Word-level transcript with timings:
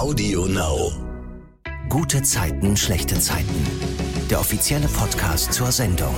Audio 0.00 0.46
Now. 0.46 0.92
Gute 1.90 2.22
Zeiten, 2.22 2.74
schlechte 2.74 3.20
Zeiten. 3.20 3.66
Der 4.30 4.40
offizielle 4.40 4.88
Podcast 4.88 5.52
zur 5.52 5.70
Sendung. 5.70 6.14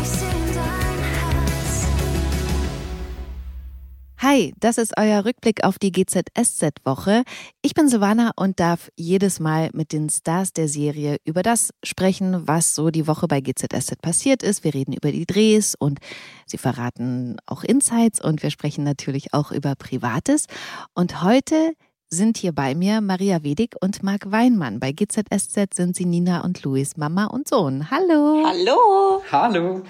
Hi, 4.19 4.55
das 4.61 4.79
ist 4.79 4.93
euer 4.97 5.25
Rückblick 5.25 5.65
auf 5.65 5.81
die 5.81 5.91
GZSZ-Woche. 5.91 7.25
Ich 7.61 7.75
bin 7.75 7.89
Silvana 7.89 8.31
und 8.37 8.61
darf 8.61 8.89
jedes 8.95 9.41
Mal 9.41 9.71
mit 9.73 9.93
den 9.93 10.09
Stars 10.11 10.53
der 10.53 10.69
Serie 10.69 11.17
über 11.25 11.43
das 11.43 11.71
sprechen, 11.83 12.47
was 12.47 12.77
so 12.77 12.91
die 12.91 13.09
Woche 13.09 13.27
bei 13.27 13.41
GZSZ 13.41 14.01
passiert 14.01 14.45
ist. 14.45 14.63
Wir 14.63 14.75
reden 14.75 14.93
über 14.93 15.11
die 15.11 15.27
Drehs 15.27 15.75
und 15.77 15.99
sie 16.47 16.59
verraten 16.59 17.37
auch 17.47 17.65
Insights 17.65 18.23
und 18.23 18.45
wir 18.45 18.53
sprechen 18.53 18.85
natürlich 18.85 19.35
auch 19.35 19.51
über 19.51 19.75
Privates. 19.75 20.47
Und 20.95 21.25
heute 21.25 21.73
sind 22.13 22.37
hier 22.37 22.53
bei 22.53 22.75
mir 22.75 23.01
Maria 23.01 23.43
Wedig 23.43 23.75
und 23.81 24.03
Marc 24.03 24.31
Weinmann. 24.31 24.81
Bei 24.81 24.93
GZSZ 24.93 25.75
sind 25.75 25.97
sie 25.97 26.05
Nina 26.05 26.45
und 26.45 26.63
Luis, 26.63 26.99
Mama 26.99 27.25
und 27.25 27.49
Sohn. 27.49 27.91
Hallo. 27.91 28.45
Hallo. 28.47 29.23
Hallo. 29.33 29.83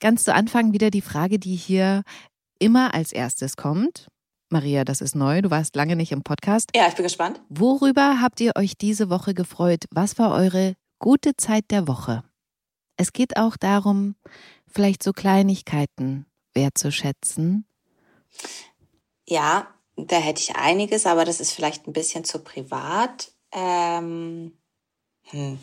Ganz 0.00 0.24
zu 0.24 0.32
Anfang 0.32 0.72
wieder 0.72 0.90
die 0.90 1.02
Frage, 1.02 1.38
die 1.38 1.54
hier 1.54 2.02
immer 2.58 2.94
als 2.94 3.12
erstes 3.12 3.56
kommt. 3.56 4.08
Maria, 4.48 4.84
das 4.84 5.02
ist 5.02 5.14
neu. 5.14 5.42
Du 5.42 5.50
warst 5.50 5.76
lange 5.76 5.96
nicht 5.96 6.12
im 6.12 6.22
Podcast. 6.22 6.70
Ja, 6.74 6.88
ich 6.88 6.94
bin 6.94 7.02
gespannt. 7.02 7.42
Worüber 7.50 8.22
habt 8.22 8.40
ihr 8.40 8.52
euch 8.56 8.78
diese 8.78 9.10
Woche 9.10 9.34
gefreut? 9.34 9.84
Was 9.90 10.18
war 10.18 10.32
eure 10.32 10.76
gute 10.98 11.36
Zeit 11.36 11.64
der 11.70 11.86
Woche? 11.86 12.24
Es 12.96 13.12
geht 13.12 13.36
auch 13.36 13.58
darum, 13.58 14.14
vielleicht 14.66 15.02
so 15.02 15.12
Kleinigkeiten 15.12 16.24
wertzuschätzen. 16.54 17.66
Ja, 19.28 19.75
da 19.96 20.16
hätte 20.16 20.40
ich 20.40 20.56
einiges, 20.56 21.06
aber 21.06 21.24
das 21.24 21.40
ist 21.40 21.52
vielleicht 21.52 21.86
ein 21.86 21.92
bisschen 21.92 22.24
zu 22.24 22.40
privat. 22.40 23.32
Ähm, 23.52 24.52
hm, 25.24 25.58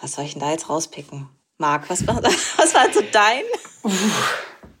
was 0.00 0.12
soll 0.12 0.24
ich 0.24 0.32
denn 0.32 0.40
da 0.40 0.50
jetzt 0.50 0.68
rauspicken? 0.68 1.28
Marc, 1.58 1.90
was 1.90 2.06
war, 2.06 2.22
was 2.22 2.74
war 2.74 2.92
so 2.92 3.02
dein? 3.12 3.42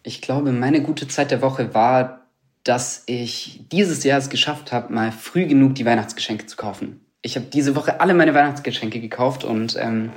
Ich 0.02 0.20
glaube, 0.20 0.52
meine 0.52 0.82
gute 0.82 1.08
Zeit 1.08 1.30
der 1.30 1.42
Woche 1.42 1.74
war, 1.74 2.26
dass 2.64 3.02
ich 3.06 3.60
dieses 3.70 4.04
Jahr 4.04 4.18
es 4.18 4.30
geschafft 4.30 4.72
habe, 4.72 4.92
mal 4.92 5.10
früh 5.10 5.46
genug 5.46 5.74
die 5.74 5.84
Weihnachtsgeschenke 5.84 6.46
zu 6.46 6.56
kaufen. 6.56 7.04
Ich 7.20 7.36
habe 7.36 7.46
diese 7.46 7.74
Woche 7.74 8.00
alle 8.00 8.14
meine 8.14 8.34
Weihnachtsgeschenke 8.34 9.00
gekauft 9.00 9.44
und 9.44 9.76
ähm, 9.76 10.12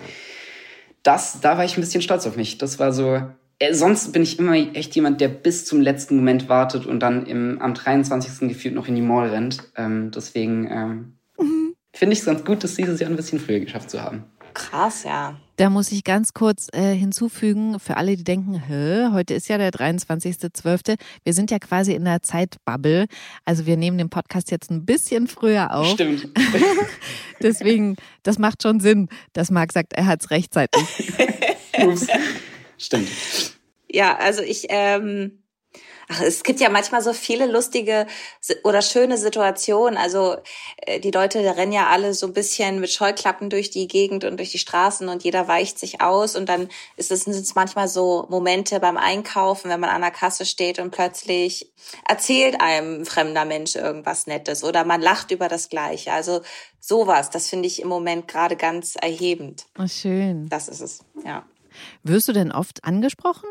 das, 1.04 1.40
da 1.40 1.58
war 1.58 1.66
ich 1.66 1.78
ein 1.78 1.82
bisschen 1.82 2.02
stolz 2.02 2.26
auf 2.26 2.36
mich. 2.36 2.58
Das 2.58 2.80
war 2.80 2.92
so, 2.92 3.22
sonst 3.72 4.12
bin 4.12 4.24
ich 4.24 4.40
immer 4.40 4.54
echt 4.54 4.96
jemand, 4.96 5.22
der 5.22 5.30
bis 5.30 5.66
zum 5.66 5.82
letzten 5.82 6.18
Moment 6.18 6.50
wartet 6.50 6.86
und 6.86 7.00
dann 7.00 7.26
im, 7.26 7.62
am 7.62 7.74
23. 7.74 8.50
gefühlt 8.50 8.76
noch 8.76 8.88
in 8.88 8.96
die 8.96 9.02
Mall 9.02 9.30
rennt. 9.30 9.72
Ähm, 9.78 10.12
deswegen 10.12 10.68
ähm, 10.70 11.14
mhm. 11.40 11.74
finde 11.94 12.14
ich 12.14 12.20
es 12.20 12.26
ganz 12.26 12.44
gut, 12.44 12.64
das 12.64 12.76
dieses 12.76 13.00
Jahr 13.00 13.10
ein 13.10 13.16
bisschen 13.16 13.40
früher 13.40 13.60
geschafft 13.60 13.90
zu 13.90 14.02
haben. 14.02 14.26
Krass, 14.54 15.04
ja. 15.04 15.38
Da 15.58 15.70
muss 15.70 15.92
ich 15.92 16.04
ganz 16.04 16.34
kurz 16.34 16.68
äh, 16.74 16.94
hinzufügen, 16.94 17.80
für 17.80 17.98
alle, 17.98 18.16
die 18.18 18.24
denken, 18.24 18.56
Hä, 18.56 19.08
heute 19.12 19.34
ist 19.34 19.48
ja 19.48 19.58
der 19.58 19.72
23.12. 19.72 20.98
Wir 21.24 21.34
sind 21.34 21.52
ja 21.52 21.60
quasi 21.60 21.94
in 21.94 22.06
der 22.06 22.22
Zeitbubble. 22.22 23.06
Also 23.44 23.66
wir 23.66 23.78
nehmen 23.78 23.98
den 23.98 24.10
Podcast 24.10 24.52
jetzt 24.52 24.72
ein 24.72 24.86
bisschen 24.86 25.28
früher 25.28 25.74
auf. 25.74 25.88
Stimmt. 25.88 26.30
Deswegen, 27.42 27.96
das 28.24 28.40
macht 28.40 28.64
schon 28.64 28.80
Sinn, 28.80 29.10
dass 29.34 29.52
Marc 29.52 29.72
sagt, 29.72 29.94
er 29.94 30.08
hat 30.08 30.24
es 30.24 30.32
rechtzeitig. 30.32 30.84
Ups. 31.82 32.08
Stimmt. 32.86 33.10
Ja, 33.90 34.16
also 34.16 34.44
ich, 34.44 34.68
ähm, 34.70 35.42
ach, 36.08 36.22
es 36.22 36.44
gibt 36.44 36.60
ja 36.60 36.70
manchmal 36.70 37.02
so 37.02 37.14
viele 37.14 37.48
lustige 37.48 38.06
oder 38.64 38.84
schöne 38.84 39.18
Situationen. 39.18 39.98
Also 39.98 40.36
äh, 40.78 41.00
die 41.00 41.10
Leute 41.10 41.40
rennen 41.40 41.72
ja 41.72 41.88
alle 41.88 42.14
so 42.14 42.28
ein 42.28 42.34
bisschen 42.34 42.80
mit 42.80 42.92
Scheuklappen 42.92 43.50
durch 43.50 43.72
die 43.72 43.88
Gegend 43.88 44.24
und 44.24 44.38
durch 44.38 44.52
die 44.52 44.60
Straßen 44.60 45.10
und 45.10 45.24
jeder 45.24 45.48
weicht 45.48 45.80
sich 45.80 46.00
aus 46.00 46.36
und 46.36 46.48
dann 46.48 46.70
ist 46.96 47.10
es, 47.12 47.24
sind 47.24 47.34
es 47.34 47.56
manchmal 47.56 47.88
so 47.88 48.28
Momente 48.30 48.80
beim 48.80 48.98
Einkaufen, 48.98 49.72
wenn 49.72 49.80
man 49.80 49.90
an 49.90 50.02
der 50.02 50.12
Kasse 50.12 50.46
steht 50.46 50.78
und 50.78 50.92
plötzlich 50.92 51.72
erzählt 52.08 52.62
einem 52.62 53.02
ein 53.02 53.06
fremder 53.06 53.46
Mensch 53.46 53.76
irgendwas 53.76 54.28
Nettes 54.28 54.64
oder 54.64 54.86
man 54.86 55.02
lacht 55.02 55.32
über 55.32 55.48
das 55.48 55.70
Gleiche. 55.70 56.14
Also 56.14 56.42
sowas, 56.80 57.32
das 57.32 57.50
finde 57.50 57.66
ich 57.66 57.82
im 57.82 57.88
Moment 57.88 58.28
gerade 58.28 58.56
ganz 58.56 58.96
erhebend. 58.96 59.66
Oh, 59.80 59.88
schön. 59.88 60.48
Das 60.50 60.68
ist 60.68 60.82
es, 60.82 61.00
ja. 61.26 61.48
Wirst 62.04 62.28
du 62.28 62.34
denn 62.34 62.52
oft 62.52 62.84
angesprochen? 62.84 63.50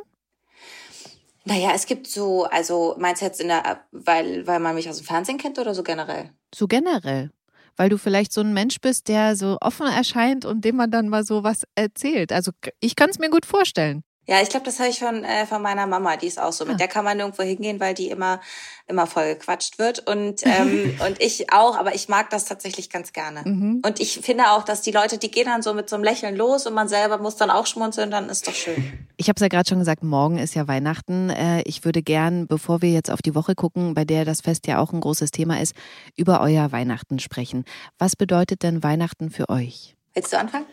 Naja, 1.44 1.72
es 1.74 1.86
gibt 1.86 2.06
so, 2.06 2.44
also 2.44 2.94
meinst 2.98 3.20
du 3.20 3.26
jetzt 3.26 3.40
in 3.40 3.48
der, 3.48 3.84
weil, 3.92 4.46
weil 4.46 4.60
man 4.60 4.74
mich 4.74 4.88
aus 4.88 4.96
dem 4.96 5.06
Fernsehen 5.06 5.38
kennt 5.38 5.58
oder 5.58 5.74
so 5.74 5.82
generell? 5.82 6.30
So 6.54 6.66
generell. 6.66 7.30
Weil 7.76 7.90
du 7.90 7.98
vielleicht 7.98 8.32
so 8.32 8.40
ein 8.40 8.54
Mensch 8.54 8.80
bist, 8.80 9.08
der 9.08 9.36
so 9.36 9.58
offen 9.60 9.86
erscheint 9.86 10.44
und 10.44 10.64
dem 10.64 10.76
man 10.76 10.90
dann 10.90 11.08
mal 11.08 11.24
so 11.24 11.42
was 11.42 11.64
erzählt. 11.74 12.32
Also 12.32 12.52
ich 12.80 12.96
kann 12.96 13.10
es 13.10 13.18
mir 13.18 13.30
gut 13.30 13.44
vorstellen. 13.44 14.04
Ja, 14.26 14.40
ich 14.40 14.48
glaube, 14.48 14.64
das 14.64 14.78
habe 14.78 14.88
ich 14.88 14.98
von, 15.00 15.22
äh, 15.22 15.44
von 15.44 15.60
meiner 15.60 15.86
Mama, 15.86 16.16
die 16.16 16.26
ist 16.26 16.40
auch 16.40 16.52
so. 16.52 16.64
Mit 16.64 16.74
ah. 16.74 16.78
der 16.78 16.88
kann 16.88 17.04
man 17.04 17.18
nirgendwo 17.18 17.42
hingehen, 17.42 17.78
weil 17.78 17.92
die 17.92 18.08
immer, 18.08 18.40
immer 18.86 19.06
voll 19.06 19.34
gequatscht 19.34 19.78
wird. 19.78 20.08
Und, 20.08 20.40
ähm, 20.46 20.98
und 21.06 21.20
ich 21.20 21.52
auch, 21.52 21.76
aber 21.76 21.94
ich 21.94 22.08
mag 22.08 22.30
das 22.30 22.46
tatsächlich 22.46 22.88
ganz 22.88 23.12
gerne. 23.12 23.42
Mhm. 23.44 23.82
Und 23.84 24.00
ich 24.00 24.20
finde 24.20 24.50
auch, 24.50 24.64
dass 24.64 24.80
die 24.80 24.92
Leute, 24.92 25.18
die 25.18 25.30
gehen 25.30 25.46
dann 25.46 25.60
so 25.62 25.74
mit 25.74 25.90
so 25.90 25.96
einem 25.96 26.04
Lächeln 26.04 26.36
los 26.36 26.66
und 26.66 26.72
man 26.72 26.88
selber 26.88 27.18
muss 27.18 27.36
dann 27.36 27.50
auch 27.50 27.66
schmunzeln, 27.66 28.10
dann 28.10 28.30
ist 28.30 28.48
doch 28.48 28.54
schön. 28.54 29.06
Ich 29.16 29.28
habe 29.28 29.36
es 29.36 29.42
ja 29.42 29.48
gerade 29.48 29.68
schon 29.68 29.78
gesagt, 29.78 30.02
morgen 30.02 30.38
ist 30.38 30.54
ja 30.54 30.66
Weihnachten. 30.66 31.28
Äh, 31.28 31.62
ich 31.66 31.84
würde 31.84 32.02
gern, 32.02 32.46
bevor 32.46 32.80
wir 32.80 32.90
jetzt 32.90 33.10
auf 33.10 33.20
die 33.20 33.34
Woche 33.34 33.54
gucken, 33.54 33.92
bei 33.92 34.04
der 34.06 34.24
das 34.24 34.40
Fest 34.40 34.66
ja 34.66 34.78
auch 34.78 34.92
ein 34.92 35.00
großes 35.00 35.32
Thema 35.32 35.60
ist, 35.60 35.74
über 36.16 36.40
euer 36.40 36.72
Weihnachten 36.72 37.18
sprechen. 37.18 37.64
Was 37.98 38.16
bedeutet 38.16 38.62
denn 38.62 38.82
Weihnachten 38.82 39.30
für 39.30 39.50
euch? 39.50 39.96
Willst 40.14 40.32
du 40.32 40.38
anfangen? 40.38 40.66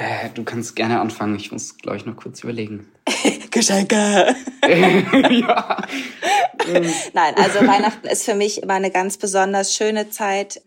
Äh, 0.00 0.30
du 0.32 0.44
kannst 0.44 0.76
gerne 0.76 0.98
anfangen. 0.98 1.36
Ich 1.36 1.52
muss, 1.52 1.76
glaube 1.76 1.98
ich, 1.98 2.06
noch 2.06 2.16
kurz 2.16 2.42
überlegen. 2.42 2.90
Geschenke! 3.50 3.96
ja. 4.66 5.84
Nein, 7.12 7.34
also 7.36 7.58
Weihnachten 7.66 8.06
ist 8.06 8.24
für 8.24 8.34
mich 8.34 8.62
immer 8.62 8.74
eine 8.74 8.90
ganz 8.90 9.18
besonders 9.18 9.74
schöne 9.74 10.08
Zeit, 10.08 10.62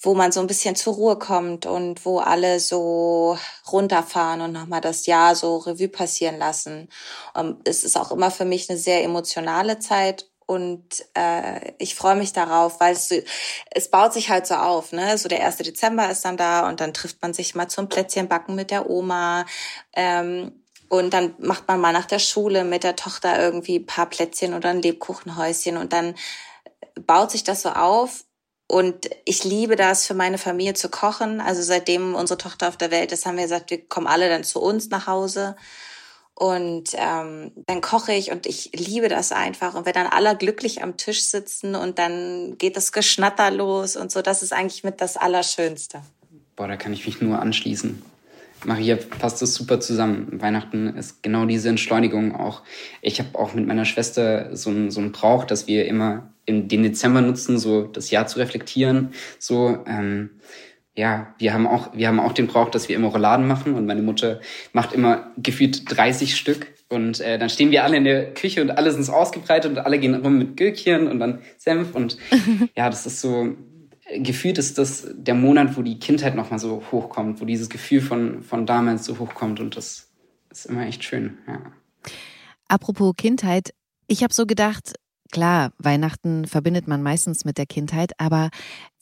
wo 0.00 0.14
man 0.14 0.32
so 0.32 0.40
ein 0.40 0.48
bisschen 0.48 0.74
zur 0.74 0.94
Ruhe 0.94 1.18
kommt 1.20 1.66
und 1.66 2.04
wo 2.04 2.18
alle 2.18 2.58
so 2.58 3.38
runterfahren 3.70 4.40
und 4.40 4.50
nochmal 4.50 4.80
das 4.80 5.06
Jahr 5.06 5.36
so 5.36 5.58
Revue 5.58 5.88
passieren 5.88 6.38
lassen. 6.38 6.88
Und 7.34 7.68
es 7.68 7.84
ist 7.84 7.96
auch 7.96 8.10
immer 8.10 8.32
für 8.32 8.44
mich 8.44 8.68
eine 8.68 8.78
sehr 8.78 9.04
emotionale 9.04 9.78
Zeit 9.78 10.31
und 10.46 10.84
äh, 11.14 11.72
ich 11.78 11.94
freue 11.94 12.16
mich 12.16 12.32
darauf, 12.32 12.80
weil 12.80 12.92
es, 12.92 13.12
es 13.70 13.90
baut 13.90 14.12
sich 14.12 14.30
halt 14.30 14.46
so 14.46 14.54
auf. 14.54 14.92
Ne? 14.92 15.16
So 15.18 15.28
der 15.28 15.44
1. 15.44 15.58
Dezember 15.58 16.10
ist 16.10 16.24
dann 16.24 16.36
da 16.36 16.68
und 16.68 16.80
dann 16.80 16.94
trifft 16.94 17.22
man 17.22 17.32
sich 17.32 17.54
mal 17.54 17.68
zum 17.68 17.88
Plätzchenbacken 17.88 18.54
mit 18.54 18.70
der 18.70 18.90
Oma. 18.90 19.46
Ähm, 19.94 20.52
und 20.88 21.14
dann 21.14 21.34
macht 21.38 21.68
man 21.68 21.80
mal 21.80 21.92
nach 21.92 22.04
der 22.04 22.18
Schule 22.18 22.64
mit 22.64 22.84
der 22.84 22.96
Tochter 22.96 23.40
irgendwie 23.40 23.78
ein 23.78 23.86
paar 23.86 24.06
Plätzchen 24.06 24.52
oder 24.52 24.70
ein 24.70 24.82
Lebkuchenhäuschen 24.82 25.78
und 25.78 25.92
dann 25.92 26.14
baut 27.06 27.30
sich 27.30 27.44
das 27.44 27.62
so 27.62 27.70
auf. 27.70 28.24
Und 28.68 29.10
ich 29.24 29.44
liebe 29.44 29.76
das, 29.76 30.06
für 30.06 30.14
meine 30.14 30.38
Familie 30.38 30.74
zu 30.74 30.88
kochen. 30.88 31.40
Also 31.40 31.62
seitdem 31.62 32.14
unsere 32.14 32.38
Tochter 32.38 32.68
auf 32.68 32.76
der 32.76 32.90
Welt 32.90 33.12
ist, 33.12 33.26
haben 33.26 33.36
wir 33.36 33.44
gesagt, 33.44 33.70
wir 33.70 33.86
kommen 33.86 34.06
alle 34.06 34.28
dann 34.28 34.44
zu 34.44 34.60
uns 34.60 34.88
nach 34.88 35.06
Hause. 35.06 35.56
Und 36.34 36.90
ähm, 36.94 37.52
dann 37.66 37.80
koche 37.82 38.12
ich 38.12 38.32
und 38.32 38.46
ich 38.46 38.70
liebe 38.74 39.08
das 39.08 39.32
einfach. 39.32 39.74
Und 39.74 39.86
wenn 39.86 39.92
dann 39.92 40.06
alle 40.06 40.36
glücklich 40.36 40.82
am 40.82 40.96
Tisch 40.96 41.22
sitzen 41.24 41.74
und 41.74 41.98
dann 41.98 42.56
geht 42.58 42.76
das 42.76 42.92
Geschnatter 42.92 43.50
los 43.50 43.96
und 43.96 44.10
so, 44.10 44.22
das 44.22 44.42
ist 44.42 44.52
eigentlich 44.52 44.82
mit 44.82 45.00
das 45.00 45.16
Allerschönste. 45.16 46.02
Boah, 46.56 46.68
da 46.68 46.76
kann 46.76 46.92
ich 46.92 47.06
mich 47.06 47.20
nur 47.20 47.38
anschließen. 47.38 48.02
Maria 48.64 48.96
passt 48.96 49.42
das 49.42 49.54
super 49.54 49.80
zusammen. 49.80 50.40
Weihnachten 50.40 50.96
ist 50.96 51.22
genau 51.22 51.46
diese 51.46 51.68
Entschleunigung 51.68 52.34
auch. 52.34 52.62
Ich 53.00 53.18
habe 53.18 53.38
auch 53.38 53.54
mit 53.54 53.66
meiner 53.66 53.84
Schwester 53.84 54.54
so 54.56 54.70
einen 54.70 54.90
so 54.90 55.02
Brauch, 55.10 55.44
dass 55.44 55.66
wir 55.66 55.86
immer 55.86 56.32
im, 56.46 56.68
den 56.68 56.82
Dezember 56.82 57.20
nutzen, 57.20 57.58
so 57.58 57.82
das 57.82 58.10
Jahr 58.10 58.26
zu 58.26 58.38
reflektieren. 58.38 59.12
So, 59.38 59.78
ähm, 59.86 60.30
ja, 60.94 61.34
wir 61.38 61.54
haben 61.54 61.66
auch, 61.66 61.94
wir 61.94 62.08
haben 62.08 62.20
auch 62.20 62.32
den 62.32 62.46
Brauch, 62.46 62.70
dass 62.70 62.88
wir 62.88 62.96
immer 62.96 63.08
Rouladen 63.08 63.46
machen 63.46 63.74
und 63.74 63.86
meine 63.86 64.02
Mutter 64.02 64.40
macht 64.72 64.92
immer 64.92 65.32
gefühlt 65.38 65.84
30 65.96 66.36
Stück 66.36 66.66
und 66.88 67.20
äh, 67.20 67.38
dann 67.38 67.48
stehen 67.48 67.70
wir 67.70 67.84
alle 67.84 67.96
in 67.96 68.04
der 68.04 68.34
Küche 68.34 68.60
und 68.60 68.70
alle 68.70 68.92
sind 68.92 69.08
ausgebreitet 69.08 69.70
und 69.70 69.78
alle 69.78 69.98
gehen 69.98 70.14
rum 70.14 70.38
mit 70.38 70.56
Gürkchen 70.56 71.08
und 71.08 71.18
dann 71.18 71.40
Senf 71.56 71.94
und 71.94 72.18
ja, 72.76 72.90
das 72.90 73.06
ist 73.06 73.22
so, 73.22 73.56
gefühlt 74.18 74.58
ist 74.58 74.76
das 74.76 75.06
der 75.14 75.34
Monat, 75.34 75.76
wo 75.76 75.82
die 75.82 75.98
Kindheit 75.98 76.34
nochmal 76.34 76.58
so 76.58 76.82
hochkommt, 76.92 77.40
wo 77.40 77.46
dieses 77.46 77.70
Gefühl 77.70 78.02
von, 78.02 78.42
von 78.42 78.66
damals 78.66 79.06
so 79.06 79.18
hochkommt 79.18 79.60
und 79.60 79.76
das 79.76 80.10
ist 80.50 80.66
immer 80.66 80.86
echt 80.86 81.04
schön, 81.04 81.38
ja. 81.46 81.60
Apropos 82.68 83.14
Kindheit, 83.16 83.72
ich 84.06 84.22
habe 84.22 84.34
so 84.34 84.46
gedacht, 84.46 84.94
Klar, 85.32 85.72
Weihnachten 85.78 86.46
verbindet 86.46 86.86
man 86.86 87.02
meistens 87.02 87.46
mit 87.46 87.56
der 87.56 87.64
Kindheit, 87.64 88.12
aber 88.18 88.50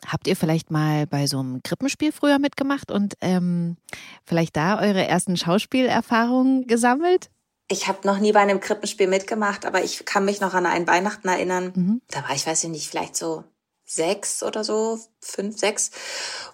habt 0.06 0.28
ihr 0.28 0.36
vielleicht 0.36 0.70
mal 0.70 1.06
bei 1.08 1.26
so 1.26 1.40
einem 1.40 1.60
Krippenspiel 1.64 2.12
früher 2.12 2.38
mitgemacht 2.38 2.92
und 2.92 3.14
ähm, 3.20 3.76
vielleicht 4.24 4.56
da 4.56 4.80
eure 4.80 5.06
ersten 5.06 5.36
Schauspielerfahrungen 5.36 6.68
gesammelt? 6.68 7.30
Ich 7.68 7.88
habe 7.88 8.06
noch 8.06 8.18
nie 8.18 8.30
bei 8.30 8.40
einem 8.40 8.60
Krippenspiel 8.60 9.08
mitgemacht, 9.08 9.66
aber 9.66 9.82
ich 9.82 10.04
kann 10.04 10.24
mich 10.24 10.40
noch 10.40 10.54
an 10.54 10.66
einen 10.66 10.86
Weihnachten 10.86 11.28
erinnern. 11.28 11.72
Mhm. 11.74 12.02
Da 12.08 12.22
war 12.22 12.34
ich, 12.34 12.46
weiß 12.46 12.62
ich 12.62 12.70
nicht, 12.70 12.88
vielleicht 12.88 13.16
so 13.16 13.42
sechs 13.84 14.44
oder 14.44 14.62
so, 14.62 15.00
fünf, 15.20 15.58
sechs. 15.58 15.90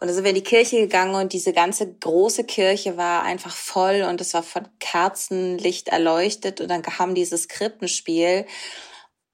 Und 0.01 0.09
da 0.09 0.15
sind 0.15 0.25
wir 0.25 0.31
in 0.31 0.37
die 0.37 0.43
Kirche 0.43 0.79
gegangen 0.79 1.15
und 1.15 1.35
diese 1.35 1.53
ganze 1.53 1.93
große 1.93 2.45
Kirche 2.45 2.97
war 2.97 3.25
einfach 3.25 3.55
voll 3.55 4.07
und 4.09 4.23
es 4.23 4.33
war 4.33 4.43
von 4.43 4.67
Kerzenlicht 4.81 5.89
erleuchtet 5.89 6.63
und 6.63 6.69
dann 6.69 6.81
kam 6.81 7.15
dieses 7.15 7.49
Krippenspiel. 7.49 8.47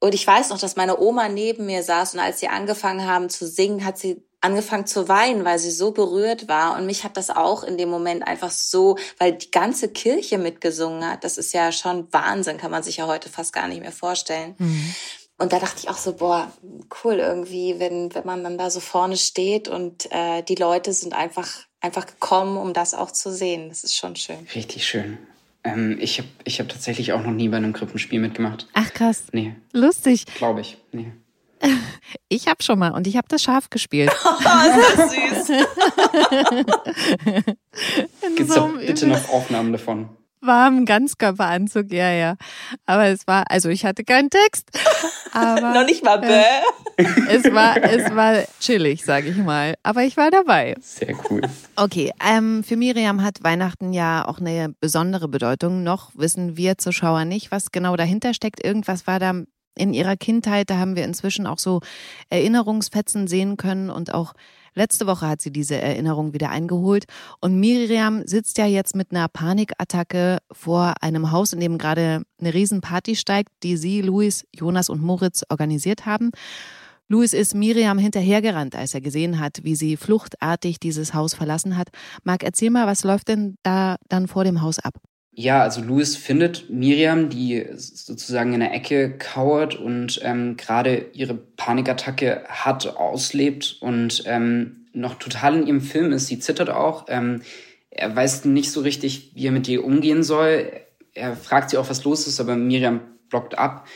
Und 0.02 0.16
ich 0.16 0.26
weiß 0.26 0.50
noch, 0.50 0.58
dass 0.58 0.75
meine 0.75 0.99
Oma 0.99 1.28
neben 1.28 1.64
mir 1.64 1.84
saß 1.84 2.14
und 2.14 2.20
als 2.20 2.40
sie 2.40 2.49
angefangen 2.49 3.06
haben 3.06 3.28
zu 3.28 3.46
singen, 3.46 3.84
hat 3.84 3.99
sie 3.99 4.20
angefangen 4.40 4.84
zu 4.84 5.08
weinen, 5.08 5.44
weil 5.44 5.60
sie 5.60 5.70
so 5.70 5.93
berührt 5.93 6.49
war. 6.49 6.76
Und 6.76 6.87
mich 6.87 7.04
hat 7.04 7.16
das 7.16 7.31
auch 7.31 7.62
in 7.62 7.78
dem 7.78 7.88
Moment 7.88 8.26
einfach 8.26 8.50
so, 8.50 8.96
weil 9.19 9.34
die 9.34 9.52
ganze 9.52 9.87
Kirche 9.87 10.38
mitgesungen 10.38 11.08
hat. 11.08 11.22
Das 11.22 11.38
ist 11.38 11.52
ja 11.54 11.70
schon 11.70 12.12
Wahnsinn, 12.12 12.58
kann 12.58 12.72
man 12.72 12.82
sich 12.82 12.96
ja 12.96 13.06
heute 13.06 13.28
fast 13.28 13.52
gar 13.52 13.69
nicht 13.69 13.81
mehr 13.81 13.93
vorstellen. 13.93 14.56
Mhm. 14.58 14.93
Und 15.38 15.52
da 15.52 15.60
dachte 15.60 15.78
ich 15.78 15.88
auch 15.88 15.99
so, 15.99 16.14
boah, 16.14 16.50
cool 17.04 17.20
irgendwie, 17.20 17.78
wenn, 17.78 18.12
wenn 18.12 18.26
man 18.26 18.43
dann 18.43 18.58
da 18.58 18.70
so 18.70 18.81
vorne 18.81 19.16
steht 19.16 19.69
und 19.69 20.10
äh, 20.10 20.43
die 20.43 20.56
Leute 20.56 20.93
sind 20.94 21.14
einfach, 21.14 21.49
einfach 21.81 22.06
gekommen, 22.06 22.56
um 22.56 22.72
das 22.72 22.94
auch 22.94 23.12
zu 23.12 23.31
sehen. 23.32 23.69
Das 23.69 23.84
ist 23.84 23.94
schon 23.94 24.16
schön. 24.16 24.49
Richtig 24.52 24.84
schön. 24.84 25.19
Ähm, 25.64 25.97
ich 26.00 26.19
habe 26.19 26.29
ich 26.44 26.59
hab 26.61 26.69
tatsächlich 26.69 27.12
auch 27.12 27.23
noch 27.23 27.31
nie 27.32 27.49
bei 27.49 27.56
einem 27.56 27.73
Krippenspiel 27.73 28.20
mitgemacht. 28.20 28.67
Ach 28.73 28.93
krass. 28.93 29.25
Nee. 29.32 29.55
Lustig. 29.73 30.26
Glaube 30.37 30.61
ich. 30.61 30.79
Nee. 30.93 31.12
Ich 32.29 32.49
habe 32.49 32.62
schon 32.62 32.79
mal 32.79 32.93
und 32.93 33.06
ich 33.06 33.17
habe 33.17 33.29
das 33.29 33.43
Schaf 33.43 33.70
gespielt. 33.70 34.11
Oh, 34.25 34.35
ist 34.35 34.99
das 34.99 35.12
süß. 35.12 35.67
Gibt 38.37 38.49
es 38.50 38.55
so 38.55 38.69
bitte 38.79 39.06
noch 39.06 39.29
Aufnahmen 39.29 39.73
davon? 39.73 40.09
Warmen 40.42 40.84
Ganzkörperanzug, 40.84 41.92
ja, 41.92 42.10
ja. 42.10 42.36
Aber 42.86 43.06
es 43.06 43.26
war, 43.26 43.44
also 43.48 43.68
ich 43.68 43.84
hatte 43.84 44.04
keinen 44.04 44.30
Text. 44.30 44.70
Aber, 45.32 45.72
Noch 45.72 45.86
nicht 45.86 46.04
mal 46.04 46.18
bäh. 46.18 46.42
Äh, 46.96 47.04
es 47.28 47.44
war, 47.52 47.82
es 47.82 48.14
war 48.14 48.44
chillig, 48.60 49.04
sage 49.04 49.30
ich 49.30 49.36
mal. 49.36 49.74
Aber 49.82 50.02
ich 50.02 50.16
war 50.16 50.30
dabei. 50.30 50.74
Sehr 50.80 51.14
cool. 51.30 51.42
Okay, 51.76 52.12
ähm, 52.22 52.62
für 52.64 52.76
Miriam 52.76 53.22
hat 53.22 53.42
Weihnachten 53.42 53.92
ja 53.92 54.26
auch 54.26 54.38
eine 54.38 54.74
besondere 54.80 55.28
Bedeutung. 55.28 55.82
Noch 55.82 56.10
wissen 56.14 56.56
wir 56.56 56.76
Zuschauer 56.76 57.24
nicht, 57.24 57.50
was 57.50 57.72
genau 57.72 57.96
dahinter 57.96 58.34
steckt. 58.34 58.64
Irgendwas 58.64 59.06
war 59.06 59.18
da 59.18 59.32
in 59.74 59.94
ihrer 59.94 60.16
Kindheit, 60.16 60.68
da 60.68 60.76
haben 60.76 60.96
wir 60.96 61.04
inzwischen 61.04 61.46
auch 61.46 61.58
so 61.58 61.80
Erinnerungsfetzen 62.28 63.26
sehen 63.26 63.56
können 63.56 63.88
und 63.88 64.12
auch 64.12 64.34
Letzte 64.74 65.06
Woche 65.06 65.28
hat 65.28 65.42
sie 65.42 65.52
diese 65.52 65.76
Erinnerung 65.76 66.32
wieder 66.32 66.48
eingeholt 66.48 67.04
und 67.40 67.60
Miriam 67.60 68.26
sitzt 68.26 68.56
ja 68.56 68.66
jetzt 68.66 68.96
mit 68.96 69.10
einer 69.10 69.28
Panikattacke 69.28 70.38
vor 70.50 70.94
einem 71.02 71.30
Haus, 71.30 71.52
in 71.52 71.60
dem 71.60 71.76
gerade 71.76 72.22
eine 72.40 72.54
Riesenparty 72.54 73.16
steigt, 73.16 73.50
die 73.62 73.76
sie, 73.76 74.00
Luis, 74.00 74.46
Jonas 74.54 74.88
und 74.88 75.02
Moritz 75.02 75.42
organisiert 75.50 76.06
haben. 76.06 76.30
Luis 77.08 77.34
ist 77.34 77.54
Miriam 77.54 77.98
hinterhergerannt, 77.98 78.74
als 78.74 78.94
er 78.94 79.02
gesehen 79.02 79.38
hat, 79.38 79.60
wie 79.62 79.76
sie 79.76 79.98
fluchtartig 79.98 80.80
dieses 80.80 81.12
Haus 81.12 81.34
verlassen 81.34 81.76
hat. 81.76 81.88
Marc, 82.25 82.42
erzähl 82.42 82.70
mal, 82.70 82.86
was 82.86 83.04
läuft 83.04 83.28
denn 83.28 83.56
da 83.62 83.96
dann 84.08 84.28
vor 84.28 84.44
dem 84.44 84.62
Haus 84.62 84.78
ab? 84.78 84.94
Ja, 85.34 85.62
also 85.62 85.81
Louis 85.81 86.17
findet 86.17 86.69
Miriam, 86.69 87.31
die 87.31 87.64
sozusagen 87.75 88.52
in 88.52 88.61
der 88.61 88.75
Ecke 88.75 89.17
kauert 89.17 89.75
und 89.75 90.20
ähm, 90.23 90.58
gerade 90.58 91.06
ihre 91.14 91.34
Panikattacke 91.34 92.44
hat, 92.49 92.87
auslebt 92.87 93.79
und 93.81 94.25
ähm, 94.26 94.87
noch 94.93 95.14
total 95.14 95.56
in 95.56 95.67
ihrem 95.67 95.81
Film 95.81 96.12
ist. 96.12 96.26
Sie 96.26 96.38
zittert 96.38 96.69
auch. 96.69 97.06
Ähm, 97.08 97.40
er 97.88 98.14
weiß 98.14 98.44
nicht 98.44 98.70
so 98.70 98.82
richtig, 98.82 99.32
wie 99.34 99.46
er 99.46 99.52
mit 99.52 99.69
ihr 99.69 99.84
umgehen 99.84 100.23
soll. 100.23 100.70
Er 101.14 101.35
fragt 101.35 101.70
sie 101.70 101.78
auch, 101.78 101.88
was 101.88 102.05
los 102.05 102.26
ist, 102.26 102.38
aber 102.38 102.56
Miriam 102.56 103.00
blockt 103.31 103.56
ab. 103.56 103.87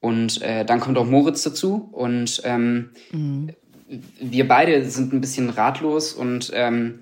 Und 0.00 0.40
äh, 0.40 0.64
dann 0.64 0.80
kommt 0.80 0.96
auch 0.96 1.06
Moritz 1.06 1.42
dazu 1.42 1.88
und 1.92 2.42
ähm, 2.44 2.90
mhm. 3.10 3.50
wir 4.20 4.48
beide 4.48 4.84
sind 4.88 5.12
ein 5.12 5.20
bisschen 5.20 5.48
ratlos 5.50 6.12
und 6.12 6.50
ähm, 6.54 7.00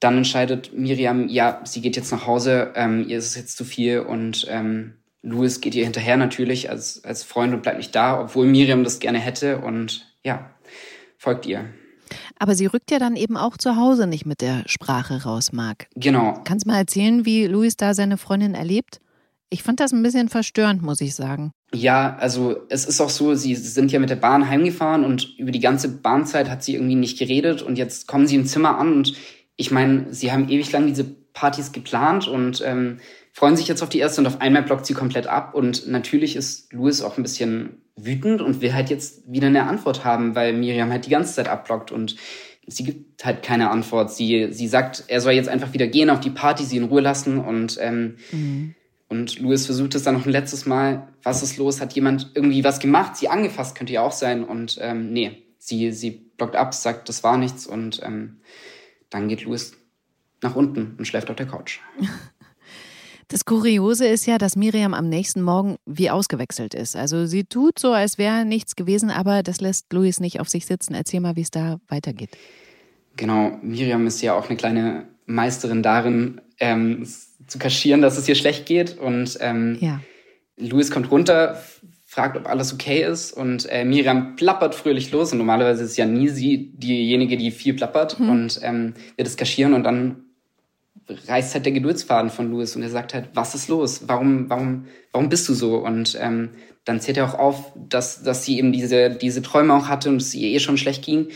dann 0.00 0.18
entscheidet 0.18 0.72
Miriam, 0.76 1.28
ja, 1.28 1.60
sie 1.64 1.80
geht 1.80 1.96
jetzt 1.96 2.12
nach 2.12 2.26
Hause, 2.26 2.72
ähm, 2.74 3.06
ihr 3.08 3.18
ist 3.18 3.26
es 3.26 3.36
jetzt 3.36 3.56
zu 3.56 3.64
viel 3.64 4.00
und 4.00 4.46
ähm, 4.50 4.94
Louis 5.22 5.60
geht 5.60 5.74
ihr 5.74 5.84
hinterher 5.84 6.16
natürlich 6.16 6.70
als, 6.70 7.02
als 7.04 7.22
Freund 7.22 7.54
und 7.54 7.62
bleibt 7.62 7.78
nicht 7.78 7.94
da, 7.94 8.20
obwohl 8.20 8.46
Miriam 8.46 8.84
das 8.84 9.00
gerne 9.00 9.18
hätte 9.18 9.58
und 9.58 10.14
ja, 10.22 10.50
folgt 11.16 11.46
ihr. 11.46 11.64
Aber 12.38 12.54
sie 12.54 12.66
rückt 12.66 12.90
ja 12.90 12.98
dann 12.98 13.16
eben 13.16 13.36
auch 13.36 13.56
zu 13.56 13.76
Hause 13.76 14.06
nicht 14.06 14.26
mit 14.26 14.40
der 14.40 14.64
Sprache 14.66 15.22
raus, 15.22 15.52
Marc. 15.52 15.86
Genau. 15.94 16.40
Kannst 16.44 16.66
du 16.66 16.70
mal 16.70 16.78
erzählen, 16.78 17.24
wie 17.24 17.46
Louis 17.46 17.76
da 17.76 17.94
seine 17.94 18.18
Freundin 18.18 18.54
erlebt? 18.54 19.00
Ich 19.48 19.62
fand 19.62 19.80
das 19.80 19.92
ein 19.92 20.02
bisschen 20.02 20.28
verstörend, 20.28 20.82
muss 20.82 21.00
ich 21.00 21.14
sagen. 21.14 21.52
Ja, 21.72 22.16
also 22.16 22.56
es 22.68 22.84
ist 22.84 23.00
auch 23.00 23.10
so, 23.10 23.34
sie 23.34 23.54
sind 23.54 23.92
ja 23.92 23.98
mit 23.98 24.10
der 24.10 24.16
Bahn 24.16 24.48
heimgefahren 24.48 25.04
und 25.04 25.38
über 25.38 25.50
die 25.50 25.60
ganze 25.60 25.88
Bahnzeit 25.88 26.50
hat 26.50 26.62
sie 26.62 26.74
irgendwie 26.74 26.94
nicht 26.94 27.18
geredet 27.18 27.62
und 27.62 27.78
jetzt 27.78 28.06
kommen 28.06 28.26
sie 28.26 28.36
im 28.36 28.46
Zimmer 28.46 28.78
an 28.78 28.92
und 28.92 29.14
ich 29.56 29.70
meine, 29.70 30.12
sie 30.12 30.32
haben 30.32 30.48
ewig 30.48 30.70
lang 30.72 30.86
diese 30.86 31.04
Partys 31.04 31.72
geplant 31.72 32.28
und 32.28 32.62
ähm, 32.64 32.98
freuen 33.32 33.56
sich 33.56 33.68
jetzt 33.68 33.82
auf 33.82 33.88
die 33.88 33.98
erste 33.98 34.20
und 34.20 34.26
auf 34.26 34.40
einmal 34.40 34.62
blockt 34.62 34.86
sie 34.86 34.94
komplett 34.94 35.26
ab. 35.26 35.54
Und 35.54 35.88
natürlich 35.88 36.36
ist 36.36 36.72
Louis 36.72 37.02
auch 37.02 37.16
ein 37.16 37.22
bisschen 37.22 37.82
wütend 37.96 38.40
und 38.40 38.60
will 38.60 38.74
halt 38.74 38.90
jetzt 38.90 39.22
wieder 39.30 39.48
eine 39.48 39.66
Antwort 39.66 40.04
haben, 40.04 40.34
weil 40.34 40.52
Miriam 40.52 40.90
halt 40.90 41.06
die 41.06 41.10
ganze 41.10 41.34
Zeit 41.34 41.48
abblockt 41.48 41.92
und 41.92 42.16
sie 42.66 42.84
gibt 42.84 43.24
halt 43.24 43.42
keine 43.42 43.70
Antwort. 43.70 44.12
Sie, 44.12 44.48
sie 44.50 44.68
sagt, 44.68 45.04
er 45.08 45.20
soll 45.20 45.32
jetzt 45.32 45.48
einfach 45.48 45.72
wieder 45.72 45.86
gehen 45.86 46.10
auf 46.10 46.20
die 46.20 46.30
Party, 46.30 46.64
sie 46.64 46.76
in 46.76 46.84
Ruhe 46.84 47.00
lassen 47.00 47.38
und 47.38 47.78
ähm, 47.80 48.16
mhm. 48.32 48.74
Und 49.08 49.38
Louis 49.38 49.66
versucht 49.66 49.94
es 49.94 50.02
dann 50.02 50.14
noch 50.14 50.26
ein 50.26 50.32
letztes 50.32 50.66
Mal. 50.66 51.06
Was 51.22 51.42
ist 51.42 51.56
los? 51.56 51.80
Hat 51.80 51.92
jemand 51.92 52.32
irgendwie 52.34 52.64
was 52.64 52.80
gemacht? 52.80 53.16
Sie 53.16 53.28
angefasst 53.28 53.76
könnte 53.76 53.92
ja 53.92 54.02
auch 54.02 54.12
sein. 54.12 54.42
Und 54.42 54.78
ähm, 54.80 55.12
nee, 55.12 55.44
sie, 55.58 55.92
sie 55.92 56.10
blockt 56.10 56.56
ab, 56.56 56.74
sagt, 56.74 57.08
das 57.08 57.22
war 57.22 57.36
nichts. 57.36 57.66
Und 57.66 58.00
ähm, 58.02 58.40
dann 59.14 59.28
geht 59.28 59.44
Louis 59.44 59.72
nach 60.42 60.56
unten 60.56 60.96
und 60.98 61.06
schläft 61.06 61.30
auf 61.30 61.36
der 61.36 61.46
Couch. 61.46 61.78
Das 63.28 63.46
Kuriose 63.46 64.06
ist 64.06 64.26
ja, 64.26 64.36
dass 64.36 64.54
Miriam 64.54 64.92
am 64.92 65.08
nächsten 65.08 65.40
Morgen 65.40 65.76
wie 65.86 66.10
ausgewechselt 66.10 66.74
ist. 66.74 66.94
Also 66.94 67.24
sie 67.24 67.44
tut 67.44 67.78
so, 67.78 67.92
als 67.92 68.18
wäre 68.18 68.44
nichts 68.44 68.76
gewesen, 68.76 69.10
aber 69.10 69.42
das 69.42 69.62
lässt 69.62 69.90
Louis 69.94 70.20
nicht 70.20 70.40
auf 70.40 70.50
sich 70.50 70.66
sitzen. 70.66 70.92
Erzähl 70.92 71.20
mal, 71.20 71.34
wie 71.34 71.40
es 71.40 71.50
da 71.50 71.78
weitergeht. 71.88 72.36
Genau, 73.16 73.58
Miriam 73.62 74.06
ist 74.06 74.20
ja 74.20 74.34
auch 74.34 74.50
eine 74.50 74.58
kleine 74.58 75.08
Meisterin 75.24 75.82
darin, 75.82 76.42
ähm, 76.60 77.08
zu 77.46 77.58
kaschieren, 77.58 78.02
dass 78.02 78.18
es 78.18 78.28
ihr 78.28 78.34
schlecht 78.34 78.66
geht. 78.66 78.98
Und 78.98 79.38
ähm, 79.40 79.78
ja. 79.80 80.00
Louis 80.58 80.90
kommt 80.90 81.10
runter, 81.10 81.58
fragt, 82.14 82.36
ob 82.36 82.48
alles 82.48 82.72
okay 82.72 83.02
ist 83.02 83.32
und 83.32 83.68
äh, 83.70 83.84
Miriam 83.84 84.36
plappert 84.36 84.74
fröhlich 84.74 85.10
los 85.10 85.32
und 85.32 85.38
normalerweise 85.38 85.82
ist 85.82 85.96
ja 85.96 86.06
nie 86.06 86.28
sie 86.28 86.70
diejenige, 86.72 87.36
die 87.36 87.50
viel 87.50 87.74
plappert 87.74 88.20
mhm. 88.20 88.30
und 88.30 88.60
ähm, 88.62 88.94
wird 89.16 89.26
es 89.26 89.36
kaschieren 89.36 89.74
und 89.74 89.82
dann 89.82 90.22
reißt 91.08 91.54
halt 91.54 91.66
der 91.66 91.72
Geduldsfaden 91.72 92.30
von 92.30 92.50
Louis 92.50 92.76
und 92.76 92.82
er 92.82 92.90
sagt 92.90 93.14
halt, 93.14 93.30
was 93.34 93.54
ist 93.54 93.68
los? 93.68 94.04
Warum, 94.06 94.48
warum, 94.48 94.86
warum 95.12 95.28
bist 95.28 95.48
du 95.48 95.54
so? 95.54 95.76
Und 95.78 96.16
ähm, 96.20 96.50
dann 96.84 97.00
zählt 97.00 97.16
er 97.16 97.26
auch 97.26 97.38
auf, 97.38 97.72
dass, 97.74 98.22
dass 98.22 98.44
sie 98.44 98.58
eben 98.58 98.72
diese, 98.72 99.10
diese 99.10 99.42
Träume 99.42 99.74
auch 99.74 99.88
hatte 99.88 100.08
und 100.08 100.16
es 100.16 100.34
ihr 100.34 100.48
eh 100.48 100.60
schon 100.60 100.78
schlecht 100.78 101.04
ging. 101.04 101.28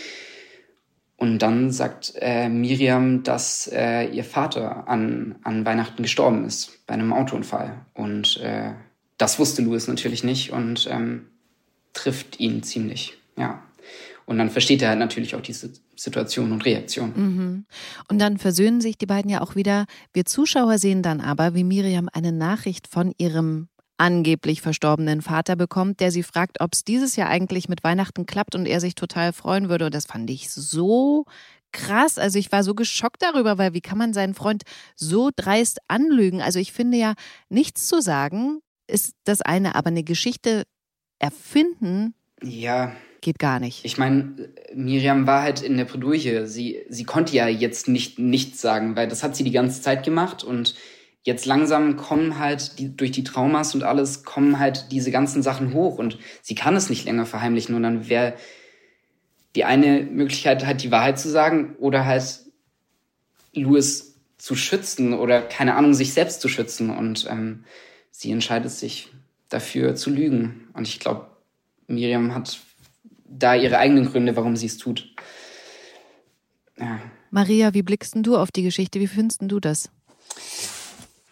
Und 1.16 1.40
dann 1.40 1.73
sagt 1.73 2.14
äh, 2.20 2.49
Miriam, 2.49 3.25
dass 3.25 3.68
äh, 3.75 4.04
ihr 4.04 4.25
Vater 4.25 4.87
an, 4.87 5.37
an 5.42 5.66
Weihnachten 5.66 6.02
gestorben 6.02 6.44
ist 6.47 6.87
bei 6.87 6.94
einem 6.94 7.12
Autounfall. 7.12 7.85
Und 7.94 8.40
äh, 8.40 8.73
das 9.18 9.38
wusste 9.38 9.62
Louis 9.62 9.88
natürlich 9.88 10.25
nicht 10.25 10.52
und 10.52 10.88
ähm, 10.90 11.26
trifft 11.92 12.40
ihn 12.40 12.62
ziemlich, 12.62 13.18
ja. 13.37 13.62
Und 14.25 14.38
dann 14.38 14.50
versteht 14.50 14.82
er 14.82 14.90
halt 14.90 14.98
natürlich 14.98 15.34
auch 15.34 15.40
diese 15.40 15.70
Situation 15.96 16.52
und 16.52 16.66
Reaktion. 16.66 17.12
Mhm. 17.16 17.64
Und 18.08 18.18
dann 18.18 18.37
versöhnen 18.37 18.82
sich 18.82 18.98
die 18.98 19.06
beiden 19.06 19.30
ja 19.30 19.40
auch 19.40 19.54
wieder. 19.54 19.87
Wir 20.12 20.26
Zuschauer 20.26 20.78
sehen 20.78 21.02
dann 21.02 21.22
aber, 21.22 21.54
wie 21.54 21.64
Miriam 21.64 22.10
eine 22.12 22.30
Nachricht 22.30 22.88
von 22.88 23.14
ihrem 23.16 23.68
angeblich 23.96 24.60
verstorbenen 24.60 25.22
Vater 25.22 25.56
bekommt, 25.56 26.00
der 26.00 26.12
sie 26.12 26.22
fragt, 26.22 26.60
ob 26.60 26.75
es 26.75 26.84
dieses 26.84 27.16
Jahr 27.16 27.30
eigentlich 27.30 27.70
mit 27.70 27.82
Weihnachten 27.82 28.26
klappt 28.26 28.54
und 28.54 28.66
er 28.66 28.80
sich 28.80 28.94
total 28.94 29.32
freuen 29.32 29.70
würde. 29.70 29.87
Und 29.87 29.94
das 29.94 30.04
fand 30.04 30.28
ich 30.28 30.50
so 30.50 31.25
krass. 31.72 32.18
Also 32.18 32.38
ich 32.38 32.52
war 32.52 32.62
so 32.62 32.75
geschockt 32.75 33.22
darüber, 33.22 33.56
weil 33.56 33.72
wie 33.72 33.80
kann 33.80 33.98
man 33.98 34.12
seinen 34.12 34.34
Freund 34.34 34.62
so 34.94 35.30
dreist 35.34 35.78
anlügen? 35.88 36.42
Also 36.42 36.58
ich 36.58 36.72
finde 36.72 36.98
ja, 36.98 37.14
nichts 37.48 37.87
zu 37.87 38.02
sagen 38.02 38.60
ist 38.88 39.14
das 39.25 39.42
eine, 39.42 39.75
aber 39.75 39.88
eine 39.88 40.02
Geschichte 40.02 40.64
erfinden. 41.18 42.14
Ja. 42.42 42.92
Geht 43.21 43.40
gar 43.40 43.59
nicht. 43.59 43.85
Ich 43.85 43.99
meine, 43.99 44.49
Miriam 44.75 45.26
war 45.26 45.42
halt 45.42 45.61
in 45.61 45.76
der 45.76 45.87
Bredouille. 45.87 46.47
Sie, 46.47 46.85
sie 46.88 47.02
konnte 47.02 47.35
ja 47.35 47.49
jetzt 47.49 47.88
nicht 47.88 48.21
nichts 48.21 48.61
sagen, 48.61 48.95
weil 48.95 49.09
das 49.09 49.25
hat 49.25 49.35
sie 49.35 49.42
die 49.42 49.50
ganze 49.50 49.83
Zeit 49.83 50.04
gemacht 50.04 50.45
und 50.45 50.76
jetzt 51.25 51.45
langsam 51.45 51.97
kommen 51.97 52.38
halt 52.38 52.78
die, 52.78 52.97
durch 52.97 53.11
die 53.11 53.25
Traumas 53.25 53.75
und 53.75 53.83
alles 53.83 54.23
kommen 54.23 54.61
halt 54.61 54.92
diese 54.92 55.11
ganzen 55.11 55.42
Sachen 55.42 55.75
hoch 55.75 55.99
und 55.99 56.18
sie 56.42 56.54
kann 56.54 56.76
es 56.76 56.90
nicht 56.90 57.07
länger 57.07 57.26
verheimlichen 57.26 57.75
und 57.75 57.83
dann 57.83 58.09
wäre 58.09 58.35
die 59.57 59.64
eine 59.64 60.02
Möglichkeit 60.04 60.64
halt 60.64 60.83
die 60.85 60.92
Wahrheit 60.92 61.18
zu 61.18 61.28
sagen 61.28 61.75
oder 61.80 62.07
halt 62.07 62.40
Louis 63.52 64.14
zu 64.38 64.54
schützen 64.54 65.12
oder 65.12 65.42
keine 65.42 65.75
Ahnung 65.75 65.92
sich 65.92 66.12
selbst 66.12 66.40
zu 66.40 66.49
schützen 66.49 66.90
und 66.90 67.26
ähm, 67.28 67.64
sie 68.11 68.31
entscheidet 68.31 68.71
sich 68.71 69.11
dafür 69.49 69.95
zu 69.95 70.11
lügen. 70.11 70.69
Und 70.75 70.87
ich 70.87 71.00
glaube, 71.00 71.27
Miriam 71.87 72.35
hat 72.35 72.59
da 73.25 73.55
ihre 73.55 73.79
eigenen 73.79 74.11
Gründe, 74.11 74.37
warum 74.37 74.57
sie 74.57 74.67
es 74.67 74.79
tut. 74.79 75.09
Ja. 76.79 77.00
Maria, 77.31 77.75
wie 77.75 77.83
blickst 77.83 78.15
du 78.17 78.37
auf 78.37 78.50
die 78.50 78.62
Geschichte? 78.62 79.00
Wie 79.00 79.07
findest 79.07 79.43
du 79.43 79.61
das? 79.61 79.91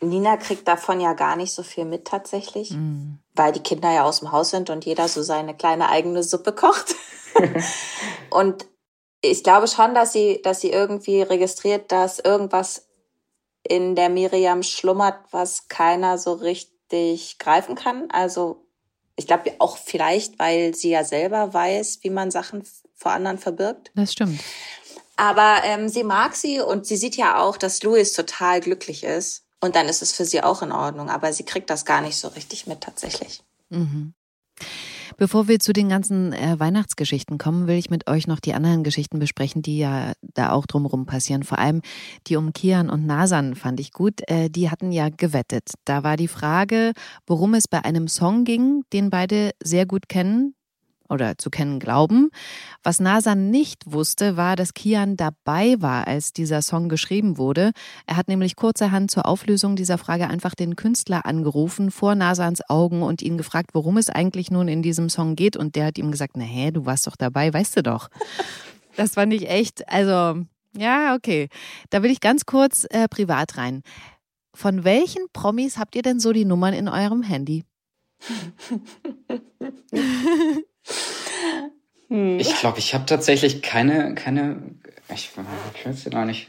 Nina 0.00 0.36
kriegt 0.36 0.68
davon 0.68 1.00
ja 1.00 1.14
gar 1.14 1.36
nicht 1.36 1.52
so 1.52 1.62
viel 1.62 1.86
mit 1.86 2.06
tatsächlich, 2.06 2.70
mm. 2.70 3.14
weil 3.34 3.52
die 3.52 3.62
Kinder 3.62 3.92
ja 3.92 4.04
aus 4.04 4.20
dem 4.20 4.30
Haus 4.30 4.50
sind 4.50 4.68
und 4.68 4.84
jeder 4.84 5.08
so 5.08 5.22
seine 5.22 5.54
kleine 5.54 5.88
eigene 5.88 6.22
Suppe 6.22 6.52
kocht. 6.52 6.94
und 8.30 8.66
ich 9.22 9.42
glaube 9.42 9.68
schon, 9.68 9.94
dass 9.94 10.12
sie, 10.12 10.40
dass 10.42 10.60
sie 10.60 10.70
irgendwie 10.70 11.22
registriert, 11.22 11.90
dass 11.92 12.18
irgendwas 12.18 12.85
in 13.68 13.94
der 13.94 14.08
Miriam 14.08 14.62
schlummert, 14.62 15.18
was 15.30 15.68
keiner 15.68 16.18
so 16.18 16.32
richtig 16.32 17.38
greifen 17.38 17.74
kann. 17.74 18.08
Also 18.10 18.66
ich 19.16 19.26
glaube 19.26 19.52
auch 19.58 19.78
vielleicht, 19.78 20.38
weil 20.38 20.74
sie 20.74 20.90
ja 20.90 21.04
selber 21.04 21.52
weiß, 21.52 22.00
wie 22.02 22.10
man 22.10 22.30
Sachen 22.30 22.64
vor 22.94 23.12
anderen 23.12 23.38
verbirgt. 23.38 23.90
Das 23.94 24.12
stimmt. 24.12 24.40
Aber 25.16 25.62
ähm, 25.64 25.88
sie 25.88 26.04
mag 26.04 26.36
sie 26.36 26.60
und 26.60 26.86
sie 26.86 26.96
sieht 26.96 27.16
ja 27.16 27.40
auch, 27.40 27.56
dass 27.56 27.82
Louis 27.82 28.12
total 28.12 28.60
glücklich 28.60 29.02
ist. 29.02 29.44
Und 29.60 29.74
dann 29.74 29.88
ist 29.88 30.02
es 30.02 30.12
für 30.12 30.26
sie 30.26 30.42
auch 30.42 30.60
in 30.60 30.72
Ordnung. 30.72 31.08
Aber 31.08 31.32
sie 31.32 31.44
kriegt 31.44 31.70
das 31.70 31.86
gar 31.86 32.02
nicht 32.02 32.18
so 32.18 32.28
richtig 32.28 32.66
mit 32.66 32.82
tatsächlich. 32.82 33.42
Mhm. 33.70 34.12
Bevor 35.18 35.48
wir 35.48 35.58
zu 35.60 35.72
den 35.72 35.88
ganzen 35.88 36.34
äh, 36.34 36.60
Weihnachtsgeschichten 36.60 37.38
kommen, 37.38 37.66
will 37.66 37.76
ich 37.76 37.88
mit 37.88 38.06
euch 38.06 38.26
noch 38.26 38.38
die 38.38 38.52
anderen 38.52 38.84
Geschichten 38.84 39.18
besprechen, 39.18 39.62
die 39.62 39.78
ja 39.78 40.12
da 40.20 40.52
auch 40.52 40.66
drumherum 40.66 41.06
passieren. 41.06 41.42
Vor 41.42 41.58
allem 41.58 41.80
die 42.26 42.36
um 42.36 42.52
Kian 42.52 42.90
und 42.90 43.06
Nasan 43.06 43.54
fand 43.54 43.80
ich 43.80 43.92
gut. 43.92 44.20
Äh, 44.28 44.50
die 44.50 44.70
hatten 44.70 44.92
ja 44.92 45.08
gewettet. 45.08 45.70
Da 45.86 46.04
war 46.04 46.18
die 46.18 46.28
Frage, 46.28 46.92
worum 47.26 47.54
es 47.54 47.66
bei 47.66 47.82
einem 47.82 48.08
Song 48.08 48.44
ging, 48.44 48.82
den 48.92 49.08
beide 49.08 49.52
sehr 49.62 49.86
gut 49.86 50.10
kennen, 50.10 50.54
oder 51.08 51.38
zu 51.38 51.50
kennen 51.50 51.78
glauben. 51.78 52.30
Was 52.82 53.00
Nasan 53.00 53.50
nicht 53.50 53.84
wusste, 53.86 54.36
war, 54.36 54.56
dass 54.56 54.74
Kian 54.74 55.16
dabei 55.16 55.76
war, 55.78 56.06
als 56.06 56.32
dieser 56.32 56.62
Song 56.62 56.88
geschrieben 56.88 57.38
wurde. 57.38 57.72
Er 58.06 58.16
hat 58.16 58.28
nämlich 58.28 58.56
kurzerhand 58.56 59.10
zur 59.10 59.26
Auflösung 59.26 59.76
dieser 59.76 59.98
Frage 59.98 60.28
einfach 60.28 60.54
den 60.54 60.76
Künstler 60.76 61.26
angerufen 61.26 61.90
vor 61.90 62.14
Nasans 62.14 62.68
Augen 62.68 63.02
und 63.02 63.22
ihn 63.22 63.38
gefragt, 63.38 63.70
worum 63.72 63.96
es 63.96 64.10
eigentlich 64.10 64.50
nun 64.50 64.68
in 64.68 64.82
diesem 64.82 65.08
Song 65.08 65.36
geht. 65.36 65.56
Und 65.56 65.76
der 65.76 65.86
hat 65.86 65.98
ihm 65.98 66.10
gesagt, 66.10 66.36
na 66.36 66.44
hä, 66.44 66.70
du 66.70 66.86
warst 66.86 67.06
doch 67.06 67.16
dabei, 67.16 67.52
weißt 67.52 67.78
du 67.78 67.82
doch. 67.82 68.08
Das 68.96 69.12
fand 69.12 69.34
ich 69.34 69.50
echt, 69.50 69.86
also, 69.90 70.42
ja, 70.74 71.14
okay. 71.14 71.50
Da 71.90 72.02
will 72.02 72.10
ich 72.10 72.20
ganz 72.20 72.46
kurz 72.46 72.86
äh, 72.88 73.08
privat 73.08 73.58
rein. 73.58 73.82
Von 74.54 74.84
welchen 74.84 75.26
Promis 75.34 75.76
habt 75.76 75.94
ihr 75.96 76.02
denn 76.02 76.18
so 76.18 76.32
die 76.32 76.46
Nummern 76.46 76.72
in 76.72 76.88
eurem 76.88 77.22
Handy? 77.22 77.64
Hm. 82.08 82.38
Ich 82.38 82.54
glaube, 82.56 82.78
ich 82.78 82.94
habe 82.94 83.06
tatsächlich 83.06 83.62
keine, 83.62 84.14
keine, 84.14 84.62
ich, 85.08 85.30
ich 85.74 85.86
weiß 85.86 86.04
ja 86.04 86.24
nicht. 86.24 86.48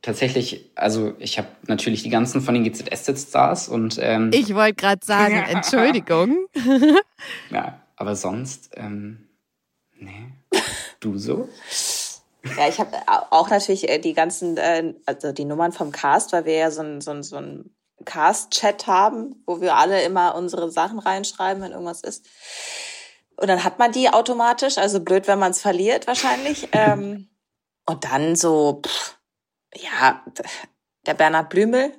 Tatsächlich, 0.00 0.70
also 0.76 1.14
ich 1.18 1.38
habe 1.38 1.48
natürlich 1.66 2.04
die 2.04 2.10
ganzen 2.10 2.40
von 2.40 2.54
den 2.54 2.64
GZSZ-Stars 2.64 3.68
und 3.68 3.98
ähm, 4.00 4.30
Ich 4.32 4.54
wollte 4.54 4.74
gerade 4.74 5.04
sagen, 5.04 5.34
Entschuldigung. 5.48 6.46
ja, 7.50 7.80
aber 7.96 8.14
sonst, 8.14 8.70
ähm, 8.74 9.28
nee. 9.98 10.32
Du 11.00 11.18
so? 11.18 11.48
Ja, 12.56 12.68
ich 12.68 12.78
habe 12.78 12.90
auch 13.30 13.50
natürlich 13.50 13.88
äh, 13.88 13.98
die 13.98 14.14
ganzen, 14.14 14.56
äh, 14.56 14.94
also 15.04 15.32
die 15.32 15.44
Nummern 15.44 15.72
vom 15.72 15.92
Cast, 15.92 16.32
weil 16.32 16.44
wir 16.44 16.54
ja 16.54 16.70
so 16.70 16.82
ein, 16.82 17.00
so 17.00 17.10
ein, 17.10 17.22
so 17.22 17.36
ein 17.36 17.70
Cast-Chat 18.04 18.86
haben, 18.86 19.42
wo 19.46 19.60
wir 19.60 19.76
alle 19.76 20.02
immer 20.02 20.34
unsere 20.36 20.70
Sachen 20.70 20.98
reinschreiben, 20.98 21.62
wenn 21.62 21.72
irgendwas 21.72 22.02
ist. 22.02 22.26
Und 23.38 23.46
dann 23.46 23.62
hat 23.62 23.78
man 23.78 23.92
die 23.92 24.10
automatisch, 24.10 24.78
also 24.78 24.98
blöd, 24.98 25.28
wenn 25.28 25.38
man 25.38 25.52
es 25.52 25.60
verliert 25.60 26.08
wahrscheinlich. 26.08 26.68
ähm, 26.72 27.28
und 27.86 28.04
dann 28.04 28.34
so, 28.34 28.82
pff, 28.84 29.16
ja, 29.76 30.24
der 31.06 31.14
Bernhard 31.14 31.48
Blümel 31.48 31.92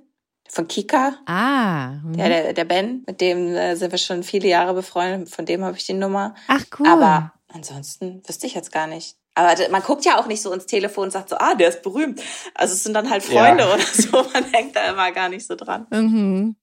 von 0.50 0.67
Kika. 0.67 1.15
Ah. 1.25 1.91
Mhm. 2.03 2.17
Der, 2.17 2.29
der, 2.29 2.53
der 2.53 2.65
Ben, 2.65 3.03
mit 3.08 3.22
dem 3.22 3.55
äh, 3.55 3.75
sind 3.75 3.91
wir 3.91 3.98
schon 3.98 4.24
viele 4.24 4.50
Jahre 4.50 4.74
befreundet, 4.74 5.29
von 5.29 5.46
dem 5.46 5.63
habe 5.63 5.77
ich 5.77 5.86
die 5.86 5.93
Nummer. 5.93 6.36
Ach 6.48 6.65
cool. 6.77 6.88
Aber 6.88 7.34
ansonsten 7.48 8.22
wüsste 8.27 8.46
ich 8.46 8.53
jetzt 8.53 8.74
gar 8.74 8.88
nicht. 8.88 9.15
Aber 9.36 9.55
man 9.69 9.81
guckt 9.81 10.03
ja 10.03 10.19
auch 10.19 10.27
nicht 10.27 10.41
so 10.41 10.51
ins 10.51 10.65
Telefon 10.65 11.05
und 11.05 11.12
sagt 11.12 11.29
so, 11.29 11.38
ah, 11.38 11.55
der 11.55 11.69
ist 11.69 11.84
berühmt. 11.84 12.22
Also 12.53 12.74
es 12.74 12.84
sind 12.84 12.93
dann 12.93 13.10
halt 13.10 13.24
Freunde 13.24 13.63
ja. 13.63 13.74
oder 13.74 13.84
so. 13.84 14.12
Man 14.34 14.51
denkt 14.51 14.75
da 14.75 14.89
immer 14.89 15.13
gar 15.13 15.29
nicht 15.29 15.48
so 15.48 15.55
dran. 15.55 15.88
Mhm. 15.91 16.58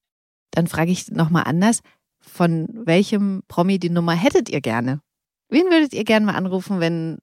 Dann 0.51 0.67
frage 0.67 0.91
ich 0.91 1.11
nochmal 1.11 1.45
anders 1.47 1.81
von 2.27 2.69
welchem 2.73 3.43
Promi 3.49 3.79
die 3.79 3.91
Nummer 3.91 4.13
hättet 4.13 4.49
ihr 4.49 4.61
gerne? 4.61 5.01
Wen 5.49 5.65
würdet 5.71 5.93
ihr 5.93 6.05
gerne 6.05 6.27
mal 6.27 6.35
anrufen, 6.35 6.81
wenn 6.81 7.21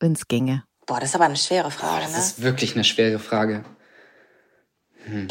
es 0.00 0.28
ginge? 0.28 0.64
Boah, 0.86 1.00
das 1.00 1.10
ist 1.10 1.14
aber 1.16 1.24
eine 1.24 1.36
schwere 1.36 1.70
Frage. 1.70 1.96
Boah, 1.96 2.00
das 2.00 2.12
ne? 2.12 2.18
ist 2.18 2.42
wirklich 2.42 2.74
eine 2.74 2.84
schwere 2.84 3.18
Frage. 3.18 3.64
Hm. 5.04 5.28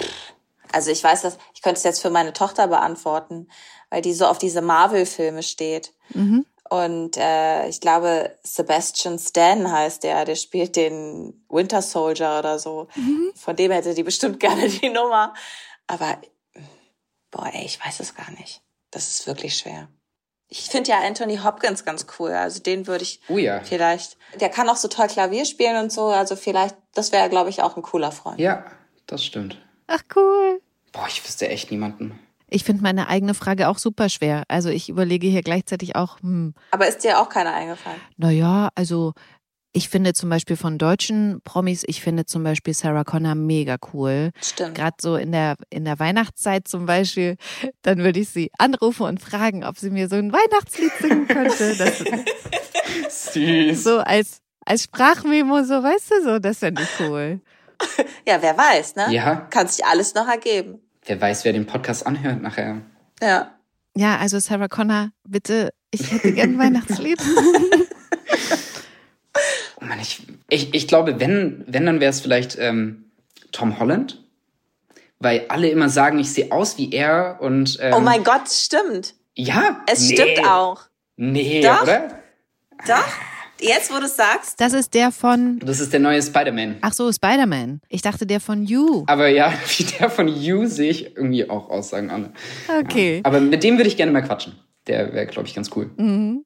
Also 0.72 0.92
ich 0.92 1.04
weiß 1.04 1.22
das, 1.22 1.38
ich 1.54 1.62
könnte 1.62 1.78
es 1.78 1.84
jetzt 1.84 2.02
für 2.02 2.10
meine 2.10 2.34
Tochter 2.34 2.68
beantworten, 2.68 3.48
weil 3.90 4.02
die 4.02 4.14
so 4.14 4.26
auf 4.26 4.38
diese 4.38 4.62
Marvel-Filme 4.62 5.42
steht. 5.42 5.94
Mhm. 6.14 6.46
Und 6.70 7.16
äh, 7.16 7.70
ich 7.70 7.80
glaube, 7.80 8.38
Sebastian 8.44 9.20
Stan 9.20 9.72
heißt 9.72 10.04
der, 10.04 10.26
der 10.26 10.36
spielt 10.36 10.76
den 10.76 11.46
Winter 11.48 11.82
Soldier 11.82 12.40
oder 12.40 12.60
so. 12.60 12.88
Mhm. 12.96 13.32
Von 13.36 13.56
dem 13.56 13.72
hätte 13.72 13.94
die 13.94 14.04
bestimmt 14.04 14.40
gerne 14.40 14.68
die 14.68 14.90
Nummer. 14.90 15.34
Aber 15.88 16.18
boah, 17.32 17.50
ey, 17.54 17.66
ich 17.66 17.80
weiß 17.86 18.00
es 18.00 18.16
gar 18.16 18.32
nicht. 18.32 18.65
Das 18.96 19.10
ist 19.10 19.28
wirklich 19.28 19.58
schwer. 19.58 19.90
Ich 20.48 20.62
finde 20.70 20.90
ja 20.90 21.02
Anthony 21.06 21.40
Hopkins 21.44 21.84
ganz 21.84 22.06
cool. 22.18 22.32
Also 22.32 22.62
den 22.62 22.88
würde 22.88 23.04
ich 23.04 23.20
oh 23.28 23.38
ja. 23.38 23.60
vielleicht. 23.62 24.16
Der 24.40 24.48
kann 24.48 24.70
auch 24.70 24.78
so 24.78 24.88
toll 24.88 25.08
Klavier 25.08 25.44
spielen 25.44 25.76
und 25.84 25.92
so. 25.92 26.06
Also 26.06 26.38
vielleicht, 26.38 26.78
das 26.94 27.12
wäre, 27.12 27.28
glaube 27.28 27.50
ich, 27.50 27.62
auch 27.62 27.76
ein 27.76 27.82
cooler 27.82 28.14
Freund. 28.14 28.40
Ja, 28.40 28.64
das 29.06 29.26
stimmt. 29.26 29.62
Ach 29.88 30.00
cool. 30.16 30.62
Boah, 30.94 31.08
ich 31.10 31.22
wüsste 31.26 31.50
echt 31.50 31.72
niemanden. 31.72 32.18
Ich 32.48 32.64
finde 32.64 32.84
meine 32.84 33.10
eigene 33.10 33.34
Frage 33.34 33.68
auch 33.68 33.80
super 33.80 34.08
schwer. 34.08 34.44
Also 34.48 34.70
ich 34.70 34.88
überlege 34.88 35.28
hier 35.28 35.42
gleichzeitig 35.42 35.98
auch. 35.98 36.22
Hm. 36.22 36.54
Aber 36.72 36.88
ist 36.88 37.04
dir 37.04 37.20
auch 37.20 37.28
keiner 37.28 37.54
eingefallen? 37.54 38.00
Naja, 38.16 38.70
also 38.76 39.12
ich 39.76 39.90
finde 39.90 40.14
zum 40.14 40.30
Beispiel 40.30 40.56
von 40.56 40.78
deutschen 40.78 41.42
Promis, 41.44 41.84
ich 41.86 42.02
finde 42.02 42.26
zum 42.26 42.46
Beispiel 42.46 42.74
Sarah 42.74 43.04
Connor 43.04 43.36
mega 43.36 43.76
cool. 43.94 44.32
Stimmt. 44.42 44.74
Gerade 44.74 44.96
so 45.02 45.18
in 45.18 45.34
der, 45.34 45.58
in 45.70 45.84
der 45.84 46.00
Weihnachtszeit 46.00 46.66
zum 46.66 46.86
Beispiel, 46.86 47.36
dann 47.82 47.98
würde 47.98 48.22
ich 48.22 48.30
sie 48.30 48.52
anrufen 48.58 49.04
und 49.06 49.20
fragen, 49.20 49.66
ob 49.66 49.78
sie 49.78 49.90
mir 49.90 50.08
so 50.08 50.16
ein 50.16 50.32
Weihnachtslied 50.32 50.94
singen 51.02 51.28
könnte. 51.28 51.76
Das, 51.76 52.04
Süß. 53.34 53.84
So 53.84 54.00
als, 54.00 54.40
als 54.66 54.84
Sprachmemo, 54.84 55.64
so 55.64 55.84
weißt 55.84 56.12
du 56.12 56.24
so, 56.24 56.40
das 56.40 56.60
fände 56.60 56.82
ich 56.82 57.06
cool. 57.06 57.42
Ja, 58.26 58.42
wer 58.42 58.58
weiß, 58.58 58.96
ne? 58.96 59.08
Ja. 59.12 59.36
Kann 59.50 59.68
sich 59.68 59.86
alles 59.86 60.16
noch 60.16 60.30
ergeben. 60.30 60.80
Wer 61.06 61.20
weiß, 61.20 61.44
wer 61.44 61.52
den 61.52 61.66
Podcast 61.66 62.08
anhört 62.08 62.42
nachher. 62.42 62.82
Ja. 63.22 63.52
Ja, 63.94 64.20
also 64.20 64.40
Sarah 64.40 64.70
Connor, 64.70 65.10
bitte, 65.28 65.74
ich 65.92 66.14
hätte 66.14 66.32
gern 66.32 66.54
ein 66.54 66.60
Weihnachtslied. 66.60 67.20
Oh 69.86 69.88
Mann, 69.88 70.00
ich, 70.00 70.24
ich, 70.50 70.74
ich 70.74 70.88
glaube, 70.88 71.20
wenn, 71.20 71.64
wenn 71.68 71.86
dann 71.86 72.00
wäre 72.00 72.10
es 72.10 72.22
vielleicht 72.22 72.58
ähm, 72.60 73.06
Tom 73.52 73.80
Holland. 73.80 74.22
Weil 75.20 75.46
alle 75.48 75.70
immer 75.70 75.90
sagen, 75.90 76.20
ich 76.20 76.32
sehe 76.32 76.52
aus 76.52 76.78
wie 76.78 76.92
er 76.92 77.38
und. 77.40 77.78
Ähm, 77.82 77.94
oh 77.96 78.00
mein 78.02 78.24
Gott, 78.24 78.50
stimmt. 78.50 79.16
Ja. 79.34 79.82
Es 79.88 80.10
nee. 80.10 80.16
stimmt 80.16 80.48
auch. 80.48 80.82
Nee, 81.16 81.62
Doch. 81.62 81.84
oder? 81.84 82.20
Doch. 82.86 83.08
Jetzt, 83.62 83.94
wo 83.94 84.00
du 84.00 84.06
es 84.06 84.18
sagst. 84.18 84.60
Das 84.60 84.74
ist 84.74 84.94
der 84.94 85.12
von. 85.12 85.60
Das 85.60 85.80
ist 85.80 85.94
der 85.94 86.02
neue 86.02 86.22
Spider-Man. 86.22 86.78
Ach 86.82 86.92
so, 86.92 87.12
Spider-Man. 87.12 87.80
Ich 87.88 88.02
dachte 88.02 88.28
der 88.28 88.42
von 88.42 88.66
You. 88.66 89.06
Aber 89.08 89.30
ja, 89.30 89.54
wie 89.78 89.84
der 89.84 90.10
von 90.10 90.28
You 90.28 90.66
sehe 90.66 90.92
ich 90.92 91.16
irgendwie 91.16 91.50
auch 91.50 91.70
aus, 91.70 91.90
sagen 91.90 92.10
alle. 92.12 92.32
Okay. 92.82 93.18
Ja. 93.18 93.22
Aber 93.24 93.40
mit 93.40 93.64
dem 93.64 93.78
würde 93.78 93.88
ich 93.88 93.96
gerne 93.96 94.12
mal 94.12 94.22
quatschen 94.22 94.60
der 94.88 95.14
wäre, 95.14 95.26
glaube 95.28 95.48
ich, 95.48 95.56
ganz 95.56 95.70
cool. 95.76 95.92
Mhm. 95.98 96.46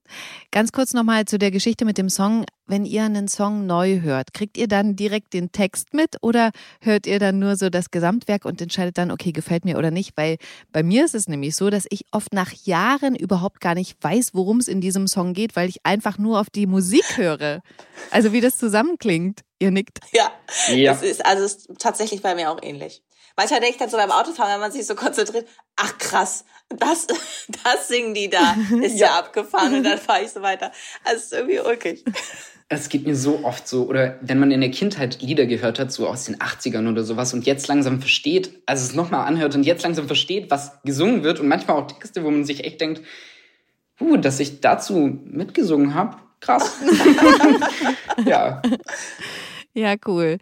Ganz 0.51 0.71
kurz 0.71 0.93
nochmal 0.93 1.25
zu 1.25 1.37
der 1.37 1.51
Geschichte 1.51 1.85
mit 1.85 1.97
dem 1.97 2.09
Song. 2.09 2.45
Wenn 2.65 2.85
ihr 2.85 3.03
einen 3.03 3.27
Song 3.27 3.65
neu 3.65 4.01
hört, 4.01 4.33
kriegt 4.33 4.57
ihr 4.57 4.67
dann 4.67 4.95
direkt 4.95 5.33
den 5.33 5.51
Text 5.51 5.93
mit 5.93 6.17
oder 6.21 6.51
hört 6.81 7.07
ihr 7.07 7.19
dann 7.19 7.39
nur 7.39 7.55
so 7.55 7.69
das 7.69 7.91
Gesamtwerk 7.91 8.45
und 8.45 8.61
entscheidet 8.61 8.97
dann, 8.97 9.11
okay, 9.11 9.31
gefällt 9.31 9.65
mir 9.65 9.77
oder 9.77 9.91
nicht? 9.91 10.15
Weil 10.15 10.37
bei 10.71 10.83
mir 10.83 11.05
ist 11.05 11.15
es 11.15 11.27
nämlich 11.27 11.55
so, 11.55 11.69
dass 11.69 11.85
ich 11.89 12.05
oft 12.11 12.33
nach 12.33 12.51
Jahren 12.63 13.15
überhaupt 13.15 13.59
gar 13.59 13.75
nicht 13.75 13.97
weiß, 14.01 14.31
worum 14.33 14.59
es 14.59 14.67
in 14.67 14.81
diesem 14.81 15.07
Song 15.07 15.33
geht, 15.33 15.55
weil 15.55 15.67
ich 15.67 15.83
einfach 15.83 16.17
nur 16.17 16.39
auf 16.39 16.49
die 16.49 16.67
Musik 16.67 17.17
höre. 17.17 17.61
Also 18.11 18.33
wie 18.33 18.41
das 18.41 18.57
zusammenklingt. 18.57 19.41
Ihr 19.61 19.71
nickt. 19.71 19.99
Ja, 20.13 20.31
ja. 20.69 20.93
Das 20.93 21.03
ist, 21.03 21.25
also 21.25 21.43
ist 21.43 21.69
tatsächlich 21.79 22.21
bei 22.21 22.33
mir 22.33 22.49
auch 22.49 22.63
ähnlich. 22.63 23.03
Manchmal 23.39 23.61
denke 23.61 23.75
ich 23.75 23.79
dann 23.79 23.89
so 23.89 23.95
beim 23.95 24.11
Autofahren, 24.11 24.51
wenn 24.51 24.59
man 24.59 24.73
sich 24.73 24.85
so 24.85 24.95
konzentriert, 24.95 25.47
ach 25.77 25.97
krass, 25.97 26.43
das, 26.67 27.07
das 27.63 27.87
singen 27.87 28.13
die 28.13 28.29
da, 28.29 28.57
ist 28.81 28.99
ja, 28.99 29.07
ja 29.07 29.19
abgefahren 29.19 29.75
und 29.75 29.83
dann 29.83 29.97
fahre 29.97 30.23
ich 30.25 30.31
so 30.31 30.41
weiter. 30.41 30.73
Also 31.05 31.19
es 31.19 31.23
ist 31.23 31.33
irgendwie 31.33 31.59
ulkig. 31.61 32.03
Es 32.67 32.89
geht 32.89 33.07
mir 33.07 33.15
so 33.15 33.45
oft 33.45 33.65
so, 33.65 33.87
oder 33.87 34.19
wenn 34.19 34.39
man 34.39 34.51
in 34.51 34.59
der 34.59 34.71
Kindheit 34.71 35.21
Lieder 35.21 35.45
gehört 35.45 35.79
hat, 35.79 35.89
so 35.89 36.05
aus 36.05 36.25
den 36.25 36.35
80ern 36.35 36.91
oder 36.91 37.05
sowas, 37.05 37.33
und 37.33 37.45
jetzt 37.45 37.69
langsam 37.69 38.01
versteht, 38.01 38.61
also 38.65 38.83
es 38.83 38.93
nochmal 38.93 39.25
anhört 39.25 39.55
und 39.55 39.63
jetzt 39.63 39.83
langsam 39.83 40.07
versteht, 40.07 40.51
was 40.51 40.73
gesungen 40.83 41.23
wird 41.23 41.39
und 41.39 41.47
manchmal 41.47 41.77
auch 41.77 41.87
Texte, 41.87 42.25
wo 42.25 42.31
man 42.31 42.43
sich 42.43 42.65
echt 42.65 42.81
denkt, 42.81 43.01
uh, 44.01 44.17
dass 44.17 44.41
ich 44.41 44.59
dazu 44.59 45.17
mitgesungen 45.23 45.93
habe, 45.93 46.17
krass. 46.41 46.73
ja. 48.25 48.61
Ja, 49.73 49.95
cool. 50.07 50.39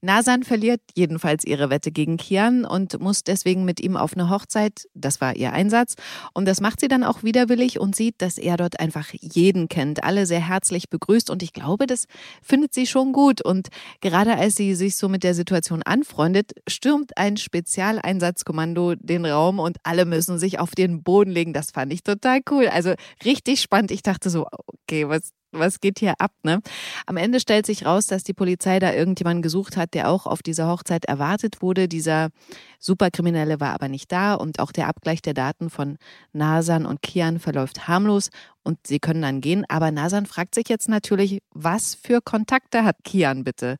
Nasan 0.00 0.44
verliert 0.44 0.80
jedenfalls 0.94 1.44
ihre 1.44 1.70
Wette 1.70 1.90
gegen 1.90 2.16
Kian 2.16 2.64
und 2.64 3.00
muss 3.00 3.24
deswegen 3.24 3.64
mit 3.64 3.80
ihm 3.80 3.96
auf 3.96 4.14
eine 4.14 4.30
Hochzeit. 4.30 4.86
Das 4.94 5.20
war 5.20 5.34
ihr 5.34 5.52
Einsatz. 5.52 5.94
Und 6.34 6.46
das 6.46 6.60
macht 6.60 6.80
sie 6.80 6.88
dann 6.88 7.02
auch 7.02 7.22
widerwillig 7.22 7.80
und 7.80 7.96
sieht, 7.96 8.16
dass 8.18 8.38
er 8.38 8.56
dort 8.56 8.78
einfach 8.78 9.08
jeden 9.12 9.68
kennt, 9.68 10.04
alle 10.04 10.26
sehr 10.26 10.46
herzlich 10.46 10.88
begrüßt. 10.88 11.30
Und 11.30 11.42
ich 11.42 11.52
glaube, 11.52 11.86
das 11.86 12.04
findet 12.42 12.74
sie 12.74 12.86
schon 12.86 13.12
gut. 13.12 13.44
Und 13.44 13.68
gerade 14.00 14.36
als 14.36 14.56
sie 14.56 14.74
sich 14.74 14.96
so 14.96 15.08
mit 15.08 15.24
der 15.24 15.34
Situation 15.34 15.82
anfreundet, 15.82 16.52
stürmt 16.68 17.16
ein 17.16 17.36
Spezialeinsatzkommando 17.36 18.94
den 18.94 19.26
Raum 19.26 19.58
und 19.58 19.78
alle 19.82 20.04
müssen 20.04 20.38
sich 20.38 20.60
auf 20.60 20.72
den 20.72 21.02
Boden 21.02 21.30
legen. 21.30 21.52
Das 21.52 21.72
fand 21.72 21.92
ich 21.92 22.02
total 22.02 22.40
cool. 22.50 22.68
Also 22.68 22.94
richtig 23.24 23.60
spannend. 23.60 23.90
Ich 23.90 24.02
dachte 24.02 24.30
so, 24.30 24.46
okay, 24.66 25.08
was 25.08 25.32
was 25.52 25.80
geht 25.80 25.98
hier 25.98 26.14
ab, 26.18 26.32
ne? 26.42 26.60
Am 27.06 27.16
Ende 27.16 27.40
stellt 27.40 27.66
sich 27.66 27.86
raus, 27.86 28.06
dass 28.06 28.22
die 28.22 28.34
Polizei 28.34 28.78
da 28.78 28.92
irgendjemanden 28.92 29.42
gesucht 29.42 29.76
hat, 29.76 29.87
der 29.94 30.10
auch 30.10 30.26
auf 30.26 30.42
dieser 30.42 30.68
Hochzeit 30.68 31.04
erwartet 31.04 31.62
wurde. 31.62 31.88
Dieser 31.88 32.30
Superkriminelle 32.78 33.60
war 33.60 33.72
aber 33.74 33.88
nicht 33.88 34.12
da 34.12 34.34
und 34.34 34.60
auch 34.60 34.72
der 34.72 34.88
Abgleich 34.88 35.22
der 35.22 35.34
Daten 35.34 35.70
von 35.70 35.98
Nasan 36.32 36.86
und 36.86 37.02
Kian 37.02 37.38
verläuft 37.38 37.88
harmlos 37.88 38.30
und 38.62 38.86
sie 38.86 38.98
können 38.98 39.22
dann 39.22 39.40
gehen. 39.40 39.64
Aber 39.68 39.90
Nasan 39.90 40.26
fragt 40.26 40.54
sich 40.54 40.68
jetzt 40.68 40.88
natürlich, 40.88 41.40
was 41.50 41.94
für 41.94 42.20
Kontakte 42.20 42.84
hat 42.84 42.96
Kian 43.04 43.44
bitte? 43.44 43.76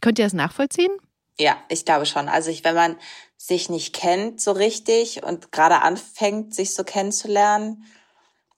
Könnt 0.00 0.18
ihr 0.18 0.24
das 0.24 0.32
nachvollziehen? 0.32 0.92
Ja, 1.38 1.56
ich 1.68 1.84
glaube 1.84 2.06
schon. 2.06 2.28
Also 2.28 2.50
ich, 2.50 2.64
wenn 2.64 2.74
man 2.74 2.96
sich 3.36 3.70
nicht 3.70 3.94
kennt 3.94 4.40
so 4.40 4.52
richtig 4.52 5.22
und 5.24 5.52
gerade 5.52 5.80
anfängt, 5.80 6.54
sich 6.54 6.74
so 6.74 6.84
kennenzulernen, 6.84 7.84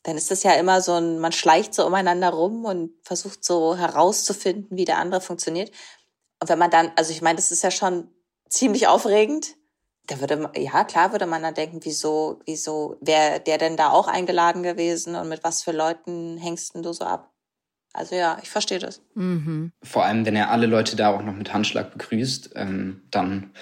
dann 0.03 0.17
ist 0.17 0.31
das 0.31 0.43
ja 0.43 0.55
immer 0.55 0.81
so 0.81 0.95
ein, 0.95 1.19
man 1.21 1.33
schleicht 1.33 1.75
so 1.75 1.87
umeinander 1.87 2.31
rum 2.31 2.65
und 2.65 2.91
versucht 3.05 3.45
so 3.45 3.77
herauszufinden, 3.77 4.77
wie 4.77 4.85
der 4.85 4.99
andere 4.99 5.21
funktioniert. 5.21 5.71
Und 6.43 6.49
wenn 6.49 6.59
man 6.59 6.73
dann, 6.73 6.91
also 6.97 7.13
ich 7.13 7.23
meine, 7.23 7.37
das 7.37 7.53
ist 7.53 7.63
ja 7.63 7.71
schon 7.71 8.09
ziemlich 8.49 8.89
aufregend. 8.89 9.55
Da 10.09 10.19
würde 10.19 10.37
man, 10.37 10.51
ja 10.57 10.83
klar 10.83 11.13
würde 11.13 11.27
man 11.27 11.41
dann 11.41 11.55
denken, 11.55 11.79
wieso, 11.85 12.41
wieso, 12.47 12.97
wäre 13.01 13.39
der 13.39 13.59
denn 13.59 13.77
da 13.77 13.91
auch 13.91 14.09
eingeladen 14.09 14.65
gewesen 14.65 15.15
und 15.15 15.29
mit 15.29 15.45
was 15.45 15.63
für 15.63 15.71
Leuten 15.71 16.39
hängst 16.39 16.75
du 16.75 16.93
so 16.93 17.05
ab? 17.05 17.31
Also 17.93 18.17
ja, 18.17 18.39
ich 18.43 18.51
verstehe 18.51 18.81
das. 18.81 19.03
Mhm. 19.15 19.71
Vor 19.85 20.05
allem, 20.05 20.27
wenn 20.27 20.35
er 20.35 20.51
alle 20.51 20.67
Leute 20.67 20.97
da 20.97 21.15
auch 21.15 21.23
noch 21.23 21.33
mit 21.33 21.53
Handschlag 21.53 21.93
begrüßt, 21.93 22.51
ähm, 22.57 23.03
dann 23.13 23.53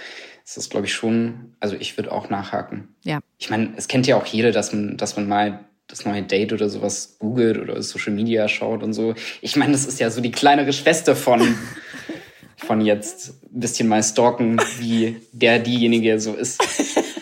ist 0.43 0.57
das, 0.57 0.71
glaube 0.71 0.87
ich, 0.87 0.95
schon, 0.95 1.57
also 1.61 1.77
ich 1.77 1.99
würde 1.99 2.11
auch 2.11 2.31
nachhaken. 2.31 2.95
Ja. 3.05 3.21
Ich 3.37 3.51
meine, 3.51 3.75
es 3.77 3.89
kennt 3.89 4.07
ja 4.07 4.17
auch 4.17 4.25
jeder, 4.25 4.53
dass 4.53 4.73
man, 4.73 4.97
dass 4.97 5.17
man 5.17 5.29
mal 5.29 5.67
das 5.87 6.07
neue 6.07 6.23
Date 6.23 6.55
oder 6.55 6.71
sowas 6.71 7.17
googelt 7.19 7.59
oder 7.59 7.83
Social 7.83 8.15
Media 8.15 8.49
schaut 8.49 8.83
und 8.83 8.95
so. 8.95 9.15
Ich 9.43 9.57
meine, 9.57 9.73
das 9.73 9.85
ist 9.85 10.01
ja 10.01 10.09
so 10.09 10.23
die 10.23 10.31
kleinere 10.31 10.73
Schwester 10.73 11.15
von, 11.15 11.43
von 12.65 12.81
jetzt 12.81 13.43
ein 13.45 13.61
bisschen 13.61 13.89
mal 13.89 14.03
stalken, 14.03 14.61
wie 14.79 15.21
der 15.33 15.59
diejenige 15.59 16.21
so 16.21 16.35
ist. 16.35 16.63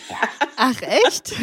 Ja. 0.09 0.15
Ach, 0.57 0.81
echt? 0.81 1.35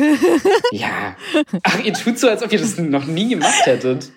Ja. 0.72 1.16
Ach, 1.62 1.84
ihr 1.84 1.92
tut 1.92 2.18
so, 2.18 2.28
als 2.28 2.42
ob 2.42 2.52
ihr 2.52 2.58
das 2.58 2.78
noch 2.78 3.06
nie 3.06 3.30
gemacht 3.30 3.64
hättet. 3.64 4.10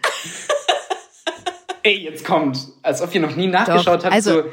Ey, 1.83 1.99
jetzt 1.99 2.25
kommt. 2.25 2.67
Als 2.81 3.01
ob 3.01 3.13
ihr 3.15 3.21
noch 3.21 3.35
nie 3.35 3.47
nachgeschaut 3.47 3.99
Doch, 3.99 4.05
habt. 4.05 4.13
Also, 4.13 4.41
so, 4.41 4.47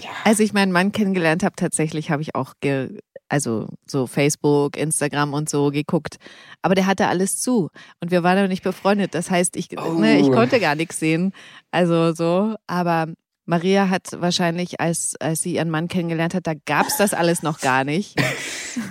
ja. 0.00 0.10
als 0.24 0.40
ich 0.40 0.52
meinen 0.52 0.72
Mann 0.72 0.92
kennengelernt 0.92 1.42
habe, 1.42 1.54
tatsächlich 1.56 2.10
habe 2.10 2.22
ich 2.22 2.34
auch 2.34 2.54
ge 2.60 2.98
also 3.28 3.68
so 3.86 4.06
Facebook, 4.06 4.76
Instagram 4.76 5.32
und 5.32 5.48
so 5.48 5.70
geguckt. 5.70 6.16
Aber 6.60 6.74
der 6.74 6.86
hatte 6.86 7.08
alles 7.08 7.40
zu 7.40 7.70
und 8.00 8.10
wir 8.10 8.22
waren 8.22 8.36
aber 8.36 8.48
nicht 8.48 8.62
befreundet. 8.62 9.14
Das 9.14 9.30
heißt, 9.30 9.56
ich, 9.56 9.68
oh. 9.78 9.94
ne, 9.94 10.18
ich 10.18 10.26
oh. 10.26 10.32
konnte 10.32 10.60
gar 10.60 10.74
nichts 10.74 10.98
sehen. 10.98 11.32
Also 11.70 12.12
so, 12.12 12.54
aber 12.66 13.06
Maria 13.44 13.88
hat 13.88 14.08
wahrscheinlich, 14.20 14.80
als, 14.80 15.14
als 15.20 15.42
sie 15.42 15.54
ihren 15.54 15.70
Mann 15.70 15.88
kennengelernt 15.88 16.34
hat, 16.34 16.46
da 16.46 16.54
gab's 16.54 16.96
das 16.96 17.12
alles 17.14 17.42
noch 17.42 17.60
gar 17.60 17.84
nicht. 17.84 18.20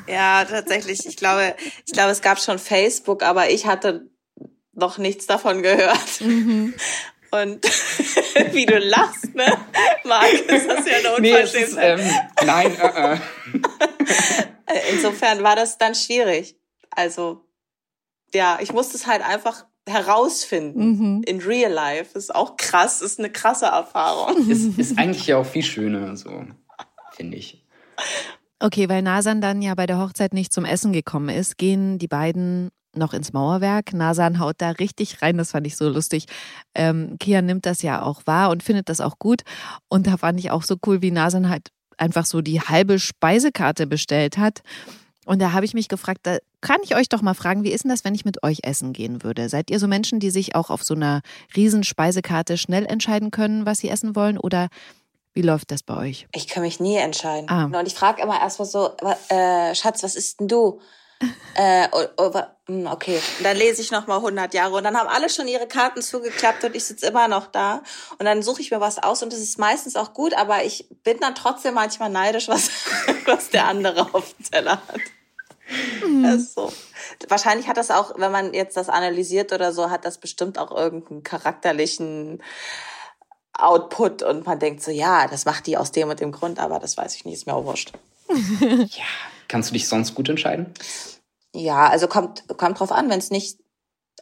Ja, 0.07 0.45
tatsächlich. 0.45 1.07
Ich 1.07 1.17
glaube, 1.17 1.55
ich 1.87 1.93
glaube, 1.93 2.11
es 2.11 2.21
gab 2.21 2.39
schon 2.39 2.59
Facebook, 2.59 3.23
aber 3.23 3.49
ich 3.49 3.65
hatte 3.65 4.11
noch 4.73 4.99
nichts 4.99 5.25
davon 5.25 5.63
gehört. 5.63 6.21
Mhm. 6.21 6.75
Und 7.31 7.65
wie 8.51 8.65
du 8.65 8.77
lachst, 8.77 9.33
ne? 9.33 9.57
Marc, 10.03 10.33
ist 10.33 10.67
das 10.67 10.85
ja 10.85 10.97
eine 10.97 11.15
Unverschämtheit. 11.15 11.97
Nee, 11.97 12.03
ist, 12.03 12.09
ähm, 12.09 12.45
nein, 12.45 12.77
uh, 12.79 13.13
uh. 13.13 13.17
Insofern 14.91 15.41
war 15.41 15.55
das 15.55 15.77
dann 15.77 15.95
schwierig. 15.95 16.57
Also, 16.89 17.45
ja, 18.33 18.59
ich 18.61 18.73
musste 18.73 18.97
es 18.97 19.07
halt 19.07 19.21
einfach 19.25 19.65
herausfinden 19.87 20.97
mhm. 20.97 21.21
in 21.25 21.39
real 21.39 21.71
life. 21.71 22.17
ist 22.17 22.33
auch 22.33 22.55
krass, 22.57 23.01
ist 23.01 23.19
eine 23.19 23.31
krasse 23.31 23.65
Erfahrung. 23.65 24.47
Ist, 24.49 24.77
ist 24.77 24.97
eigentlich 24.97 25.27
ja 25.27 25.37
auch 25.37 25.45
viel 25.45 25.63
schöner, 25.63 26.15
so, 26.15 26.45
finde 27.11 27.37
ich. 27.37 27.65
Okay, 28.59 28.89
weil 28.89 29.01
Nasan 29.01 29.41
dann 29.41 29.61
ja 29.61 29.73
bei 29.73 29.87
der 29.87 29.99
Hochzeit 29.99 30.33
nicht 30.33 30.53
zum 30.53 30.65
Essen 30.65 30.93
gekommen 30.93 31.29
ist, 31.29 31.57
gehen 31.57 31.97
die 31.97 32.07
beiden 32.07 32.69
noch 32.95 33.13
ins 33.13 33.33
Mauerwerk. 33.33 33.93
Nasan 33.93 34.39
haut 34.39 34.55
da 34.59 34.71
richtig 34.71 35.21
rein, 35.21 35.37
das 35.37 35.51
fand 35.51 35.65
ich 35.65 35.77
so 35.77 35.89
lustig. 35.89 36.25
Ähm, 36.75 37.15
Kia 37.19 37.41
nimmt 37.41 37.65
das 37.65 37.81
ja 37.81 38.03
auch 38.03 38.21
wahr 38.25 38.49
und 38.49 38.63
findet 38.63 38.89
das 38.89 39.01
auch 39.01 39.17
gut. 39.17 39.41
Und 39.87 40.07
da 40.07 40.17
fand 40.17 40.39
ich 40.39 40.51
auch 40.51 40.63
so 40.63 40.75
cool, 40.85 41.01
wie 41.01 41.11
Nasan 41.11 41.49
halt 41.49 41.69
einfach 41.97 42.25
so 42.25 42.41
die 42.41 42.61
halbe 42.61 42.99
Speisekarte 42.99 43.87
bestellt 43.87 44.37
hat. 44.37 44.61
Und 45.25 45.39
da 45.39 45.51
habe 45.51 45.65
ich 45.65 45.73
mich 45.73 45.87
gefragt, 45.87 46.21
da 46.23 46.37
kann 46.61 46.79
ich 46.83 46.95
euch 46.95 47.07
doch 47.07 47.21
mal 47.21 47.33
fragen, 47.33 47.63
wie 47.63 47.71
ist 47.71 47.83
denn 47.83 47.91
das, 47.91 48.03
wenn 48.03 48.15
ich 48.15 48.25
mit 48.25 48.43
euch 48.43 48.59
essen 48.63 48.91
gehen 48.91 49.23
würde? 49.23 49.49
Seid 49.49 49.69
ihr 49.69 49.79
so 49.79 49.87
Menschen, 49.87 50.19
die 50.19 50.31
sich 50.31 50.55
auch 50.55 50.69
auf 50.69 50.83
so 50.83 50.95
einer 50.95 51.21
riesen 51.55 51.83
Speisekarte 51.83 52.57
schnell 52.57 52.85
entscheiden 52.85 53.29
können, 53.29 53.65
was 53.65 53.79
sie 53.79 53.89
essen 53.89 54.15
wollen? 54.15 54.37
Oder 54.37 54.69
wie 55.33 55.43
läuft 55.43 55.71
das 55.71 55.83
bei 55.83 55.95
euch? 55.95 56.27
Ich 56.33 56.47
kann 56.47 56.63
mich 56.63 56.79
nie 56.79 56.97
entscheiden. 56.97 57.49
Ah. 57.49 57.65
Und 57.65 57.87
ich 57.87 57.93
frage 57.93 58.21
immer 58.21 58.39
erstmal 58.41 58.67
so, 58.67 58.91
äh, 59.29 59.75
Schatz, 59.75 60.03
was 60.03 60.15
isst 60.15 60.39
denn 60.39 60.47
du? 60.47 60.81
Äh, 61.55 61.87
oh, 61.91 62.31
okay, 62.85 63.21
und 63.37 63.43
dann 63.43 63.57
lese 63.57 63.81
ich 63.81 63.91
noch 63.91 64.07
mal 64.07 64.17
100 64.17 64.53
Jahre 64.53 64.75
und 64.75 64.83
dann 64.83 64.97
haben 64.97 65.09
alle 65.09 65.29
schon 65.29 65.47
ihre 65.47 65.67
Karten 65.67 66.01
zugeklappt 66.01 66.63
und 66.63 66.75
ich 66.75 66.85
sitze 66.85 67.07
immer 67.07 67.27
noch 67.27 67.47
da 67.47 67.83
und 68.17 68.25
dann 68.25 68.41
suche 68.41 68.61
ich 68.61 68.71
mir 68.71 68.79
was 68.79 69.01
aus 69.01 69.21
und 69.23 69.33
das 69.33 69.39
ist 69.39 69.59
meistens 69.59 69.95
auch 69.95 70.13
gut, 70.13 70.33
aber 70.33 70.63
ich 70.63 70.87
bin 71.03 71.19
dann 71.19 71.35
trotzdem 71.35 71.73
manchmal 71.73 72.09
neidisch, 72.09 72.47
was, 72.47 72.69
was 73.25 73.49
der 73.49 73.67
andere 73.67 74.13
auf 74.13 74.33
dem 74.33 74.45
Teller 74.49 74.81
hat. 74.87 75.01
Mhm. 76.05 76.39
So. 76.39 76.71
Wahrscheinlich 77.27 77.67
hat 77.67 77.77
das 77.77 77.91
auch, 77.91 78.13
wenn 78.17 78.31
man 78.31 78.53
jetzt 78.53 78.77
das 78.77 78.89
analysiert 78.89 79.53
oder 79.53 79.71
so, 79.71 79.89
hat 79.89 80.05
das 80.05 80.17
bestimmt 80.17 80.57
auch 80.57 80.71
irgendeinen 80.71 81.23
charakterlichen 81.23 82.41
Output 83.53 84.23
und 84.23 84.45
man 84.45 84.59
denkt 84.59 84.81
so, 84.81 84.91
ja, 84.91 85.27
das 85.27 85.45
macht 85.45 85.67
die 85.67 85.77
aus 85.77 85.91
dem 85.91 86.09
und 86.09 86.19
dem 86.19 86.31
Grund, 86.31 86.59
aber 86.59 86.79
das 86.79 86.97
weiß 86.97 87.15
ich 87.15 87.25
nicht, 87.25 87.35
ist 87.35 87.47
mir 87.47 87.53
auch 87.53 87.65
wurscht. 87.65 87.93
ja, 88.89 89.05
kannst 89.47 89.69
du 89.69 89.73
dich 89.73 89.87
sonst 89.87 90.15
gut 90.15 90.29
entscheiden? 90.29 90.73
Ja, 91.53 91.87
also 91.89 92.07
kommt, 92.07 92.47
kommt 92.57 92.79
drauf 92.79 92.91
an, 92.91 93.09
wenn 93.09 93.19
es 93.19 93.31
nicht 93.31 93.59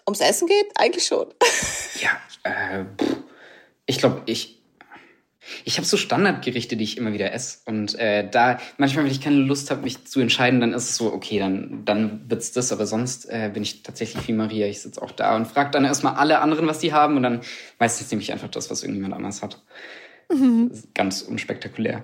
ums 0.08 0.20
Essen 0.22 0.48
geht, 0.48 0.68
eigentlich 0.76 1.06
schon. 1.06 1.28
ja, 2.02 2.10
äh, 2.44 2.86
ich 3.86 4.00
glaube, 4.00 4.24
ich, 4.26 4.60
ich 5.64 5.78
habe 5.78 5.86
so 5.86 5.98
Standardgerichte, 5.98 6.78
die 6.78 6.84
ich 6.84 6.98
immer 6.98 7.14
wieder 7.14 7.32
esse. 7.34 7.60
Und 7.66 7.96
äh, 7.96 8.28
da, 8.30 8.60
manchmal, 8.78 9.06
wenn 9.06 9.12
ich 9.12 9.22
keine 9.22 9.38
Lust 9.38 9.72
habe, 9.72 9.82
mich 9.82 10.06
zu 10.06 10.20
entscheiden, 10.20 10.60
dann 10.60 10.74
ist 10.74 10.90
es 10.90 10.96
so, 10.96 11.14
okay, 11.14 11.40
dann, 11.40 11.84
dann 11.86 12.30
wird's 12.30 12.52
das. 12.52 12.72
Aber 12.72 12.86
sonst 12.86 13.26
äh, 13.30 13.50
bin 13.54 13.64
ich 13.64 13.84
tatsächlich 13.84 14.28
wie 14.28 14.34
Maria. 14.34 14.68
Ich 14.68 14.82
sitze 14.82 15.02
auch 15.02 15.12
da 15.12 15.36
und 15.36 15.48
frage 15.48 15.72
dann 15.72 15.86
erstmal 15.86 16.16
alle 16.16 16.40
anderen, 16.40 16.68
was 16.68 16.80
die 16.80 16.94
haben. 16.94 17.18
Und 17.18 17.24
dann 17.24 17.42
meistens 17.80 18.10
nehme 18.12 18.22
ich 18.22 18.32
einfach 18.32 18.50
das, 18.50 18.70
was 18.70 18.84
irgendjemand 18.84 19.14
anders 19.14 19.42
hat. 19.42 19.62
Mhm. 20.32 20.72
Ganz 20.94 21.22
unspektakulär. 21.22 22.04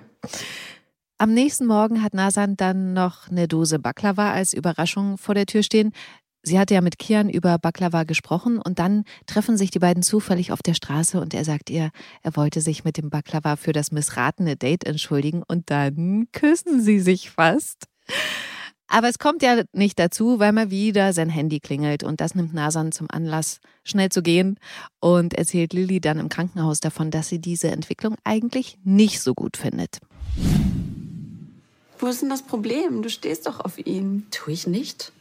Am 1.18 1.32
nächsten 1.32 1.64
Morgen 1.64 2.02
hat 2.02 2.12
Nasan 2.12 2.58
dann 2.58 2.92
noch 2.92 3.30
eine 3.30 3.48
Dose 3.48 3.78
Baklava 3.78 4.32
als 4.32 4.52
Überraschung 4.52 5.16
vor 5.16 5.34
der 5.34 5.46
Tür 5.46 5.62
stehen. 5.62 5.92
Sie 6.42 6.58
hatte 6.58 6.74
ja 6.74 6.82
mit 6.82 6.98
Kian 6.98 7.30
über 7.30 7.58
Baklava 7.58 8.04
gesprochen 8.04 8.58
und 8.58 8.78
dann 8.78 9.04
treffen 9.24 9.56
sich 9.56 9.70
die 9.70 9.78
beiden 9.78 10.02
zufällig 10.02 10.52
auf 10.52 10.62
der 10.62 10.74
Straße 10.74 11.18
und 11.18 11.32
er 11.32 11.46
sagt 11.46 11.70
ihr, 11.70 11.90
er 12.22 12.36
wollte 12.36 12.60
sich 12.60 12.84
mit 12.84 12.98
dem 12.98 13.08
Baklava 13.08 13.56
für 13.56 13.72
das 13.72 13.92
missratene 13.92 14.56
Date 14.56 14.84
entschuldigen 14.84 15.42
und 15.48 15.70
dann 15.70 16.28
küssen 16.32 16.82
sie 16.82 17.00
sich 17.00 17.30
fast. 17.30 17.84
Aber 18.86 19.08
es 19.08 19.18
kommt 19.18 19.42
ja 19.42 19.62
nicht 19.72 19.98
dazu, 19.98 20.38
weil 20.38 20.52
mal 20.52 20.70
wieder 20.70 21.14
sein 21.14 21.30
Handy 21.30 21.60
klingelt 21.60 22.04
und 22.04 22.20
das 22.20 22.34
nimmt 22.34 22.52
Nasan 22.52 22.92
zum 22.92 23.06
Anlass, 23.10 23.60
schnell 23.84 24.10
zu 24.10 24.22
gehen 24.22 24.60
und 25.00 25.32
erzählt 25.32 25.72
Lilly 25.72 25.98
dann 25.98 26.18
im 26.18 26.28
Krankenhaus 26.28 26.80
davon, 26.80 27.10
dass 27.10 27.28
sie 27.28 27.40
diese 27.40 27.70
Entwicklung 27.70 28.16
eigentlich 28.22 28.78
nicht 28.84 29.22
so 29.22 29.32
gut 29.32 29.56
findet. 29.56 29.98
Wo 31.98 32.06
ist 32.06 32.22
denn 32.22 32.28
das 32.28 32.42
Problem? 32.42 33.02
Du 33.02 33.08
stehst 33.08 33.46
doch 33.46 33.60
auf 33.60 33.78
ihn. 33.78 34.26
Tu 34.30 34.50
ich 34.50 34.66
nicht? 34.66 35.12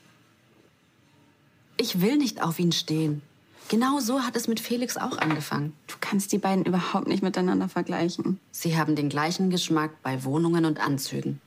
Ich 1.78 2.02
will 2.02 2.18
nicht 2.18 2.42
auf 2.42 2.60
ihn 2.60 2.72
stehen. 2.72 3.22
Genau 3.68 4.00
so 4.00 4.22
hat 4.22 4.36
es 4.36 4.48
mit 4.48 4.60
Felix 4.60 4.96
auch 4.96 5.18
angefangen. 5.18 5.74
Du 5.88 5.96
kannst 6.00 6.32
die 6.32 6.38
beiden 6.38 6.66
überhaupt 6.66 7.08
nicht 7.08 7.24
miteinander 7.24 7.68
vergleichen. 7.68 8.40
Sie 8.52 8.78
haben 8.78 8.96
den 8.96 9.10
gleichen 9.10 9.50
Geschmack 9.50 10.02
bei 10.04 10.24
Wohnungen 10.24 10.66
und 10.66 10.80
Anzügen. 10.80 11.42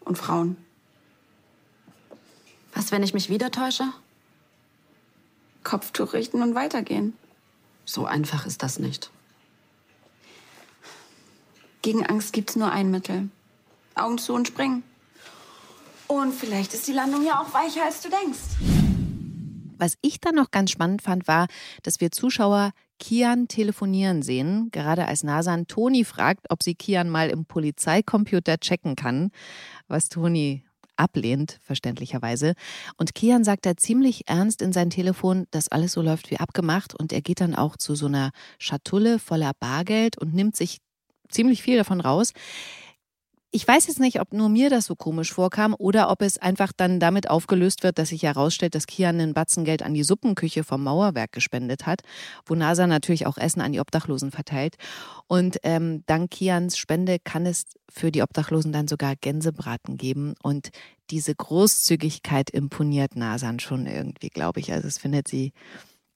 Und 0.00 0.18
Frauen. 0.18 0.56
Was, 2.74 2.92
wenn 2.92 3.02
ich 3.02 3.14
mich 3.14 3.30
wieder 3.30 3.50
täusche? 3.50 3.84
Kopftuch 5.64 6.12
richten 6.12 6.42
und 6.42 6.54
weitergehen. 6.54 7.14
So 7.84 8.04
einfach 8.04 8.46
ist 8.46 8.62
das 8.62 8.78
nicht. 8.78 9.10
Gegen 11.80 12.04
Angst 12.04 12.32
gibt's 12.32 12.56
nur 12.56 12.70
ein 12.70 12.90
Mittel. 12.90 13.28
Augen 14.02 14.18
zu 14.18 14.34
und 14.34 14.48
springen. 14.48 14.82
Und 16.06 16.34
vielleicht 16.34 16.74
ist 16.74 16.86
die 16.86 16.92
Landung 16.92 17.24
ja 17.24 17.40
auch 17.40 17.54
weicher, 17.54 17.84
als 17.84 18.02
du 18.02 18.10
denkst. 18.10 18.40
Was 19.78 19.96
ich 20.02 20.20
dann 20.20 20.34
noch 20.34 20.50
ganz 20.50 20.70
spannend 20.70 21.02
fand, 21.02 21.26
war, 21.26 21.46
dass 21.82 22.00
wir 22.00 22.12
Zuschauer 22.12 22.72
Kian 22.98 23.48
telefonieren 23.48 24.22
sehen, 24.22 24.68
gerade 24.70 25.08
als 25.08 25.24
Nasan 25.24 25.66
Toni 25.66 26.04
fragt, 26.04 26.46
ob 26.50 26.62
sie 26.62 26.76
Kian 26.76 27.08
mal 27.08 27.30
im 27.30 27.46
Polizeicomputer 27.46 28.58
checken 28.58 28.94
kann, 28.94 29.32
was 29.88 30.08
Toni 30.08 30.64
ablehnt, 30.96 31.58
verständlicherweise. 31.62 32.54
Und 32.96 33.14
Kian 33.14 33.42
sagt 33.42 33.66
da 33.66 33.76
ziemlich 33.76 34.28
ernst 34.28 34.62
in 34.62 34.72
sein 34.72 34.90
Telefon, 34.90 35.46
dass 35.50 35.68
alles 35.68 35.92
so 35.92 36.02
läuft 36.02 36.30
wie 36.30 36.38
abgemacht 36.38 36.94
und 36.94 37.12
er 37.12 37.22
geht 37.22 37.40
dann 37.40 37.56
auch 37.56 37.76
zu 37.76 37.94
so 37.96 38.06
einer 38.06 38.30
Schatulle 38.58 39.18
voller 39.18 39.52
Bargeld 39.58 40.16
und 40.16 40.32
nimmt 40.32 40.54
sich 40.54 40.78
ziemlich 41.28 41.62
viel 41.62 41.76
davon 41.76 42.00
raus. 42.00 42.32
Ich 43.54 43.68
weiß 43.68 43.86
jetzt 43.86 44.00
nicht, 44.00 44.18
ob 44.18 44.32
nur 44.32 44.48
mir 44.48 44.70
das 44.70 44.86
so 44.86 44.96
komisch 44.96 45.30
vorkam 45.30 45.74
oder 45.78 46.10
ob 46.10 46.22
es 46.22 46.38
einfach 46.38 46.72
dann 46.74 46.98
damit 46.98 47.28
aufgelöst 47.28 47.82
wird, 47.82 47.98
dass 47.98 48.08
sich 48.08 48.22
herausstellt, 48.22 48.74
dass 48.74 48.86
Kian 48.86 49.20
einen 49.20 49.34
Batzen 49.34 49.66
Geld 49.66 49.82
an 49.82 49.92
die 49.92 50.04
Suppenküche 50.04 50.64
vom 50.64 50.82
Mauerwerk 50.82 51.32
gespendet 51.32 51.84
hat, 51.84 52.00
wo 52.46 52.54
NASA 52.54 52.86
natürlich 52.86 53.26
auch 53.26 53.36
Essen 53.36 53.60
an 53.60 53.72
die 53.72 53.80
Obdachlosen 53.80 54.30
verteilt. 54.30 54.76
Und 55.26 55.58
ähm, 55.64 56.02
dank 56.06 56.30
Kians 56.30 56.78
Spende 56.78 57.18
kann 57.22 57.44
es 57.44 57.66
für 57.90 58.10
die 58.10 58.22
Obdachlosen 58.22 58.72
dann 58.72 58.88
sogar 58.88 59.16
Gänsebraten 59.16 59.98
geben. 59.98 60.32
Und 60.42 60.70
diese 61.10 61.34
Großzügigkeit 61.34 62.48
imponiert 62.48 63.16
Nasan 63.16 63.60
schon 63.60 63.86
irgendwie, 63.86 64.30
glaube 64.30 64.60
ich. 64.60 64.72
Also 64.72 64.88
es 64.88 64.96
findet 64.96 65.28
sie 65.28 65.52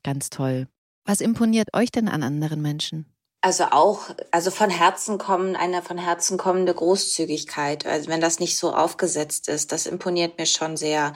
ganz 0.02 0.30
toll. 0.30 0.68
Was 1.04 1.20
imponiert 1.20 1.68
euch 1.74 1.90
denn 1.90 2.08
an 2.08 2.22
anderen 2.22 2.62
Menschen? 2.62 3.04
Also 3.40 3.64
auch, 3.64 4.10
also 4.32 4.50
von 4.50 4.70
Herzen 4.70 5.18
kommen, 5.18 5.56
eine 5.56 5.82
von 5.82 5.98
Herzen 5.98 6.36
kommende 6.38 6.74
Großzügigkeit. 6.74 7.86
Also 7.86 8.08
wenn 8.08 8.20
das 8.20 8.40
nicht 8.40 8.58
so 8.58 8.72
aufgesetzt 8.72 9.48
ist, 9.48 9.72
das 9.72 9.86
imponiert 9.86 10.38
mir 10.38 10.46
schon 10.46 10.76
sehr. 10.76 11.12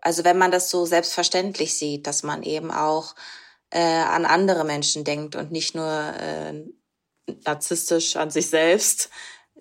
Also 0.00 0.24
wenn 0.24 0.38
man 0.38 0.50
das 0.50 0.70
so 0.70 0.86
selbstverständlich 0.86 1.76
sieht, 1.76 2.06
dass 2.06 2.22
man 2.22 2.42
eben 2.42 2.70
auch 2.70 3.14
äh, 3.70 3.80
an 3.80 4.24
andere 4.24 4.64
Menschen 4.64 5.04
denkt 5.04 5.36
und 5.36 5.52
nicht 5.52 5.74
nur 5.74 5.86
äh, 5.86 6.64
narzisstisch 7.44 8.16
an 8.16 8.30
sich 8.30 8.48
selbst, 8.48 9.10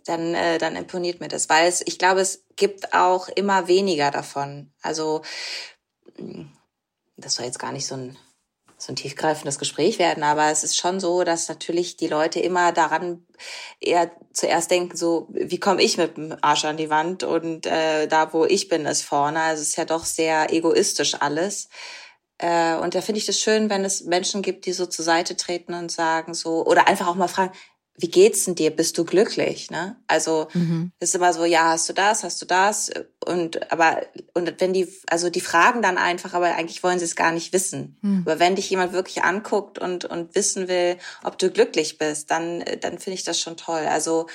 dann, 0.05 0.33
äh, 0.33 0.57
dann 0.57 0.75
imponiert 0.75 1.19
mir 1.19 1.27
das. 1.27 1.49
Weil 1.49 1.67
es, 1.67 1.81
ich 1.85 1.99
glaube, 1.99 2.21
es 2.21 2.45
gibt 2.55 2.93
auch 2.93 3.27
immer 3.29 3.67
weniger 3.67 4.11
davon. 4.11 4.71
Also 4.81 5.21
das 7.17 7.35
soll 7.35 7.45
jetzt 7.45 7.59
gar 7.59 7.71
nicht 7.71 7.87
so 7.87 7.95
ein 7.95 8.17
so 8.77 8.93
ein 8.93 8.95
tiefgreifendes 8.95 9.57
Gespräch 9.57 9.97
werden, 9.97 10.23
aber 10.23 10.51
es 10.51 10.63
ist 10.63 10.77
schon 10.77 10.99
so, 10.99 11.23
dass 11.23 11.49
natürlich 11.49 11.97
die 11.97 12.07
Leute 12.07 12.39
immer 12.39 12.71
daran 12.71 13.25
eher 13.79 14.11
zuerst 14.33 14.69
denken, 14.69 14.95
so 14.95 15.27
wie 15.31 15.59
komme 15.59 15.81
ich 15.81 15.97
mit 15.97 16.15
dem 16.15 16.35
Arsch 16.41 16.63
an 16.65 16.77
die 16.77 16.91
Wand 16.91 17.23
und 17.23 17.65
äh, 17.65 18.07
da, 18.07 18.33
wo 18.33 18.45
ich 18.45 18.67
bin, 18.67 18.85
ist 18.85 19.01
vorne. 19.01 19.41
Also 19.41 19.63
es 19.63 19.69
ist 19.69 19.77
ja 19.77 19.85
doch 19.85 20.05
sehr 20.05 20.53
egoistisch 20.53 21.15
alles. 21.19 21.69
Äh, 22.37 22.75
und 22.75 22.93
da 22.93 23.01
finde 23.01 23.19
ich 23.19 23.25
das 23.25 23.39
schön, 23.39 23.69
wenn 23.69 23.83
es 23.83 24.03
Menschen 24.03 24.43
gibt, 24.43 24.67
die 24.67 24.73
so 24.73 24.85
zur 24.85 25.03
Seite 25.03 25.35
treten 25.35 25.73
und 25.73 25.91
sagen 25.91 26.35
so, 26.35 26.63
oder 26.65 26.87
einfach 26.87 27.07
auch 27.07 27.15
mal 27.15 27.27
fragen, 27.27 27.53
wie 27.99 28.09
geht's 28.09 28.45
denn 28.45 28.53
dir? 28.53 28.69
Bist 28.69 28.97
du 28.97 29.05
glücklich? 29.05 29.71
Ne? 29.71 29.95
Also 30.05 30.47
mhm. 30.53 30.91
ist 30.99 31.15
immer 31.15 31.33
so, 31.33 31.45
ja, 31.45 31.69
hast 31.69 31.89
du 31.89 31.93
das, 31.93 32.23
hast 32.23 32.39
du 32.41 32.45
das? 32.45 32.91
Und 33.25 33.71
aber 33.71 34.01
und 34.35 34.53
wenn 34.59 34.71
die, 34.71 34.87
also 35.09 35.31
die 35.31 35.41
fragen 35.41 35.81
dann 35.81 35.97
einfach, 35.97 36.35
aber 36.35 36.55
eigentlich 36.55 36.83
wollen 36.83 36.99
sie 36.99 37.05
es 37.05 37.15
gar 37.15 37.31
nicht 37.31 37.53
wissen. 37.53 37.97
Mhm. 38.01 38.23
Aber 38.25 38.39
wenn 38.39 38.55
dich 38.55 38.69
jemand 38.69 38.93
wirklich 38.93 39.23
anguckt 39.23 39.79
und 39.79 40.05
und 40.05 40.35
wissen 40.35 40.67
will, 40.67 40.97
ob 41.23 41.39
du 41.39 41.49
glücklich 41.49 41.97
bist, 41.97 42.29
dann 42.29 42.63
dann 42.81 42.99
finde 42.99 43.15
ich 43.15 43.23
das 43.23 43.41
schon 43.41 43.57
toll. 43.57 43.87
Also 43.89 44.27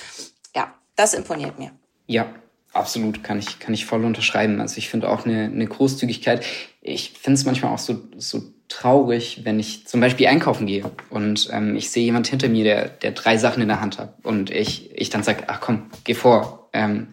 ja, 0.57 0.75
das 0.97 1.15
imponiert 1.15 1.61
mir. 1.61 1.71
Ja, 2.09 2.35
absolut, 2.73 3.23
kann 3.23 3.39
ich 3.39 3.61
kann 3.61 3.75
ich 3.75 3.87
voll 3.87 4.05
unterschreiben. 4.05 4.61
Also 4.61 4.79
ich 4.79 4.89
finde 4.89 5.09
auch 5.09 5.25
eine 5.25 5.45
eine 5.45 5.69
Großzügigkeit. 5.69 6.45
Ich 6.81 7.13
finde 7.13 7.39
es 7.39 7.45
manchmal 7.45 7.73
auch 7.73 7.79
so 7.79 8.03
so 8.17 8.43
traurig, 8.73 9.41
wenn 9.45 9.61
ich 9.61 9.87
zum 9.87 10.01
Beispiel 10.01 10.27
einkaufen 10.27 10.67
gehe 10.67 10.85
und 11.11 11.49
ähm, 11.53 11.77
ich 11.77 11.91
sehe 11.91 12.05
jemand 12.05 12.27
hinter 12.27 12.49
mir, 12.49 12.65
der, 12.65 12.89
der 12.89 13.13
drei 13.13 13.37
Sachen 13.37 13.63
in 13.63 13.69
der 13.69 13.81
Hand 13.81 13.99
hat 13.99 14.15
und 14.23 14.51
ich, 14.51 14.91
ich 14.99 15.11
dann 15.11 15.23
sage, 15.23 15.45
ach 15.49 15.61
komm, 15.61 15.91
geh 16.05 16.15
vor. 16.15 16.69
Ähm, 16.73 17.09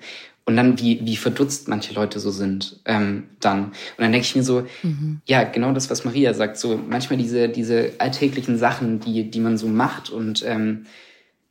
und 0.46 0.56
dann, 0.56 0.80
wie, 0.80 1.06
wie 1.06 1.16
verdutzt 1.16 1.68
manche 1.68 1.94
Leute 1.94 2.20
so 2.20 2.32
sind, 2.32 2.80
ähm, 2.86 3.26
dann. 3.40 3.66
Und 3.66 3.74
dann 4.00 4.12
denke 4.12 4.26
ich 4.26 4.36
mir 4.36 4.42
so, 4.42 4.66
mhm. 4.82 5.22
ja, 5.26 5.44
genau 5.44 5.74
das, 5.74 5.92
was 5.92 6.06
Maria 6.06 6.34
sagt, 6.34 6.58
so 6.58 6.76
manchmal 6.76 7.20
diese, 7.20 7.50
diese 7.50 7.92
alltäglichen 8.00 8.58
Sachen, 8.58 9.00
die, 9.00 9.30
die 9.30 9.40
man 9.42 9.60
so 9.60 9.68
macht 9.68 10.10
und 10.10 10.44
ähm, 10.48 10.88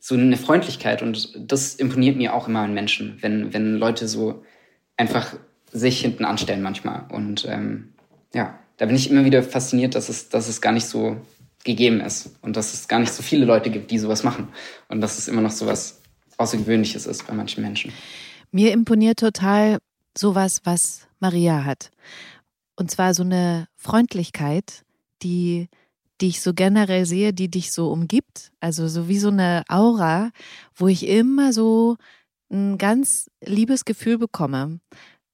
so 0.00 0.16
eine 0.16 0.36
Freundlichkeit 0.36 1.02
und 1.02 1.32
das 1.38 1.74
imponiert 1.74 2.16
mir 2.16 2.34
auch 2.34 2.48
immer 2.48 2.60
an 2.60 2.74
Menschen, 2.74 3.18
wenn, 3.20 3.52
wenn 3.52 3.76
Leute 3.76 4.08
so 4.08 4.42
einfach 4.96 5.34
sich 5.70 6.00
hinten 6.00 6.24
anstellen 6.24 6.62
manchmal 6.62 7.04
und 7.10 7.46
ähm, 7.48 7.92
ja 8.34 8.58
da 8.78 8.86
bin 8.86 8.96
ich 8.96 9.10
immer 9.10 9.24
wieder 9.24 9.42
fasziniert, 9.42 9.94
dass 9.94 10.08
es, 10.08 10.28
dass 10.28 10.48
es 10.48 10.60
gar 10.60 10.72
nicht 10.72 10.86
so 10.86 11.16
gegeben 11.64 12.00
ist 12.00 12.30
und 12.40 12.56
dass 12.56 12.72
es 12.72 12.88
gar 12.88 13.00
nicht 13.00 13.12
so 13.12 13.22
viele 13.22 13.44
Leute 13.44 13.70
gibt, 13.70 13.90
die 13.90 13.98
sowas 13.98 14.24
machen 14.24 14.48
und 14.88 15.00
dass 15.00 15.18
es 15.18 15.28
immer 15.28 15.42
noch 15.42 15.50
so 15.50 15.66
was 15.66 16.00
Außergewöhnliches 16.38 17.06
ist 17.06 17.26
bei 17.26 17.34
manchen 17.34 17.62
Menschen. 17.62 17.92
Mir 18.52 18.72
imponiert 18.72 19.18
total 19.18 19.78
sowas, 20.16 20.60
was 20.64 21.08
Maria 21.18 21.64
hat. 21.64 21.90
Und 22.76 22.90
zwar 22.90 23.12
so 23.12 23.24
eine 23.24 23.66
Freundlichkeit, 23.74 24.84
die, 25.22 25.68
die 26.20 26.28
ich 26.28 26.40
so 26.40 26.54
generell 26.54 27.06
sehe, 27.06 27.32
die 27.32 27.50
dich 27.50 27.72
so 27.72 27.90
umgibt. 27.90 28.52
Also 28.60 28.86
so 28.86 29.08
wie 29.08 29.18
so 29.18 29.28
eine 29.28 29.64
Aura, 29.68 30.30
wo 30.76 30.86
ich 30.86 31.08
immer 31.08 31.52
so 31.52 31.96
ein 32.50 32.78
ganz 32.78 33.28
liebes 33.44 33.84
Gefühl 33.84 34.16
bekomme. 34.16 34.78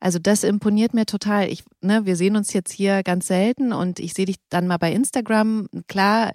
Also 0.05 0.19
das 0.19 0.45
imponiert 0.45 0.93
mir 0.93 1.07
total. 1.07 1.49
Ich, 1.49 1.65
ne, 1.81 2.05
wir 2.05 2.17
sehen 2.17 2.37
uns 2.37 2.53
jetzt 2.53 2.71
hier 2.71 3.03
ganz 3.03 3.27
selten 3.27 3.73
und 3.73 3.99
ich 3.99 4.13
sehe 4.13 4.27
dich 4.27 4.37
dann 4.51 4.67
mal 4.67 4.77
bei 4.77 4.93
Instagram. 4.93 5.67
Klar 5.89 6.35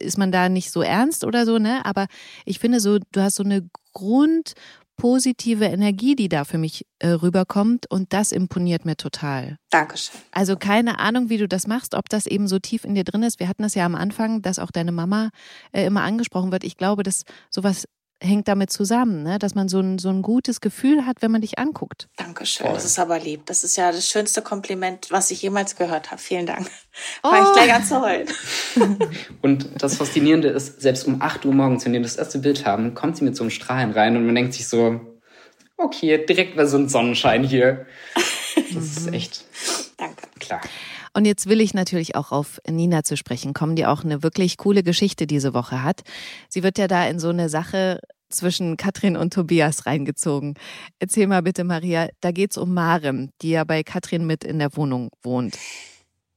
ist 0.00 0.16
man 0.16 0.32
da 0.32 0.48
nicht 0.48 0.70
so 0.70 0.80
ernst 0.80 1.22
oder 1.24 1.44
so, 1.44 1.58
ne? 1.58 1.84
Aber 1.84 2.06
ich 2.46 2.58
finde 2.58 2.80
so, 2.80 2.98
du 3.12 3.20
hast 3.20 3.34
so 3.34 3.44
eine 3.44 3.68
grundpositive 3.92 5.66
Energie, 5.66 6.16
die 6.16 6.30
da 6.30 6.44
für 6.44 6.56
mich 6.56 6.86
äh, 7.00 7.08
rüberkommt 7.08 7.84
und 7.90 8.14
das 8.14 8.32
imponiert 8.32 8.86
mir 8.86 8.96
total. 8.96 9.58
Dankeschön. 9.68 10.18
Also 10.30 10.56
keine 10.56 10.98
Ahnung, 10.98 11.28
wie 11.28 11.36
du 11.36 11.46
das 11.46 11.66
machst, 11.66 11.94
ob 11.94 12.08
das 12.08 12.26
eben 12.26 12.48
so 12.48 12.60
tief 12.60 12.86
in 12.86 12.94
dir 12.94 13.04
drin 13.04 13.24
ist. 13.24 13.40
Wir 13.40 13.48
hatten 13.48 13.62
das 13.62 13.74
ja 13.74 13.84
am 13.84 13.94
Anfang, 13.94 14.40
dass 14.40 14.58
auch 14.58 14.70
deine 14.70 14.90
Mama 14.90 15.28
äh, 15.72 15.84
immer 15.84 16.00
angesprochen 16.00 16.50
wird. 16.50 16.64
Ich 16.64 16.78
glaube, 16.78 17.02
dass 17.02 17.24
sowas 17.50 17.84
hängt 18.22 18.48
damit 18.48 18.70
zusammen, 18.70 19.22
ne? 19.22 19.38
dass 19.38 19.54
man 19.54 19.68
so 19.68 19.80
ein, 19.80 19.98
so 19.98 20.08
ein 20.08 20.22
gutes 20.22 20.60
Gefühl 20.60 21.04
hat, 21.04 21.18
wenn 21.20 21.30
man 21.30 21.40
dich 21.40 21.58
anguckt. 21.58 22.08
Dankeschön, 22.16 22.66
Voll. 22.66 22.74
das 22.74 22.84
ist 22.84 22.98
aber 22.98 23.18
lieb. 23.18 23.46
Das 23.46 23.64
ist 23.64 23.76
ja 23.76 23.90
das 23.90 24.08
schönste 24.08 24.42
Kompliment, 24.42 25.08
was 25.10 25.30
ich 25.30 25.42
jemals 25.42 25.76
gehört 25.76 26.10
habe. 26.10 26.20
Vielen 26.20 26.46
Dank. 26.46 26.70
Oh. 27.22 27.30
Fange 27.30 27.46
ich 27.46 27.52
gleich 27.54 27.74
an 27.74 27.84
zu 27.84 28.02
heulen. 28.02 28.28
Und 29.42 29.82
das 29.82 29.96
Faszinierende 29.96 30.48
ist, 30.48 30.80
selbst 30.80 31.06
um 31.06 31.22
8 31.22 31.46
Uhr 31.46 31.54
morgens, 31.54 31.84
wenn 31.84 31.92
wir 31.92 32.02
das 32.02 32.16
erste 32.16 32.38
Bild 32.38 32.66
haben, 32.66 32.94
kommt 32.94 33.16
sie 33.16 33.24
mit 33.24 33.34
so 33.34 33.44
einem 33.44 33.50
Strahlen 33.50 33.92
rein 33.92 34.16
und 34.16 34.26
man 34.26 34.34
denkt 34.34 34.52
sich 34.52 34.68
so, 34.68 35.00
okay, 35.78 36.24
direkt 36.26 36.56
war 36.56 36.66
so 36.66 36.76
ein 36.76 36.88
Sonnenschein 36.88 37.44
hier. 37.44 37.86
Das 38.54 38.84
ist 38.84 39.12
echt. 39.12 39.44
Danke. 39.96 40.28
Klar. 40.38 40.60
Und 41.14 41.26
jetzt 41.26 41.46
will 41.48 41.60
ich 41.60 41.74
natürlich 41.74 42.16
auch 42.16 42.32
auf 42.32 42.60
Nina 42.68 43.04
zu 43.04 43.16
sprechen 43.16 43.52
kommen, 43.52 43.76
die 43.76 43.86
auch 43.86 44.04
eine 44.04 44.22
wirklich 44.22 44.56
coole 44.56 44.82
Geschichte 44.82 45.26
diese 45.26 45.52
Woche 45.52 45.82
hat. 45.82 46.02
Sie 46.48 46.62
wird 46.62 46.78
ja 46.78 46.88
da 46.88 47.06
in 47.06 47.18
so 47.18 47.28
eine 47.28 47.48
Sache 47.48 48.00
zwischen 48.30 48.76
Katrin 48.76 49.16
und 49.16 49.34
Tobias 49.34 49.84
reingezogen. 49.86 50.54
Erzähl 50.98 51.26
mal 51.26 51.42
bitte, 51.42 51.64
Maria, 51.64 52.08
da 52.20 52.30
geht's 52.30 52.56
um 52.56 52.72
Marem, 52.72 53.30
die 53.42 53.50
ja 53.50 53.64
bei 53.64 53.82
Katrin 53.82 54.26
mit 54.26 54.42
in 54.42 54.58
der 54.58 54.74
Wohnung 54.76 55.10
wohnt. 55.22 55.58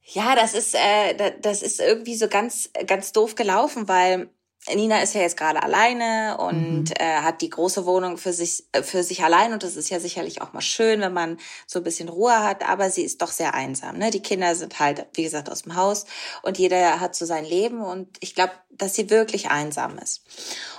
Ja, 0.07 0.35
das 0.35 0.53
ist, 0.53 0.75
äh, 0.75 1.31
das 1.41 1.63
ist 1.63 1.79
irgendwie 1.79 2.15
so 2.15 2.27
ganz, 2.27 2.69
ganz 2.85 3.11
doof 3.11 3.35
gelaufen, 3.35 3.87
weil 3.87 4.29
Nina 4.73 5.01
ist 5.01 5.13
ja 5.13 5.21
jetzt 5.21 5.37
gerade 5.37 5.61
alleine 5.61 6.37
und 6.39 6.89
mhm. 6.89 6.93
äh, 6.97 7.21
hat 7.21 7.41
die 7.41 7.49
große 7.49 7.85
Wohnung 7.85 8.17
für 8.17 8.33
sich 8.33 8.63
äh, 8.71 8.81
für 8.81 9.03
sich 9.03 9.23
allein 9.23 9.53
und 9.53 9.63
das 9.63 9.75
ist 9.75 9.89
ja 9.89 9.99
sicherlich 9.99 10.41
auch 10.41 10.53
mal 10.53 10.61
schön, 10.61 11.01
wenn 11.01 11.13
man 11.13 11.37
so 11.67 11.79
ein 11.79 11.83
bisschen 11.83 12.09
Ruhe 12.09 12.39
hat, 12.39 12.67
aber 12.67 12.89
sie 12.89 13.03
ist 13.03 13.21
doch 13.21 13.31
sehr 13.31 13.53
einsam. 13.53 13.97
Ne? 13.97 14.09
Die 14.09 14.21
Kinder 14.21 14.55
sind 14.55 14.79
halt, 14.79 15.05
wie 15.13 15.23
gesagt, 15.23 15.51
aus 15.51 15.63
dem 15.63 15.75
Haus 15.75 16.05
und 16.41 16.57
jeder 16.57 16.99
hat 16.99 17.15
so 17.15 17.25
sein 17.25 17.45
Leben 17.45 17.81
und 17.81 18.17
ich 18.21 18.33
glaube, 18.33 18.53
dass 18.71 18.95
sie 18.95 19.09
wirklich 19.09 19.49
einsam 19.49 19.97
ist. 19.99 20.23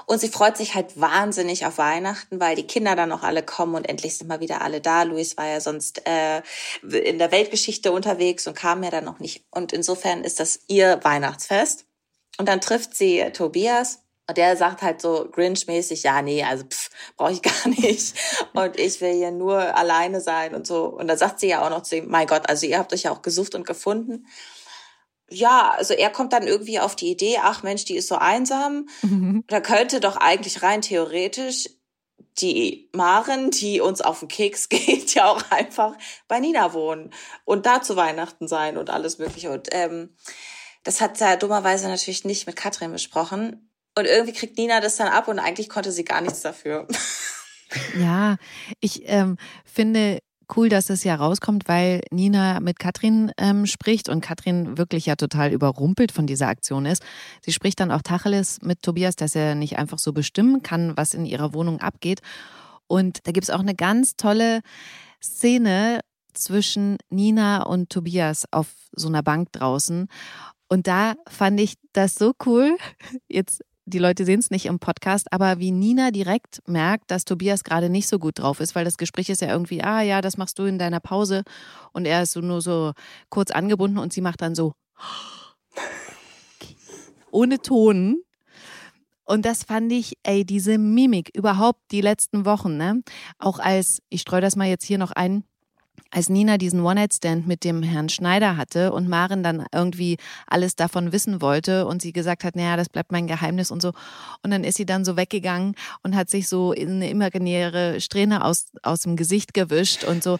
Und 0.06 0.20
sie 0.20 0.28
freut 0.28 0.56
sich 0.56 0.74
halt 0.74 1.00
wahnsinnig 1.00 1.66
auf 1.66 1.78
Weihnachten, 1.78 2.40
weil 2.40 2.56
die 2.56 2.66
Kinder 2.66 2.94
dann 2.94 3.12
auch 3.12 3.22
alle 3.22 3.42
kommen 3.42 3.74
und 3.74 3.88
endlich 3.88 4.18
sind 4.18 4.28
mal 4.28 4.40
wieder 4.40 4.62
alle 4.62 4.80
da. 4.80 5.02
Luis 5.02 5.36
war 5.36 5.46
ja 5.46 5.60
sonst 5.60 6.06
äh, 6.06 6.42
in 6.82 7.18
der 7.18 7.32
Weltgeschichte 7.32 7.90
unterwegs 7.92 8.46
und 8.46 8.54
kam 8.54 8.82
ja 8.82 8.90
dann 8.90 9.04
noch 9.04 9.18
nicht. 9.18 9.44
Und 9.50 9.72
insofern 9.72 10.22
ist 10.24 10.40
das 10.40 10.60
ihr 10.68 11.00
Weihnachtsfest. 11.02 11.86
Und 12.38 12.48
dann 12.48 12.60
trifft 12.60 12.94
sie 12.94 13.24
Tobias 13.32 14.02
und 14.28 14.36
der 14.38 14.56
sagt 14.56 14.82
halt 14.82 15.00
so 15.00 15.28
Grinch-mäßig, 15.30 16.02
ja, 16.02 16.20
nee, 16.20 16.42
also 16.42 16.64
brauche 17.16 17.32
ich 17.32 17.42
gar 17.42 17.68
nicht. 17.68 18.14
Und 18.54 18.78
ich 18.78 19.00
will 19.00 19.14
hier 19.14 19.30
nur 19.30 19.58
alleine 19.76 20.20
sein 20.20 20.54
und 20.54 20.66
so. 20.66 20.86
Und 20.86 21.08
dann 21.08 21.18
sagt 21.18 21.40
sie 21.40 21.48
ja 21.48 21.64
auch 21.64 21.70
noch 21.70 21.82
zu 21.82 21.96
ihm, 21.96 22.08
mein 22.08 22.26
Gott, 22.26 22.48
also 22.48 22.66
ihr 22.66 22.78
habt 22.78 22.92
euch 22.92 23.04
ja 23.04 23.12
auch 23.12 23.22
gesucht 23.22 23.54
und 23.54 23.66
gefunden. 23.66 24.26
ja, 25.30 25.70
also 25.76 25.94
er 25.94 26.10
kommt 26.10 26.32
dann 26.32 26.46
irgendwie 26.46 26.80
auf 26.80 26.96
die 26.96 27.10
Idee, 27.10 27.38
ach 27.42 27.62
Mensch, 27.62 27.84
die 27.84 27.96
ist 27.96 28.08
so 28.08 28.16
einsam. 28.16 28.88
Mhm. 29.02 29.44
Da 29.48 29.60
könnte 29.60 30.00
doch 30.00 30.16
eigentlich 30.16 30.62
rein 30.62 30.82
theoretisch 30.82 31.68
die 32.38 32.90
Maren, 32.92 33.50
die 33.50 33.80
uns 33.80 34.00
auf 34.00 34.20
den 34.20 34.28
Keks 34.28 34.68
geht, 34.68 35.14
ja 35.14 35.30
auch 35.30 35.50
einfach 35.50 35.96
bei 36.28 36.40
Nina 36.40 36.72
wohnen 36.72 37.12
und 37.44 37.66
da 37.66 37.80
zu 37.82 37.96
Weihnachten 37.96 38.48
sein 38.48 38.76
und 38.76 38.90
alles 38.90 39.18
Mögliche. 39.18 39.50
Und 39.50 39.68
ähm, 39.72 40.16
das 40.86 41.00
hat 41.00 41.20
er 41.20 41.36
dummerweise 41.36 41.88
natürlich 41.88 42.24
nicht 42.24 42.46
mit 42.46 42.54
Katrin 42.54 42.92
besprochen. 42.92 43.70
Und 43.98 44.04
irgendwie 44.04 44.32
kriegt 44.32 44.56
Nina 44.56 44.80
das 44.80 44.96
dann 44.96 45.08
ab 45.08 45.26
und 45.26 45.40
eigentlich 45.40 45.68
konnte 45.68 45.90
sie 45.90 46.04
gar 46.04 46.20
nichts 46.20 46.40
dafür. 46.40 46.86
Ja, 47.98 48.36
ich 48.78 49.02
ähm, 49.06 49.38
finde 49.64 50.20
cool, 50.54 50.68
dass 50.68 50.88
es 50.88 51.02
ja 51.02 51.16
rauskommt, 51.16 51.66
weil 51.66 52.00
Nina 52.12 52.60
mit 52.60 52.78
Katrin 52.78 53.32
ähm, 53.38 53.66
spricht 53.66 54.08
und 54.08 54.20
Katrin 54.20 54.78
wirklich 54.78 55.06
ja 55.06 55.16
total 55.16 55.52
überrumpelt 55.52 56.12
von 56.12 56.28
dieser 56.28 56.46
Aktion 56.46 56.86
ist. 56.86 57.02
Sie 57.44 57.52
spricht 57.52 57.80
dann 57.80 57.90
auch 57.90 58.02
Tacheles 58.02 58.62
mit 58.62 58.82
Tobias, 58.82 59.16
dass 59.16 59.34
er 59.34 59.56
nicht 59.56 59.78
einfach 59.78 59.98
so 59.98 60.12
bestimmen 60.12 60.62
kann, 60.62 60.96
was 60.96 61.12
in 61.12 61.26
ihrer 61.26 61.54
Wohnung 61.54 61.80
abgeht. 61.80 62.20
Und 62.86 63.26
da 63.26 63.32
gibt 63.32 63.42
es 63.42 63.50
auch 63.50 63.58
eine 63.58 63.74
ganz 63.74 64.14
tolle 64.14 64.60
Szene 65.20 66.02
zwischen 66.34 66.98
Nina 67.10 67.64
und 67.64 67.90
Tobias 67.90 68.44
auf 68.52 68.68
so 68.92 69.08
einer 69.08 69.24
Bank 69.24 69.50
draußen. 69.52 70.06
Und 70.68 70.86
da 70.86 71.14
fand 71.28 71.60
ich 71.60 71.74
das 71.92 72.14
so 72.16 72.32
cool. 72.44 72.76
Jetzt 73.28 73.62
die 73.88 73.98
Leute 73.98 74.24
sehen 74.24 74.40
es 74.40 74.50
nicht 74.50 74.66
im 74.66 74.80
Podcast, 74.80 75.32
aber 75.32 75.60
wie 75.60 75.70
Nina 75.70 76.10
direkt 76.10 76.60
merkt, 76.66 77.08
dass 77.12 77.24
Tobias 77.24 77.62
gerade 77.62 77.88
nicht 77.88 78.08
so 78.08 78.18
gut 78.18 78.40
drauf 78.40 78.58
ist, 78.58 78.74
weil 78.74 78.84
das 78.84 78.98
Gespräch 78.98 79.28
ist 79.28 79.42
ja 79.42 79.48
irgendwie, 79.48 79.80
ah 79.82 80.02
ja, 80.02 80.20
das 80.20 80.36
machst 80.36 80.58
du 80.58 80.64
in 80.64 80.76
deiner 80.76 80.98
Pause 80.98 81.44
und 81.92 82.04
er 82.04 82.22
ist 82.22 82.32
so 82.32 82.40
nur 82.40 82.60
so 82.60 82.92
kurz 83.30 83.52
angebunden 83.52 83.98
und 83.98 84.12
sie 84.12 84.20
macht 84.20 84.42
dann 84.42 84.56
so 84.56 84.72
ohne 87.30 87.60
Ton. 87.60 88.22
Und 89.24 89.44
das 89.44 89.64
fand 89.64 89.92
ich, 89.92 90.14
ey, 90.22 90.44
diese 90.44 90.78
Mimik 90.78 91.30
überhaupt 91.36 91.80
die 91.90 92.00
letzten 92.00 92.44
Wochen, 92.44 92.76
ne? 92.76 93.02
Auch 93.38 93.58
als, 93.58 94.00
ich 94.08 94.20
streue 94.20 94.40
das 94.40 94.56
mal 94.56 94.68
jetzt 94.68 94.84
hier 94.84 94.98
noch 94.98 95.10
ein, 95.12 95.44
als 96.10 96.28
Nina 96.28 96.58
diesen 96.58 96.80
One-Night-Stand 96.80 97.46
mit 97.46 97.64
dem 97.64 97.82
Herrn 97.82 98.08
Schneider 98.08 98.56
hatte 98.56 98.92
und 98.92 99.08
Maren 99.08 99.42
dann 99.42 99.66
irgendwie 99.72 100.16
alles 100.46 100.76
davon 100.76 101.12
wissen 101.12 101.40
wollte 101.40 101.86
und 101.86 102.02
sie 102.02 102.12
gesagt 102.12 102.44
hat, 102.44 102.56
naja, 102.56 102.76
das 102.76 102.88
bleibt 102.88 103.12
mein 103.12 103.26
Geheimnis 103.26 103.70
und 103.70 103.82
so. 103.82 103.92
Und 104.42 104.50
dann 104.50 104.64
ist 104.64 104.76
sie 104.76 104.86
dann 104.86 105.04
so 105.04 105.16
weggegangen 105.16 105.74
und 106.02 106.14
hat 106.16 106.30
sich 106.30 106.48
so 106.48 106.72
in 106.72 106.90
eine 106.90 107.10
imaginäre 107.10 108.00
Strähne 108.00 108.44
aus, 108.44 108.66
aus 108.82 109.00
dem 109.00 109.16
Gesicht 109.16 109.54
gewischt 109.54 110.04
und 110.04 110.22
so. 110.22 110.38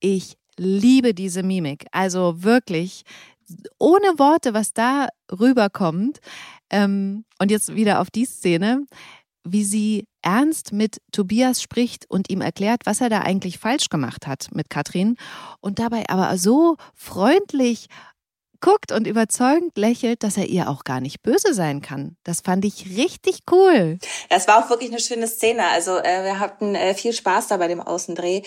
Ich 0.00 0.36
liebe 0.56 1.14
diese 1.14 1.42
Mimik. 1.42 1.86
Also 1.92 2.42
wirklich, 2.42 3.04
ohne 3.78 4.18
Worte, 4.18 4.54
was 4.54 4.72
da 4.72 5.08
rüberkommt. 5.30 6.20
Ähm, 6.70 7.24
und 7.38 7.50
jetzt 7.50 7.74
wieder 7.74 8.00
auf 8.00 8.10
die 8.10 8.24
Szene 8.24 8.84
wie 9.44 9.64
sie 9.64 10.06
ernst 10.22 10.72
mit 10.72 10.98
Tobias 11.12 11.62
spricht 11.62 12.10
und 12.10 12.30
ihm 12.30 12.40
erklärt, 12.40 12.82
was 12.84 13.00
er 13.00 13.10
da 13.10 13.20
eigentlich 13.20 13.58
falsch 13.58 13.88
gemacht 13.88 14.26
hat 14.26 14.48
mit 14.52 14.70
Katrin 14.70 15.16
und 15.60 15.78
dabei 15.78 16.04
aber 16.08 16.36
so 16.38 16.76
freundlich 16.94 17.88
guckt 18.64 18.92
und 18.92 19.06
überzeugend 19.06 19.76
lächelt, 19.76 20.22
dass 20.22 20.38
er 20.38 20.46
ihr 20.46 20.70
auch 20.70 20.84
gar 20.84 21.02
nicht 21.02 21.22
böse 21.22 21.52
sein 21.52 21.82
kann. 21.82 22.16
Das 22.24 22.40
fand 22.40 22.64
ich 22.64 22.96
richtig 22.96 23.40
cool. 23.52 23.98
Es 24.30 24.48
war 24.48 24.64
auch 24.64 24.70
wirklich 24.70 24.90
eine 24.90 25.00
schöne 25.00 25.28
Szene. 25.28 25.66
Also 25.68 25.98
äh, 25.98 26.24
wir 26.24 26.38
hatten 26.38 26.74
äh, 26.74 26.94
viel 26.94 27.12
Spaß 27.12 27.48
da 27.48 27.58
bei 27.58 27.68
dem 27.68 27.82
Außendreh. 27.82 28.40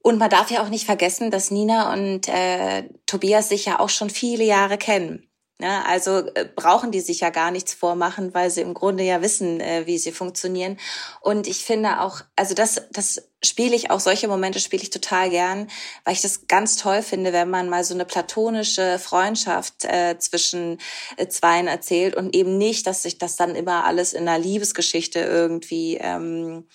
Und 0.00 0.18
man 0.18 0.30
darf 0.30 0.52
ja 0.52 0.62
auch 0.62 0.68
nicht 0.68 0.86
vergessen, 0.86 1.32
dass 1.32 1.50
Nina 1.50 1.92
und 1.92 2.28
äh, 2.28 2.84
Tobias 3.06 3.48
sich 3.48 3.64
ja 3.64 3.80
auch 3.80 3.88
schon 3.88 4.10
viele 4.10 4.44
Jahre 4.44 4.78
kennen. 4.78 5.27
Ja, 5.60 5.82
also 5.82 6.18
äh, 6.34 6.48
brauchen 6.54 6.92
die 6.92 7.00
sich 7.00 7.18
ja 7.18 7.30
gar 7.30 7.50
nichts 7.50 7.74
vormachen, 7.74 8.32
weil 8.32 8.48
sie 8.48 8.60
im 8.60 8.74
Grunde 8.74 9.02
ja 9.02 9.22
wissen, 9.22 9.60
äh, 9.60 9.86
wie 9.86 9.98
sie 9.98 10.12
funktionieren. 10.12 10.78
Und 11.20 11.48
ich 11.48 11.64
finde 11.64 12.00
auch, 12.00 12.20
also 12.36 12.54
das, 12.54 12.82
das 12.92 13.28
spiele 13.42 13.74
ich 13.74 13.90
auch 13.90 13.98
solche 13.98 14.28
Momente 14.28 14.60
spiele 14.60 14.84
ich 14.84 14.90
total 14.90 15.30
gern, 15.30 15.68
weil 16.04 16.14
ich 16.14 16.22
das 16.22 16.46
ganz 16.46 16.76
toll 16.76 17.02
finde, 17.02 17.32
wenn 17.32 17.50
man 17.50 17.68
mal 17.68 17.82
so 17.82 17.92
eine 17.92 18.04
platonische 18.04 19.00
Freundschaft 19.00 19.84
äh, 19.84 20.16
zwischen 20.20 20.78
äh, 21.16 21.26
Zweien 21.26 21.66
erzählt 21.66 22.14
und 22.14 22.36
eben 22.36 22.56
nicht, 22.56 22.86
dass 22.86 23.02
sich 23.02 23.18
das 23.18 23.34
dann 23.34 23.56
immer 23.56 23.84
alles 23.84 24.12
in 24.12 24.28
einer 24.28 24.38
Liebesgeschichte 24.38 25.18
irgendwie 25.18 25.96
ähm, 26.00 26.68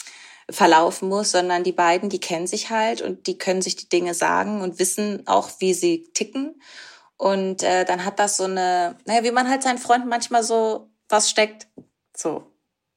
verlaufen 0.49 1.07
muss, 1.07 1.31
sondern 1.31 1.63
die 1.63 1.71
beiden, 1.71 2.09
die 2.09 2.19
kennen 2.19 2.47
sich 2.47 2.69
halt 2.69 3.01
und 3.01 3.27
die 3.27 3.37
können 3.37 3.61
sich 3.61 3.77
die 3.77 3.87
Dinge 3.87 4.13
sagen 4.13 4.61
und 4.61 4.77
wissen 4.77 5.25
auch, 5.25 5.49
wie 5.59 5.73
sie 5.73 6.09
ticken. 6.13 6.55
Und 7.17 7.63
äh, 7.63 7.86
dann 7.86 8.06
hat 8.06 8.19
das 8.19 8.38
so 8.38 8.45
eine, 8.45 8.97
naja, 9.06 9.23
wie 9.23 9.32
man 9.32 9.49
halt 9.49 9.63
seinen 9.63 9.78
Freunden 9.78 10.10
manchmal 10.10 10.43
so 10.43 10.89
was 11.10 11.30
steckt, 11.30 11.67
so 12.15 12.52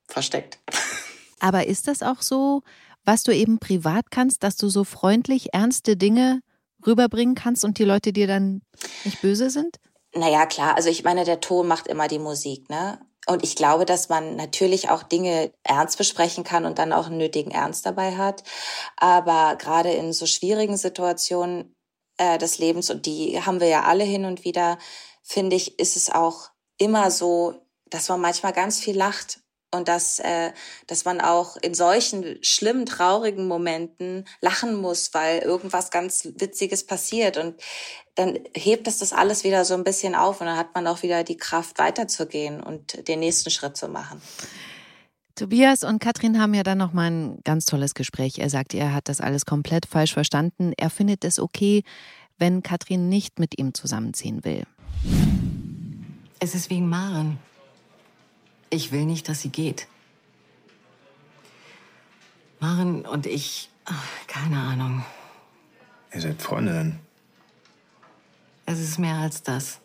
versteckt. 0.09 0.59
Aber 1.41 1.67
ist 1.67 1.87
das 1.87 2.03
auch 2.03 2.23
so, 2.23 2.63
was 3.05 3.23
du 3.23 3.33
eben 3.33 3.59
privat 3.59 4.11
kannst, 4.11 4.43
dass 4.43 4.57
du 4.57 4.69
so 4.69 4.85
freundlich 4.85 5.53
ernste 5.53 5.97
Dinge 5.97 6.41
rüberbringen 6.87 7.35
kannst 7.35 7.65
und 7.65 7.79
die 7.79 7.85
Leute 7.85 8.13
dir 8.13 8.27
dann 8.27 8.63
nicht 9.05 9.21
böse 9.21 9.51
sind? 9.51 9.77
Naja, 10.15 10.47
klar. 10.47 10.77
Also 10.77 10.89
ich 10.89 11.05
meine, 11.05 11.25
der 11.25 11.41
Ton 11.41 11.69
macht 11.69 11.87
immer 11.87 12.09
die 12.09 12.19
Musik, 12.19 12.71
ne? 12.71 12.99
Und 13.29 13.43
ich 13.43 13.57
glaube, 13.57 13.85
dass 13.85 14.09
man 14.09 14.37
natürlich 14.37 14.89
auch 14.89 15.03
Dinge 15.03 15.53
ernst 15.65 15.99
besprechen 15.99 16.45
kann 16.45 16.65
und 16.65 16.79
dann 16.79 16.93
auch 16.93 17.07
einen 17.07 17.19
nötigen 17.19 17.51
Ernst 17.51 17.85
dabei 17.85 18.17
hat. 18.17 18.45
Aber 18.97 19.57
gerade 19.57 19.91
in 19.91 20.13
so 20.13 20.27
schwierigen 20.27 20.77
Situationen 20.77 21.76
äh, 22.17 22.39
des 22.39 22.59
Lebens 22.59 22.91
und 22.91 23.07
die 23.07 23.41
haben 23.43 23.61
wir 23.61 23.69
ja 23.69 23.85
alle 23.85 24.05
hin 24.05 24.25
und 24.25 24.45
wieder, 24.45 24.79
finde 25.23 25.57
ich, 25.57 25.79
ist 25.79 25.97
es 25.97 26.11
auch 26.11 26.51
immer 26.79 27.11
so, 27.11 27.55
dass 27.87 28.09
man 28.09 28.21
manchmal 28.21 28.53
ganz 28.53 28.81
viel 28.81 28.97
lacht 28.97 29.41
und 29.73 29.89
dass, 29.89 30.19
äh, 30.19 30.53
dass 30.87 31.05
man 31.05 31.21
auch 31.21 31.57
in 31.57 31.75
solchen 31.75 32.43
schlimmen, 32.43 32.87
traurigen 32.87 33.47
Momenten 33.47 34.27
lachen 34.41 34.77
muss, 34.77 35.13
weil 35.15 35.41
irgendwas 35.41 35.91
ganz 35.91 36.29
Witziges 36.37 36.87
passiert 36.87 37.37
und 37.37 37.61
dann 38.15 38.39
hebt 38.55 38.89
es 38.89 38.99
das 38.99 39.13
alles 39.13 39.45
wieder 39.45 39.65
so 39.65 39.75
ein 39.75 39.85
bisschen 39.85 40.15
auf 40.15 40.41
und 40.41 40.47
dann 40.47 40.57
hat 40.57 40.75
man 40.75 40.87
auch 40.87 41.03
wieder 41.03 41.23
die 41.23 41.37
Kraft 41.37 41.79
weiterzugehen 41.79 42.63
und 42.63 43.07
den 43.09 43.21
nächsten 43.21 43.51
Schritt 43.51 43.77
zu 43.77 43.89
machen. 43.89 44.23
Tobias 45.37 45.85
und 45.85 45.99
Katrin 45.99 46.41
haben 46.41 46.55
ja 46.55 46.63
dann 46.63 46.79
noch 46.79 46.95
mal 46.95 47.11
ein 47.11 47.39
ganz 47.45 47.67
tolles 47.67 47.93
Gespräch. 47.93 48.39
Er 48.39 48.49
sagt, 48.49 48.73
er 48.73 48.95
hat 48.95 49.11
das 49.11 49.21
alles 49.21 49.45
komplett 49.45 49.85
falsch 49.85 50.15
verstanden. 50.15 50.73
Er 50.79 50.89
findet 50.89 51.25
es 51.25 51.39
okay, 51.39 51.85
wenn 52.39 52.63
Katrin 52.63 53.11
nicht 53.11 53.39
mit 53.39 53.59
ihm 53.59 53.75
zusammenziehen 53.75 54.45
will. 54.45 54.65
Es 56.39 56.55
ist 56.55 56.71
wegen 56.71 56.89
Maren. 56.89 57.39
Ich 58.71 58.93
will 58.93 59.05
nicht, 59.05 59.29
dass 59.29 59.43
sie 59.43 59.51
geht. 59.51 59.89
Maren 62.59 63.05
und 63.05 63.27
ich, 63.27 63.69
ach, 63.85 64.05
keine 64.27 64.59
Ahnung. 64.59 65.05
Ihr 66.15 66.23
seid 66.23 66.41
Freundinnen. 66.41 66.99
Es 68.65 68.81
ist 68.81 68.99
mehr 68.99 69.17
als 69.17 69.43
das. 69.43 69.81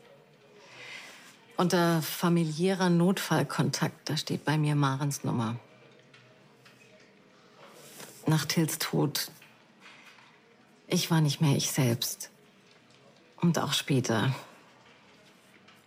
Unter 1.62 2.02
familiärer 2.02 2.90
Notfallkontakt, 2.90 4.10
da 4.10 4.18
steht 4.18 4.46
bei 4.46 4.58
mir 4.58 4.74
Marens 4.74 5.24
Nummer. 5.24 5.58
Nach 8.26 8.46
Tills 8.46 8.80
Tod, 8.80 9.30
ich 10.88 11.12
war 11.12 11.22
nicht 11.22 11.40
mehr 11.40 11.56
ich 11.56 11.72
selbst. 11.72 12.32
Und 13.42 13.60
auch 13.60 13.74
später. 13.74 14.34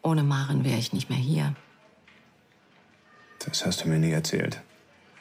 Ohne 0.01 0.23
Maren 0.23 0.63
wäre 0.63 0.79
ich 0.79 0.93
nicht 0.93 1.11
mehr 1.11 1.19
hier. 1.19 1.57
Das 3.41 3.67
hast 3.67 3.83
du 3.83 3.89
mir 3.89 3.99
nie 3.99 4.13
erzählt. 4.13 4.61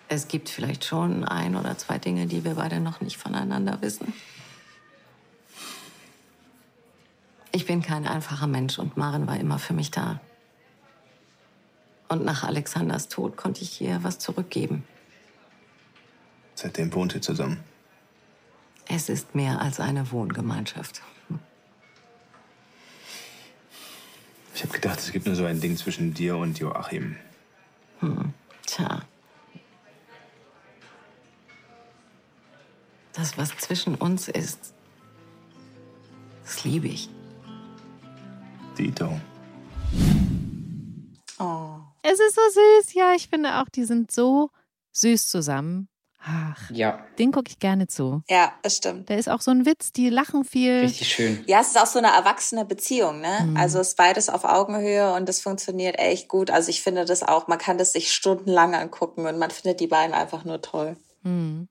Es 0.08 0.28
gibt 0.28 0.50
vielleicht 0.50 0.86
schon 0.86 1.24
ein 1.24 1.56
oder 1.56 1.80
zwei 1.80 1.98
Dinge, 1.98 2.28
die 2.28 2.44
wir 2.44 2.54
beide 2.54 2.80
noch 2.80 3.02
nicht 3.02 3.18
voneinander 3.18 3.82
wissen. 3.82 4.14
Ich 7.52 7.66
bin 7.66 7.82
kein 7.82 8.06
einfacher 8.06 8.46
Mensch 8.46 8.78
und 8.78 8.98
Maren 8.98 9.26
war 9.26 9.40
immer 9.40 9.58
für 9.58 9.74
mich 9.74 9.90
da. 9.90 10.20
Und 12.14 12.26
nach 12.26 12.44
Alexanders 12.44 13.08
Tod 13.08 13.38
konnte 13.38 13.64
ich 13.64 13.82
ihr 13.82 14.04
was 14.04 14.20
zurückgeben. 14.20 14.84
Seitdem 16.54 16.94
wohnt 16.94 17.16
ihr 17.16 17.24
zusammen. 17.24 17.58
Es 18.88 19.10
ist 19.10 19.34
mehr 19.34 19.60
als 19.60 19.80
eine 19.80 20.12
Wohngemeinschaft. 20.12 21.02
Ich 24.54 24.62
habe 24.62 24.74
gedacht, 24.74 25.00
es 25.00 25.12
gibt 25.12 25.26
nur 25.26 25.34
so 25.34 25.44
ein 25.46 25.60
Ding 25.60 25.76
zwischen 25.76 26.14
dir 26.14 26.38
und 26.38 26.60
Joachim. 26.60 27.16
Hm, 28.02 28.32
tja. 28.68 29.02
Das, 33.14 33.40
was 33.40 33.58
zwischen 33.58 33.96
uns 33.96 34.28
ist, 34.28 34.76
das 36.44 36.64
liebe 36.64 36.90
ich. 36.90 37.10
Dito. 38.78 39.20
Es 42.04 42.20
ist 42.20 42.36
so 42.36 42.42
süß. 42.42 42.94
Ja, 42.94 43.14
ich 43.16 43.28
finde 43.30 43.62
auch, 43.62 43.70
die 43.70 43.86
sind 43.86 44.12
so 44.12 44.50
süß 44.92 45.28
zusammen. 45.28 45.90
Ach, 46.26 46.70
ja. 46.72 47.06
Den 47.20 47.34
gucke 47.34 47.50
ich 47.50 47.60
gerne 47.60 47.88
zu. 47.88 48.24
Ja, 48.30 48.54
das 48.62 48.78
stimmt. 48.78 49.10
Da 49.10 49.16
ist 49.16 49.28
auch 49.28 49.42
so 49.42 49.52
ein 49.52 49.66
Witz, 49.66 49.92
die 49.92 50.10
lachen 50.10 50.46
viel. 50.46 50.80
Richtig 50.80 51.10
schön. 51.10 51.44
Ja, 51.48 51.60
es 51.60 51.68
ist 51.68 51.82
auch 51.82 51.86
so 51.88 52.00
eine 52.00 52.10
erwachsene 52.10 52.64
Beziehung, 52.64 53.20
ne? 53.20 53.46
Mhm. 53.46 53.58
Also 53.58 53.80
es 53.80 53.90
ist 53.90 53.98
beides 53.98 54.30
auf 54.30 54.46
Augenhöhe 54.46 55.14
und 55.14 55.28
das 55.28 55.42
funktioniert 55.42 56.00
echt 56.00 56.30
gut. 56.30 56.50
Also 56.50 56.70
ich 56.70 56.82
finde 56.82 57.04
das 57.04 57.24
auch, 57.24 57.48
man 57.48 57.58
kann 57.58 57.78
das 57.78 57.92
sich 57.92 58.14
stundenlang 58.14 58.74
angucken 58.74 59.26
und 59.26 59.38
man 59.38 59.52
findet 59.52 59.82
die 59.82 59.88
beiden 59.88 60.14
einfach 60.14 60.46
nur 60.46 60.62
toll. 60.62 60.96
Mhm. 61.24 61.68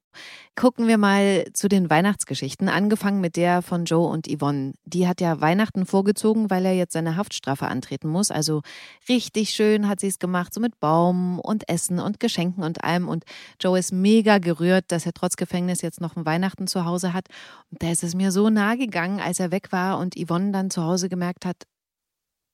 Gucken 0.54 0.86
wir 0.86 0.98
mal 0.98 1.46
zu 1.54 1.66
den 1.66 1.88
Weihnachtsgeschichten, 1.88 2.68
angefangen 2.68 3.22
mit 3.22 3.36
der 3.36 3.62
von 3.62 3.86
Joe 3.86 4.06
und 4.06 4.28
Yvonne. 4.28 4.74
Die 4.84 5.08
hat 5.08 5.22
ja 5.22 5.40
Weihnachten 5.40 5.86
vorgezogen, 5.86 6.50
weil 6.50 6.66
er 6.66 6.74
jetzt 6.74 6.92
seine 6.92 7.16
Haftstrafe 7.16 7.68
antreten 7.68 8.08
muss. 8.08 8.30
Also 8.30 8.60
richtig 9.08 9.50
schön 9.54 9.88
hat 9.88 10.00
sie 10.00 10.08
es 10.08 10.18
gemacht, 10.18 10.52
so 10.52 10.60
mit 10.60 10.78
Baum 10.78 11.38
und 11.38 11.66
Essen 11.70 11.98
und 11.98 12.20
Geschenken 12.20 12.64
und 12.64 12.84
allem. 12.84 13.08
Und 13.08 13.24
Joe 13.60 13.78
ist 13.78 13.92
mega 13.92 14.36
gerührt, 14.36 14.84
dass 14.88 15.06
er 15.06 15.14
trotz 15.14 15.36
Gefängnis 15.36 15.80
jetzt 15.80 16.02
noch 16.02 16.16
ein 16.16 16.26
Weihnachten 16.26 16.66
zu 16.66 16.84
Hause 16.84 17.14
hat. 17.14 17.28
Und 17.70 17.82
da 17.82 17.90
ist 17.90 18.04
es 18.04 18.14
mir 18.14 18.30
so 18.30 18.50
nahe 18.50 18.76
gegangen, 18.76 19.20
als 19.20 19.40
er 19.40 19.52
weg 19.52 19.72
war 19.72 19.98
und 19.98 20.16
Yvonne 20.16 20.52
dann 20.52 20.68
zu 20.68 20.82
Hause 20.82 21.08
gemerkt 21.08 21.46
hat, 21.46 21.64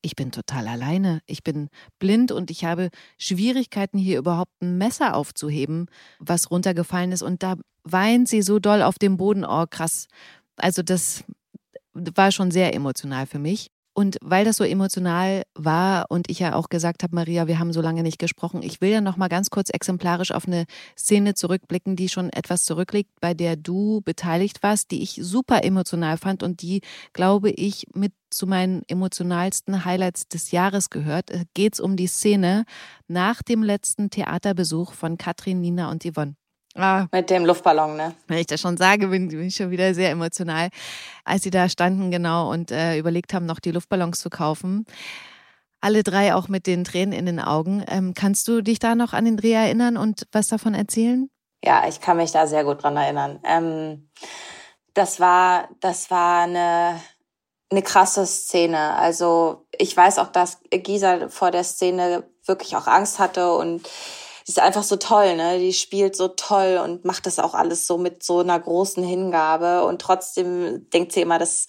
ich 0.03 0.17
bin 0.17 0.31
total 0.31 0.69
alleine, 0.69 1.21
ich 1.27 1.43
bin 1.43 1.69
blind 1.99 2.33
und 2.33 2.51
ich 2.51 2.65
habe 2.65 2.91
Schwierigkeiten, 3.19 3.99
hier 3.99 4.19
überhaupt 4.19 4.53
ein 4.63 4.79
Messer 4.79 5.15
aufzuheben, 5.15 5.87
was 6.19 6.51
runtergefallen 6.51 7.13
ist. 7.13 7.23
Und 7.23 7.43
da 7.43 7.57
weint 7.85 8.29
sie 8.29 8.43
so 8.43 8.59
doll 8.59 8.83
auf 8.83 8.99
dem 8.99 9.17
Boden. 9.17 9.45
Oh, 9.45 9.65
krass. 9.69 10.07
Also 10.57 10.83
das 10.83 11.25
war 11.95 12.33
schon 12.33 12.51
sehr 12.51 12.75
emotional 12.75 13.27
für 13.27 13.39
mich. 13.39 13.71
Und 13.94 14.16
weil 14.22 14.44
das 14.44 14.57
so 14.57 14.64
emotional 14.64 15.42
war 15.55 16.07
und 16.09 16.31
ich 16.31 16.38
ja 16.38 16.55
auch 16.55 16.68
gesagt 16.68 17.03
habe, 17.03 17.14
Maria, 17.14 17.48
wir 17.48 17.59
haben 17.59 17.72
so 17.72 17.81
lange 17.81 18.03
nicht 18.03 18.18
gesprochen, 18.18 18.62
ich 18.62 18.81
will 18.81 18.90
ja 18.90 19.01
noch 19.01 19.16
mal 19.16 19.29
ganz 19.29 19.51
kurz 19.51 19.70
exemplarisch 19.70 20.31
auf 20.31 20.46
eine 20.46 20.66
Szene 20.96 21.35
zurückblicken, 21.35 21.96
die 21.96 22.09
schon 22.09 22.31
etwas 22.31 22.64
zurückliegt, 22.64 23.11
bei 23.20 23.35
der 23.35 23.57
du 23.57 24.01
beteiligt 24.05 24.62
warst, 24.62 24.92
die 24.92 25.03
ich 25.03 25.18
super 25.20 25.64
emotional 25.64 26.16
fand 26.16 26.42
und 26.44 26.62
die, 26.62 26.83
glaube 27.12 27.51
ich, 27.51 27.87
mit 27.94 28.12
zu 28.31 28.46
meinen 28.46 28.83
emotionalsten 28.88 29.85
Highlights 29.85 30.29
des 30.29 30.51
Jahres 30.53 30.90
gehört. 30.90 31.31
Geht 31.55 31.74
es 31.74 31.81
um 31.81 31.96
die 31.96 32.07
Szene 32.07 32.64
nach 33.09 33.42
dem 33.42 33.62
letzten 33.62 34.11
Theaterbesuch 34.11 34.92
von 34.92 35.18
Katrin, 35.18 35.61
Nina 35.61 35.90
und 35.90 36.05
Yvonne. 36.05 36.37
Ah, 36.79 37.07
Mit 37.11 37.29
dem 37.29 37.45
Luftballon, 37.45 37.97
ne? 37.97 38.14
Wenn 38.29 38.38
ich 38.38 38.47
das 38.47 38.61
schon 38.61 38.77
sage, 38.77 39.09
bin, 39.09 39.29
bin 39.29 39.49
ich 39.49 39.57
schon 39.57 39.71
wieder 39.73 39.93
sehr 39.95 40.11
emotional. 40.11 40.69
Als 41.25 41.43
sie 41.43 41.51
da 41.51 41.69
standen, 41.69 42.12
genau, 42.12 42.53
und 42.53 42.71
äh, 42.71 42.97
überlegt 42.97 43.35
haben, 43.35 43.47
noch 43.47 43.59
die 43.59 43.73
Luftballons 43.73 44.21
zu 44.21 44.31
kaufen. 44.31 44.87
Alle 45.81 46.05
drei 46.05 46.35
auch 46.35 46.49
mit 46.49 46.69
den 46.69 46.85
Tränen 46.85 47.12
in 47.12 47.27
den 47.27 47.41
Augen. 47.41 47.85
Ähm, 47.88 48.14
kannst 48.14 48.47
du 48.47 48.62
dich 48.62 48.79
da 48.79 48.95
noch 48.95 49.12
an 49.12 49.25
den 49.25 49.37
Dreh 49.37 49.53
erinnern 49.53 49.97
und 49.97 50.27
was 50.31 50.47
davon 50.47 50.75
erzählen? 50.75 51.29
Ja, 51.64 51.88
ich 51.88 52.01
kann 52.01 52.17
mich 52.17 52.31
da 52.31 52.47
sehr 52.47 52.62
gut 52.62 52.83
dran 52.85 52.97
erinnern. 52.97 53.41
Ähm, 53.45 54.11
das 54.95 55.19
war, 55.19 55.69
das 55.81 56.12
war 56.12 56.43
eine, 56.43 57.01
eine 57.71 57.83
krasse 57.83 58.25
Szene. 58.25 58.95
Also 58.95 59.67
ich 59.77 59.97
weiß 59.97 60.21
auch, 60.21 60.29
dass 60.29 60.61
Gisa 60.71 61.29
vor 61.29 61.51
der 61.51 61.64
Szene 61.64 62.25
wirklich 62.47 62.77
auch 62.77 62.87
Angst 62.87 63.19
hatte 63.19 63.53
und 63.55 63.88
die 64.49 64.53
ist 64.53 64.61
einfach 64.61 64.83
so 64.83 64.97
toll, 64.97 65.37
ne? 65.37 65.59
Die 65.59 65.75
spielt 65.75 66.17
so 66.17 66.29
toll 66.29 66.81
und 66.83 67.05
macht 67.05 67.27
das 67.27 67.39
auch 67.39 67.53
alles 67.53 67.87
so 67.87 67.99
mit 67.99 68.23
so 68.23 68.39
einer 68.41 68.59
großen 68.59 69.05
Hingabe 69.05 69.85
und 69.85 70.01
trotzdem 70.01 70.89
denkt 70.89 71.13
sie 71.13 71.21
immer, 71.21 71.39
dass 71.39 71.67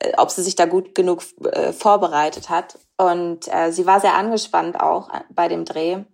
äh, 0.00 0.12
ob 0.18 0.30
sie 0.30 0.42
sich 0.42 0.54
da 0.54 0.66
gut 0.66 0.94
genug 0.94 1.22
äh, 1.50 1.72
vorbereitet 1.72 2.50
hat. 2.50 2.78
Und 2.98 3.48
äh, 3.48 3.72
sie 3.72 3.86
war 3.86 4.00
sehr 4.00 4.14
angespannt 4.16 4.78
auch 4.78 5.08
äh, 5.08 5.22
bei 5.30 5.48
dem 5.48 5.64
Dreh. 5.64 6.04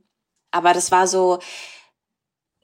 Aber 0.53 0.73
das 0.73 0.93
war 0.93 1.09
so, 1.09 1.41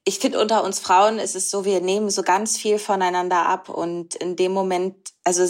ich 0.05 0.21
finde, 0.21 0.41
unter 0.41 0.63
uns 0.63 0.79
Frauen 0.79 1.19
ist 1.19 1.35
es 1.35 1.51
so, 1.51 1.65
wir 1.65 1.81
nehmen 1.81 2.11
so 2.11 2.23
ganz 2.23 2.57
viel 2.57 2.79
voneinander 2.79 3.45
ab. 3.47 3.69
Und 3.69 4.15
in 4.15 4.37
dem 4.37 4.53
Moment, 4.53 4.97
also 5.25 5.45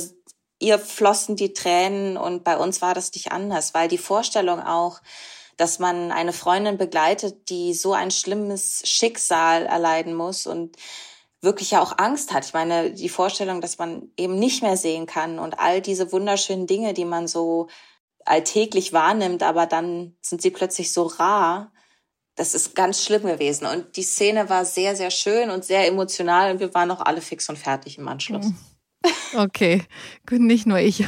ihr 0.59 0.79
flossen 0.79 1.37
die 1.37 1.53
Tränen 1.53 2.17
und 2.17 2.43
bei 2.43 2.57
uns 2.57 2.81
war 2.81 2.95
das 2.95 3.13
nicht 3.13 3.33
anders, 3.33 3.75
weil 3.75 3.89
die 3.89 3.99
Vorstellung 3.99 4.63
auch, 4.63 5.03
dass 5.63 5.79
man 5.79 6.11
eine 6.11 6.33
Freundin 6.33 6.77
begleitet, 6.77 7.49
die 7.49 7.73
so 7.73 7.93
ein 7.93 8.11
schlimmes 8.11 8.83
Schicksal 8.85 9.65
erleiden 9.65 10.13
muss 10.13 10.49
und 10.49 10.77
wirklich 11.41 11.71
ja 11.71 11.81
auch 11.81 11.99
Angst 11.99 12.33
hat. 12.33 12.45
Ich 12.45 12.53
meine, 12.53 12.91
die 12.91 13.09
Vorstellung, 13.09 13.61
dass 13.61 13.79
man 13.79 14.11
eben 14.17 14.41
nicht 14.41 14.65
mehr 14.65 14.77
sehen 14.77 15.07
kann 15.07 15.39
und 15.39 15.61
all 15.61 15.81
diese 15.81 16.11
wunderschönen 16.11 16.67
Dinge, 16.67 16.95
die 16.95 17.05
man 17.05 17.29
so 17.29 17.69
alltäglich 18.25 18.93
wahrnimmt, 18.93 19.45
aber 19.45 19.67
dann 19.67 20.17
sind 20.21 20.43
sie 20.43 20.51
plötzlich 20.51 20.93
so 20.93 21.05
rar. 21.05 21.73
Das 22.35 22.57
ist 22.57 22.75
ganz 22.75 23.05
schlimm 23.05 23.23
gewesen. 23.23 23.65
Und 23.67 23.97
die 23.97 24.03
Szene 24.03 24.51
war 24.51 24.65
sehr, 24.65 24.97
sehr 24.97 25.13
schön 25.13 25.49
und 25.51 25.65
sehr 25.65 25.87
emotional 25.87 26.51
und 26.51 26.59
wir 26.59 26.75
waren 26.75 26.91
auch 26.91 27.03
alle 27.03 27.21
fix 27.21 27.49
und 27.49 27.57
fertig 27.57 27.99
im 27.99 28.09
Anschluss. 28.09 28.47
Okay, 29.35 29.83
nicht 30.31 30.67
nur 30.67 30.79
ich. 30.79 31.05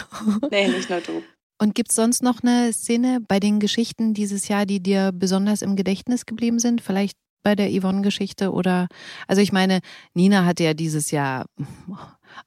nee, 0.51 0.69
nicht 0.69 0.91
nur 0.91 1.01
du. 1.01 1.23
Und 1.59 1.75
gibt 1.75 1.91
es 1.91 1.97
sonst 1.97 2.23
noch 2.23 2.43
eine 2.43 2.73
Szene 2.73 3.21
bei 3.27 3.39
den 3.39 3.61
Geschichten 3.61 4.13
dieses 4.13 4.49
Jahr, 4.49 4.67
die 4.67 4.83
dir 4.83 5.13
besonders 5.13 5.63
im 5.63 5.77
Gedächtnis 5.77 6.27
geblieben 6.27 6.59
sind? 6.59 6.81
Vielleicht 6.81 7.17
bei 7.45 7.55
der 7.55 7.71
Yvonne-Geschichte 7.71 8.53
oder, 8.53 8.89
also 9.29 9.41
ich 9.41 9.53
meine, 9.53 9.81
Nina 10.15 10.45
hatte 10.45 10.65
ja 10.65 10.75
dieses 10.75 11.13
Jahr 11.13 11.47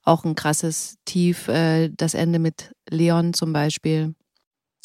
auch 0.03 0.25
ein 0.25 0.35
krasses 0.35 0.95
Tief, 1.05 1.47
äh, 1.47 1.89
das 1.89 2.13
Ende 2.13 2.39
mit 2.39 2.71
Leon 2.89 3.33
zum 3.33 3.53
Beispiel. 3.53 4.15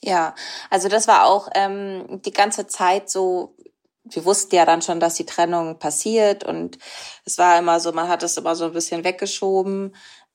Ja, 0.04 0.34
also 0.70 0.88
das 0.88 1.08
war 1.08 1.24
auch 1.24 1.48
ähm, 1.54 2.20
die 2.24 2.32
ganze 2.32 2.66
Zeit 2.66 3.08
so, 3.08 3.56
wir 4.04 4.24
wussten 4.24 4.54
ja 4.54 4.66
dann 4.66 4.82
schon, 4.82 5.00
dass 5.00 5.14
die 5.14 5.26
Trennung 5.26 5.78
passiert 5.78 6.44
und 6.44 6.78
es 7.24 7.38
war 7.38 7.58
immer 7.58 7.78
so, 7.80 7.92
man 7.92 8.08
hat 8.08 8.22
es 8.22 8.36
immer 8.36 8.56
so 8.56 8.66
ein 8.66 8.72
bisschen 8.72 9.04
weggeschoben. 9.04 9.94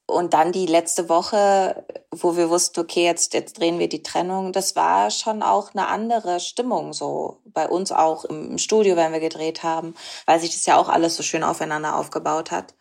Und 0.09 0.33
dann 0.33 0.53
die 0.53 0.65
letzte 0.65 1.09
Woche, 1.09 1.83
wo 2.11 2.37
wir 2.37 2.49
wussten, 2.49 2.79
okay, 2.79 3.03
jetzt, 3.03 3.33
jetzt 3.33 3.59
drehen 3.59 3.77
wir 3.77 3.89
die 3.89 4.03
Trennung, 4.03 4.53
das 4.53 4.77
war 4.77 5.11
schon 5.11 5.43
auch 5.43 5.73
eine 5.73 5.87
andere 5.87 6.39
Stimmung 6.39 6.93
so. 6.93 7.41
Bei 7.43 7.67
uns 7.67 7.91
auch 7.91 8.23
im 8.23 8.57
Studio, 8.57 8.95
wenn 8.95 9.11
wir 9.11 9.19
gedreht 9.19 9.63
haben, 9.63 9.95
weil 10.25 10.39
sich 10.39 10.53
das 10.53 10.65
ja 10.65 10.77
auch 10.77 10.87
alles 10.87 11.17
so 11.17 11.23
schön 11.23 11.43
aufeinander 11.43 11.97
aufgebaut 11.97 12.51
hat. 12.51 12.73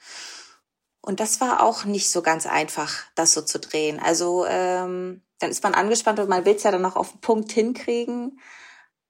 Und 1.01 1.19
das 1.19 1.41
war 1.41 1.65
auch 1.65 1.85
nicht 1.85 2.11
so 2.11 2.23
ganz 2.23 2.47
einfach, 2.47 2.93
das 3.17 3.33
so 3.33 3.43
zu 3.43 3.59
drehen. 3.59 4.01
Also 4.01 4.47
ähm, 4.47 5.23
dann 5.41 5.51
ist 5.51 5.65
man 5.65 5.75
angespannt 5.75 6.21
und 6.21 6.29
man 6.29 6.45
will 6.45 6.55
es 6.55 6.63
ja 6.63 6.71
dann 6.71 6.83
noch 6.83 6.97
auf 6.97 7.11
den 7.11 7.21
Punkt 7.21 7.51
hinkriegen. 7.51 8.41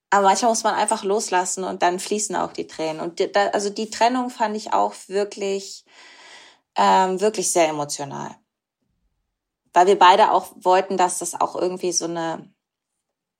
Aber 0.08 0.24
manchmal 0.24 0.50
muss 0.50 0.64
man 0.64 0.74
einfach 0.74 1.04
loslassen 1.04 1.64
und 1.64 1.82
dann 1.82 1.98
fließen 1.98 2.34
auch 2.36 2.52
die 2.52 2.66
Tränen. 2.66 3.00
Und 3.00 3.18
die, 3.18 3.34
also 3.34 3.68
die 3.68 3.90
Trennung 3.90 4.30
fand 4.30 4.56
ich 4.56 4.72
auch 4.72 4.94
wirklich 5.08 5.84
ähm, 6.76 7.20
wirklich 7.20 7.50
sehr 7.50 7.68
emotional. 7.68 8.36
Weil 9.72 9.86
wir 9.86 9.98
beide 9.98 10.30
auch 10.32 10.52
wollten, 10.56 10.96
dass 10.96 11.18
das 11.18 11.34
auch 11.34 11.56
irgendwie 11.56 11.92
so 11.92 12.06
eine, 12.06 12.50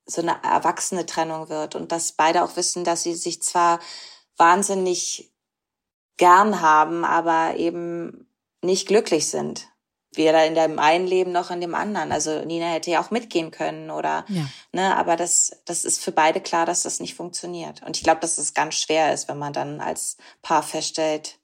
so 0.05 0.21
eine 0.21 0.43
erwachsene 0.43 1.05
Trennung 1.05 1.49
wird 1.49 1.75
und 1.75 1.91
dass 1.91 2.11
beide 2.11 2.43
auch 2.43 2.55
wissen, 2.55 2.83
dass 2.83 3.03
sie 3.03 3.15
sich 3.15 3.41
zwar 3.41 3.79
wahnsinnig 4.37 5.33
gern 6.17 6.61
haben, 6.61 7.05
aber 7.05 7.55
eben 7.57 8.31
nicht 8.61 8.87
glücklich 8.87 9.27
sind. 9.27 9.67
Weder 10.13 10.45
in 10.45 10.55
dem 10.55 10.79
einen 10.79 11.05
Leben 11.05 11.31
noch 11.31 11.51
in 11.51 11.61
dem 11.61 11.75
anderen. 11.75 12.11
Also 12.11 12.43
Nina 12.43 12.67
hätte 12.67 12.89
ja 12.89 13.03
auch 13.03 13.11
mitgehen 13.11 13.51
können 13.51 13.91
oder, 13.91 14.25
ja. 14.29 14.47
ne, 14.71 14.95
aber 14.95 15.15
das, 15.15 15.61
das 15.65 15.85
ist 15.85 16.03
für 16.03 16.11
beide 16.11 16.41
klar, 16.41 16.65
dass 16.65 16.83
das 16.83 16.99
nicht 16.99 17.13
funktioniert. 17.13 17.83
Und 17.83 17.97
ich 17.97 18.03
glaube, 18.03 18.21
dass 18.21 18.39
es 18.39 18.55
ganz 18.55 18.75
schwer 18.75 19.13
ist, 19.13 19.27
wenn 19.27 19.37
man 19.37 19.53
dann 19.53 19.79
als 19.79 20.17
Paar 20.41 20.63
feststellt, 20.63 21.39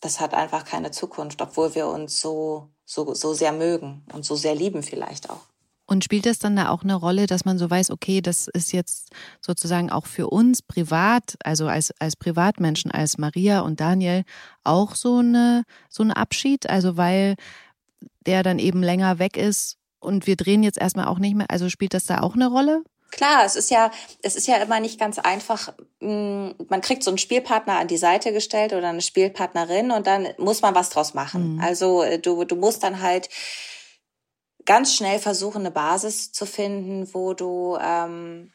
das 0.00 0.20
hat 0.20 0.34
einfach 0.34 0.64
keine 0.64 0.90
Zukunft, 0.90 1.40
obwohl 1.42 1.74
wir 1.74 1.86
uns 1.86 2.20
so, 2.20 2.70
so, 2.84 3.14
so 3.14 3.32
sehr 3.34 3.52
mögen 3.52 4.04
und 4.12 4.24
so 4.24 4.36
sehr 4.36 4.54
lieben 4.54 4.82
vielleicht 4.82 5.30
auch. 5.30 5.40
Und 5.88 6.02
spielt 6.02 6.26
das 6.26 6.40
dann 6.40 6.56
da 6.56 6.70
auch 6.70 6.82
eine 6.82 6.96
Rolle, 6.96 7.26
dass 7.26 7.44
man 7.44 7.58
so 7.58 7.70
weiß, 7.70 7.92
okay, 7.92 8.20
das 8.20 8.48
ist 8.48 8.72
jetzt 8.72 9.10
sozusagen 9.40 9.90
auch 9.90 10.06
für 10.06 10.28
uns 10.28 10.60
privat, 10.60 11.36
also 11.44 11.68
als, 11.68 11.92
als 12.00 12.16
Privatmenschen, 12.16 12.90
als 12.90 13.18
Maria 13.18 13.60
und 13.60 13.80
Daniel, 13.80 14.24
auch 14.64 14.96
so 14.96 15.18
eine, 15.18 15.62
so 15.88 16.02
ein 16.02 16.10
Abschied? 16.10 16.68
Also 16.68 16.96
weil 16.96 17.36
der 18.26 18.42
dann 18.42 18.58
eben 18.58 18.82
länger 18.82 19.20
weg 19.20 19.36
ist 19.36 19.78
und 20.00 20.26
wir 20.26 20.34
drehen 20.34 20.64
jetzt 20.64 20.78
erstmal 20.78 21.06
auch 21.06 21.20
nicht 21.20 21.36
mehr, 21.36 21.50
also 21.50 21.68
spielt 21.68 21.94
das 21.94 22.06
da 22.06 22.20
auch 22.20 22.34
eine 22.34 22.48
Rolle? 22.48 22.82
Klar, 23.10 23.44
es 23.44 23.56
ist 23.56 23.70
ja, 23.70 23.90
es 24.22 24.36
ist 24.36 24.46
ja 24.46 24.56
immer 24.56 24.80
nicht 24.80 24.98
ganz 24.98 25.18
einfach. 25.18 25.72
Mm, 26.00 26.50
man 26.68 26.80
kriegt 26.80 27.02
so 27.02 27.10
einen 27.10 27.18
Spielpartner 27.18 27.78
an 27.78 27.88
die 27.88 27.96
Seite 27.96 28.32
gestellt 28.32 28.72
oder 28.72 28.88
eine 28.88 29.00
Spielpartnerin 29.00 29.90
und 29.90 30.06
dann 30.06 30.28
muss 30.38 30.62
man 30.62 30.74
was 30.74 30.90
draus 30.90 31.14
machen. 31.14 31.54
Mhm. 31.54 31.60
Also 31.60 32.02
äh, 32.02 32.18
du, 32.18 32.44
du 32.44 32.56
musst 32.56 32.82
dann 32.82 33.00
halt 33.00 33.28
ganz 34.64 34.94
schnell 34.94 35.18
versuchen, 35.18 35.60
eine 35.60 35.70
Basis 35.70 36.32
zu 36.32 36.44
finden, 36.44 37.12
wo 37.14 37.32
du 37.32 37.78
ähm, 37.80 38.52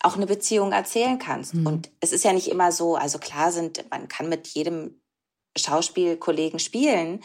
auch 0.00 0.16
eine 0.16 0.26
Beziehung 0.26 0.72
erzählen 0.72 1.18
kannst. 1.18 1.54
Mhm. 1.54 1.66
Und 1.66 1.90
es 2.00 2.12
ist 2.12 2.24
ja 2.24 2.32
nicht 2.32 2.48
immer 2.48 2.70
so, 2.72 2.96
also 2.96 3.18
klar 3.18 3.50
sind, 3.50 3.84
man 3.90 4.06
kann 4.08 4.28
mit 4.28 4.46
jedem 4.48 5.00
Schauspielkollegen 5.56 6.58
spielen, 6.58 7.22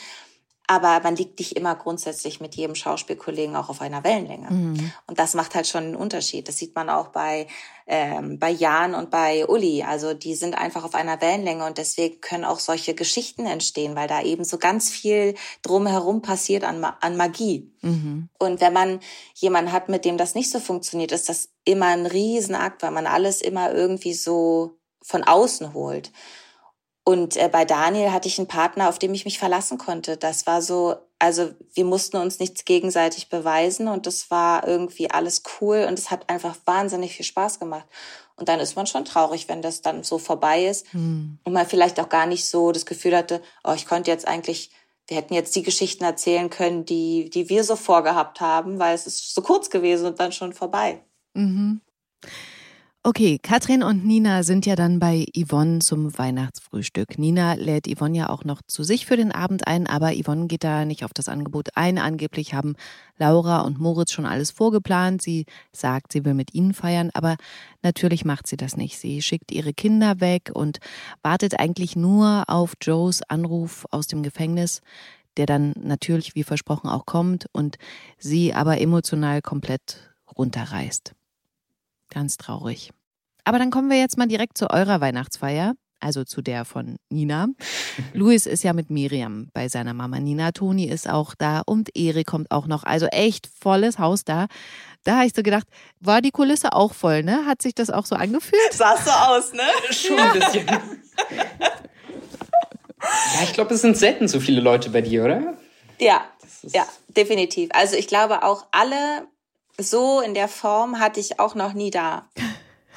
aber 0.69 1.01
man 1.01 1.15
liegt 1.15 1.39
nicht 1.39 1.57
immer 1.57 1.73
grundsätzlich 1.73 2.41
mit 2.41 2.53
jedem 2.53 2.75
Schauspielkollegen 2.75 3.55
auch 3.55 3.69
auf 3.69 3.81
einer 3.81 4.03
Wellenlänge. 4.03 4.51
Mhm. 4.51 4.91
Und 5.07 5.17
das 5.17 5.33
macht 5.33 5.55
halt 5.55 5.65
schon 5.65 5.83
einen 5.83 5.95
Unterschied. 5.95 6.47
Das 6.47 6.59
sieht 6.59 6.75
man 6.75 6.91
auch 6.91 7.07
bei, 7.07 7.47
ähm, 7.87 8.37
bei 8.37 8.51
Jan 8.51 8.93
und 8.93 9.09
bei 9.09 9.47
Uli. 9.47 9.81
Also 9.81 10.13
die 10.13 10.35
sind 10.35 10.55
einfach 10.55 10.83
auf 10.83 10.93
einer 10.93 11.19
Wellenlänge 11.21 11.65
und 11.65 11.79
deswegen 11.79 12.21
können 12.21 12.45
auch 12.45 12.59
solche 12.59 12.93
Geschichten 12.93 13.47
entstehen, 13.47 13.95
weil 13.95 14.07
da 14.07 14.21
eben 14.21 14.43
so 14.43 14.59
ganz 14.59 14.91
viel 14.91 15.33
drumherum 15.63 16.21
passiert 16.21 16.63
an, 16.63 16.83
an 16.83 17.17
Magie. 17.17 17.73
Mhm. 17.81 18.29
Und 18.37 18.61
wenn 18.61 18.73
man 18.73 18.99
jemanden 19.33 19.71
hat, 19.71 19.89
mit 19.89 20.05
dem 20.05 20.17
das 20.17 20.35
nicht 20.35 20.51
so 20.51 20.59
funktioniert, 20.59 21.11
ist 21.11 21.29
das 21.29 21.49
immer 21.65 21.87
ein 21.87 22.05
Riesenakt, 22.05 22.83
weil 22.83 22.91
man 22.91 23.07
alles 23.07 23.41
immer 23.41 23.73
irgendwie 23.73 24.13
so 24.13 24.77
von 25.01 25.23
außen 25.23 25.73
holt. 25.73 26.11
Und 27.09 27.37
äh, 27.37 27.49
bei 27.51 27.65
Daniel 27.65 28.11
hatte 28.11 28.27
ich 28.27 28.37
einen 28.37 28.47
Partner, 28.47 28.87
auf 28.87 28.99
dem 28.99 29.15
ich 29.15 29.25
mich 29.25 29.39
verlassen 29.39 29.79
konnte. 29.79 30.15
Das 30.15 30.45
war 30.45 30.61
so, 30.61 30.95
also 31.17 31.49
wir 31.73 31.83
mussten 31.83 32.17
uns 32.17 32.37
nichts 32.37 32.65
gegenseitig 32.65 33.29
beweisen 33.29 33.87
und 33.87 34.05
das 34.05 34.29
war 34.29 34.67
irgendwie 34.67 35.09
alles 35.09 35.41
cool 35.59 35.87
und 35.89 35.97
es 35.97 36.11
hat 36.11 36.29
einfach 36.29 36.55
wahnsinnig 36.65 37.15
viel 37.15 37.25
Spaß 37.25 37.59
gemacht. 37.59 37.87
Und 38.35 38.47
dann 38.47 38.59
ist 38.59 38.75
man 38.75 38.85
schon 38.85 39.05
traurig, 39.05 39.49
wenn 39.49 39.63
das 39.63 39.81
dann 39.81 40.03
so 40.03 40.19
vorbei 40.19 40.65
ist 40.67 40.85
hm. 40.93 41.39
und 41.43 41.51
man 41.51 41.65
vielleicht 41.65 41.99
auch 41.99 42.09
gar 42.09 42.27
nicht 42.27 42.45
so 42.45 42.71
das 42.71 42.85
Gefühl 42.85 43.17
hatte, 43.17 43.41
oh, 43.63 43.73
ich 43.73 43.87
konnte 43.87 44.11
jetzt 44.11 44.27
eigentlich, 44.27 44.69
wir 45.07 45.17
hätten 45.17 45.33
jetzt 45.33 45.55
die 45.55 45.63
Geschichten 45.63 46.03
erzählen 46.03 46.51
können, 46.51 46.85
die, 46.85 47.31
die 47.31 47.49
wir 47.49 47.63
so 47.63 47.75
vorgehabt 47.75 48.39
haben, 48.39 48.77
weil 48.77 48.93
es 48.93 49.07
ist 49.07 49.33
so 49.33 49.41
kurz 49.41 49.71
gewesen 49.71 50.05
und 50.05 50.19
dann 50.19 50.31
schon 50.31 50.53
vorbei. 50.53 51.01
Mhm. 51.33 51.81
Okay, 53.01 53.39
Katrin 53.41 53.81
und 53.81 54.05
Nina 54.05 54.43
sind 54.43 54.65
ja 54.65 54.75
dann 54.75 54.99
bei 54.99 55.25
Yvonne 55.33 55.79
zum 55.79 56.17
Weihnachtsfrühstück. 56.17 57.17
Nina 57.17 57.53
lädt 57.53 57.87
Yvonne 57.87 58.17
ja 58.17 58.29
auch 58.29 58.43
noch 58.43 58.61
zu 58.67 58.83
sich 58.83 59.05
für 59.05 59.15
den 59.15 59.31
Abend 59.31 59.67
ein, 59.67 59.87
aber 59.87 60.11
Yvonne 60.11 60.47
geht 60.47 60.65
da 60.65 60.83
nicht 60.83 61.05
auf 61.05 61.13
das 61.13 61.29
Angebot 61.29 61.69
ein. 61.75 61.97
Angeblich 61.97 62.53
haben 62.53 62.75
Laura 63.17 63.61
und 63.61 63.79
Moritz 63.79 64.11
schon 64.11 64.25
alles 64.25 64.51
vorgeplant. 64.51 65.21
Sie 65.21 65.45
sagt, 65.71 66.11
sie 66.11 66.25
will 66.25 66.33
mit 66.33 66.53
ihnen 66.53 66.73
feiern, 66.73 67.09
aber 67.13 67.37
natürlich 67.83 68.25
macht 68.25 68.47
sie 68.47 68.57
das 68.57 68.75
nicht. 68.75 68.99
Sie 68.99 69.21
schickt 69.21 69.53
ihre 69.53 69.71
Kinder 69.71 70.19
weg 70.19 70.51
und 70.53 70.79
wartet 71.23 71.57
eigentlich 71.57 71.95
nur 71.95 72.43
auf 72.47 72.73
Joes 72.81 73.21
Anruf 73.29 73.85
aus 73.91 74.07
dem 74.07 74.23
Gefängnis, 74.23 74.81
der 75.37 75.45
dann 75.45 75.73
natürlich 75.79 76.35
wie 76.35 76.43
versprochen 76.43 76.89
auch 76.89 77.05
kommt 77.05 77.45
und 77.53 77.77
sie 78.17 78.53
aber 78.53 78.81
emotional 78.81 79.41
komplett 79.41 80.11
runterreißt. 80.37 81.13
Ganz 82.09 82.37
traurig. 82.37 82.91
Aber 83.43 83.59
dann 83.59 83.71
kommen 83.71 83.89
wir 83.89 83.97
jetzt 83.97 84.17
mal 84.17 84.27
direkt 84.27 84.57
zu 84.57 84.69
eurer 84.69 85.01
Weihnachtsfeier, 85.01 85.73
also 85.99 86.23
zu 86.23 86.41
der 86.41 86.65
von 86.65 86.97
Nina. 87.09 87.47
Luis 88.13 88.45
ist 88.45 88.63
ja 88.63 88.73
mit 88.73 88.89
Miriam 88.89 89.49
bei 89.53 89.69
seiner 89.69 89.93
Mama 89.93 90.19
Nina. 90.19 90.51
Toni 90.51 90.85
ist 90.85 91.09
auch 91.09 91.35
da 91.35 91.61
und 91.65 91.95
Erik 91.95 92.27
kommt 92.27 92.51
auch 92.51 92.67
noch. 92.67 92.83
Also 92.83 93.07
echt 93.07 93.47
volles 93.47 93.99
Haus 93.99 94.23
da. 94.23 94.47
Da 95.03 95.17
habe 95.17 95.27
ich 95.27 95.33
so 95.35 95.43
gedacht, 95.43 95.67
war 95.99 96.21
die 96.21 96.31
Kulisse 96.31 96.73
auch 96.73 96.93
voll, 96.93 97.23
ne? 97.23 97.45
Hat 97.45 97.61
sich 97.61 97.73
das 97.73 97.89
auch 97.89 98.05
so 98.05 98.15
angefühlt? 98.15 98.71
Sah 98.71 98.97
so 98.97 99.11
aus, 99.11 99.53
ne? 99.53 99.63
Schon 99.91 100.19
ein 100.19 100.39
bisschen. 100.39 100.67
ja, 100.67 100.81
ich 103.43 103.53
glaube, 103.53 103.73
es 103.73 103.81
sind 103.81 103.97
selten 103.97 104.27
so 104.27 104.39
viele 104.39 104.61
Leute 104.61 104.89
bei 104.89 105.01
dir, 105.01 105.23
oder? 105.23 105.57
Ja, 105.99 106.25
ja, 106.63 106.85
definitiv. 107.07 107.69
Also 107.73 107.95
ich 107.95 108.07
glaube 108.07 108.43
auch 108.43 108.65
alle 108.71 109.27
so 109.79 110.21
in 110.21 110.33
der 110.33 110.47
Form 110.47 110.99
hatte 110.99 111.19
ich 111.19 111.39
auch 111.39 111.55
noch 111.55 111.73
nie 111.73 111.91
da. 111.91 112.27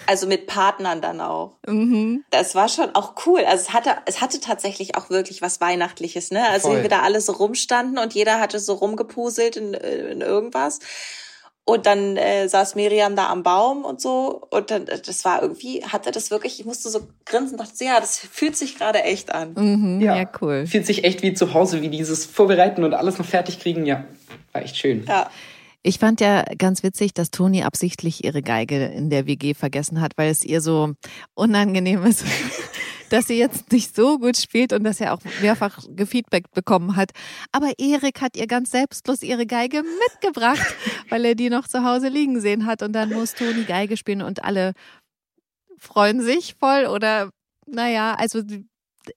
Also 0.06 0.26
mit 0.26 0.48
Partnern 0.48 1.00
dann 1.00 1.20
auch. 1.20 1.58
Mhm. 1.66 2.24
Das 2.30 2.56
war 2.56 2.68
schon 2.68 2.94
auch 2.94 3.14
cool. 3.26 3.44
Also 3.44 3.66
es 3.68 3.72
hatte, 3.72 3.90
es 4.06 4.20
hatte 4.20 4.40
tatsächlich 4.40 4.96
auch 4.96 5.10
wirklich 5.10 5.42
was 5.42 5.60
Weihnachtliches, 5.60 6.32
ne? 6.32 6.48
Also 6.48 6.72
wie 6.72 6.82
wir 6.82 6.88
da 6.88 7.02
alle 7.02 7.20
so 7.20 7.32
rumstanden 7.32 7.98
und 7.98 8.12
jeder 8.12 8.40
hatte 8.40 8.58
so 8.58 8.74
rumgepuselt 8.74 9.56
in, 9.56 9.74
in 9.74 10.20
irgendwas. 10.20 10.80
Und 11.64 11.86
dann 11.86 12.16
äh, 12.16 12.48
saß 12.48 12.74
Miriam 12.74 13.14
da 13.14 13.28
am 13.28 13.44
Baum 13.44 13.84
und 13.84 14.00
so. 14.00 14.42
Und 14.50 14.72
dann, 14.72 14.86
das 14.86 15.24
war 15.24 15.42
irgendwie, 15.42 15.84
hatte 15.84 16.10
das 16.10 16.32
wirklich, 16.32 16.58
ich 16.58 16.66
musste 16.66 16.90
so 16.90 17.06
grinsen, 17.24 17.56
dachte 17.56 17.76
so, 17.76 17.84
ja, 17.84 18.00
das 18.00 18.18
fühlt 18.18 18.56
sich 18.56 18.76
gerade 18.76 19.04
echt 19.04 19.32
an. 19.32 19.54
Mhm, 19.54 20.00
ja, 20.00 20.16
ja, 20.16 20.28
cool. 20.40 20.66
Fühlt 20.66 20.86
sich 20.86 21.04
echt 21.04 21.22
wie 21.22 21.34
zu 21.34 21.54
Hause, 21.54 21.80
wie 21.80 21.88
dieses 21.88 22.26
Vorbereiten 22.26 22.82
und 22.82 22.94
alles 22.94 23.18
noch 23.18 23.26
fertig 23.26 23.60
kriegen. 23.60 23.86
Ja, 23.86 24.04
war 24.52 24.62
echt 24.62 24.76
schön. 24.76 25.04
Ja. 25.06 25.30
Ich 25.84 25.98
fand 25.98 26.20
ja 26.20 26.44
ganz 26.58 26.84
witzig, 26.84 27.12
dass 27.12 27.32
Toni 27.32 27.64
absichtlich 27.64 28.24
ihre 28.24 28.40
Geige 28.40 28.86
in 28.86 29.10
der 29.10 29.26
WG 29.26 29.54
vergessen 29.54 30.00
hat, 30.00 30.12
weil 30.16 30.30
es 30.30 30.44
ihr 30.44 30.60
so 30.60 30.94
unangenehm 31.34 32.04
ist, 32.04 32.24
dass 33.10 33.26
sie 33.26 33.36
jetzt 33.36 33.72
nicht 33.72 33.94
so 33.94 34.18
gut 34.20 34.36
spielt 34.36 34.72
und 34.72 34.84
dass 34.84 35.00
er 35.00 35.12
auch 35.12 35.18
mehrfach 35.40 35.80
gefeedback 35.88 36.52
bekommen 36.52 36.94
hat. 36.94 37.10
Aber 37.50 37.72
Erik 37.78 38.20
hat 38.20 38.36
ihr 38.36 38.46
ganz 38.46 38.70
selbstlos 38.70 39.22
ihre 39.22 39.44
Geige 39.44 39.82
mitgebracht, 39.82 40.74
weil 41.08 41.24
er 41.24 41.34
die 41.34 41.50
noch 41.50 41.66
zu 41.66 41.84
Hause 41.84 42.08
liegen 42.08 42.40
sehen 42.40 42.66
hat. 42.66 42.82
Und 42.82 42.92
dann 42.92 43.10
muss 43.10 43.34
Toni 43.34 43.64
Geige 43.64 43.96
spielen 43.96 44.22
und 44.22 44.44
alle 44.44 44.74
freuen 45.78 46.22
sich 46.22 46.54
voll 46.60 46.86
oder 46.86 47.30
naja, 47.66 48.14
also 48.14 48.40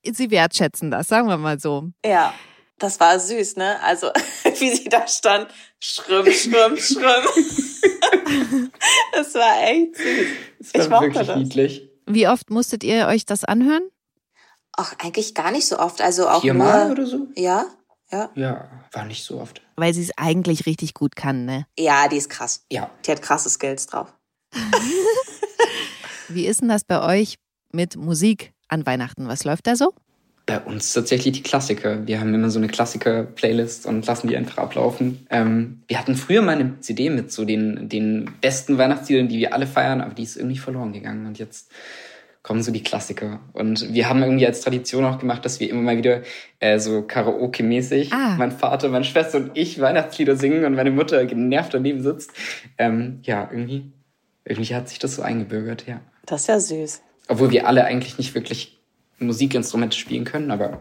sie 0.04 0.32
wertschätzen 0.32 0.90
das, 0.90 1.08
sagen 1.08 1.28
wir 1.28 1.38
mal 1.38 1.60
so. 1.60 1.92
Ja 2.04 2.34
das 2.78 3.00
war 3.00 3.20
süß, 3.20 3.56
ne? 3.56 3.82
Also, 3.82 4.08
wie 4.60 4.76
sie 4.76 4.90
da 4.90 5.08
stand, 5.08 5.48
schrimm, 5.80 6.32
schrimm, 6.32 6.78
schrimm. 6.78 8.72
das 9.14 9.34
war 9.36 9.64
echt 9.64 9.98
süß. 9.98 10.72
Das 10.74 10.90
war 10.90 11.02
ich 11.04 11.14
wirklich 11.14 11.28
das. 11.28 11.38
niedlich. 11.38 11.90
Wie 12.06 12.28
oft 12.28 12.50
musstet 12.50 12.84
ihr 12.84 13.08
euch 13.08 13.26
das 13.26 13.44
anhören? 13.44 13.84
Ach, 14.78 14.94
eigentlich 15.00 15.34
gar 15.34 15.52
nicht 15.52 15.68
so 15.68 15.80
oft. 15.80 16.02
Also 16.02 16.28
auch 16.28 16.42
Viermal 16.42 16.86
nur, 16.86 16.92
oder 16.92 17.06
so? 17.06 17.28
Ja, 17.36 17.66
ja. 18.12 18.30
Ja, 18.36 18.70
war 18.92 19.06
nicht 19.06 19.24
so 19.24 19.40
oft. 19.40 19.62
Weil 19.76 19.94
sie 19.94 20.04
es 20.04 20.12
eigentlich 20.18 20.66
richtig 20.66 20.94
gut 20.94 21.16
kann, 21.16 21.46
ne? 21.46 21.66
Ja, 21.78 22.08
die 22.08 22.18
ist 22.18 22.30
krass. 22.30 22.66
Ja. 22.72 22.90
Die 23.06 23.12
hat 23.12 23.22
krasse 23.22 23.50
Skills 23.50 23.88
drauf. 23.88 24.14
Wie 26.28 26.46
ist 26.46 26.62
denn 26.62 26.70
das 26.70 26.84
bei 26.84 27.02
euch 27.02 27.38
mit 27.72 27.96
Musik 27.96 28.54
an 28.68 28.86
Weihnachten? 28.86 29.28
Was 29.28 29.44
läuft 29.44 29.68
da 29.68 29.76
so? 29.76 29.94
Bei 30.46 30.60
uns 30.60 30.94
tatsächlich 30.94 31.34
die 31.34 31.44
Klassiker. 31.44 32.06
Wir 32.06 32.20
haben 32.20 32.34
immer 32.34 32.52
so 32.52 32.60
eine 32.60 32.68
Klassiker-Playlist 32.68 33.88
und 33.88 34.06
lassen 34.06 34.28
die 34.28 34.38
einfach 34.38 34.60
ablaufen. 34.60 35.26
Ähm, 35.32 35.82
wir 35.88 35.98
hatten 35.98 36.16
früher 36.16 36.44
mal 36.44 36.56
eine 36.56 36.80
CD 36.82 37.10
mit 37.10 37.32
so 37.32 37.46
den, 37.46 37.90
den 37.90 38.30
besten 38.42 38.78
Weihnachtsliedern, 38.78 39.28
die 39.28 39.40
wir 39.40 39.54
alle 39.54 39.66
feiern, 39.66 40.02
aber 40.02 40.14
die 40.14 40.24
ist 40.24 40.36
irgendwie 40.36 40.58
verloren 40.58 40.94
gegangen. 40.94 41.26
Und 41.26 41.40
jetzt 41.40 41.72
kommen 42.46 42.62
so 42.62 42.72
die 42.72 42.84
Klassiker. 42.84 43.40
Und 43.54 43.92
wir 43.92 44.08
haben 44.08 44.22
irgendwie 44.22 44.46
als 44.46 44.62
Tradition 44.62 45.04
auch 45.04 45.18
gemacht, 45.18 45.44
dass 45.46 45.60
wir 45.60 45.68
immer 45.68 45.82
mal 45.82 45.98
wieder 45.98 46.22
äh, 46.60 46.78
so 46.78 47.02
Karaoke-mäßig, 47.02 48.14
ah. 48.14 48.36
mein 48.38 48.52
Vater, 48.52 48.88
meine 48.90 49.04
Schwester 49.04 49.40
und 49.40 49.52
ich 49.56 49.82
Weihnachtslieder 49.82 50.36
singen 50.36 50.64
und 50.64 50.76
meine 50.76 50.92
Mutter 50.92 51.26
genervt 51.26 51.74
daneben 51.74 52.04
sitzt. 52.04 52.32
Ähm, 52.78 53.18
ja, 53.24 53.50
irgendwie, 53.52 53.92
irgendwie 54.44 54.76
hat 54.76 54.90
sich 54.90 55.00
das 55.00 55.16
so 55.16 55.24
eingebürgert, 55.24 55.88
ja. 55.88 56.02
Das 56.28 56.42
ist 56.42 56.48
ja 56.48 56.60
süß. 56.60 57.02
Obwohl 57.30 57.50
wir 57.50 57.68
alle 57.68 57.84
eigentlich 57.86 58.20
nicht 58.20 58.36
wirklich 58.36 58.75
Musikinstrumente 59.20 59.98
spielen 59.98 60.24
können, 60.24 60.52
aber 60.52 60.80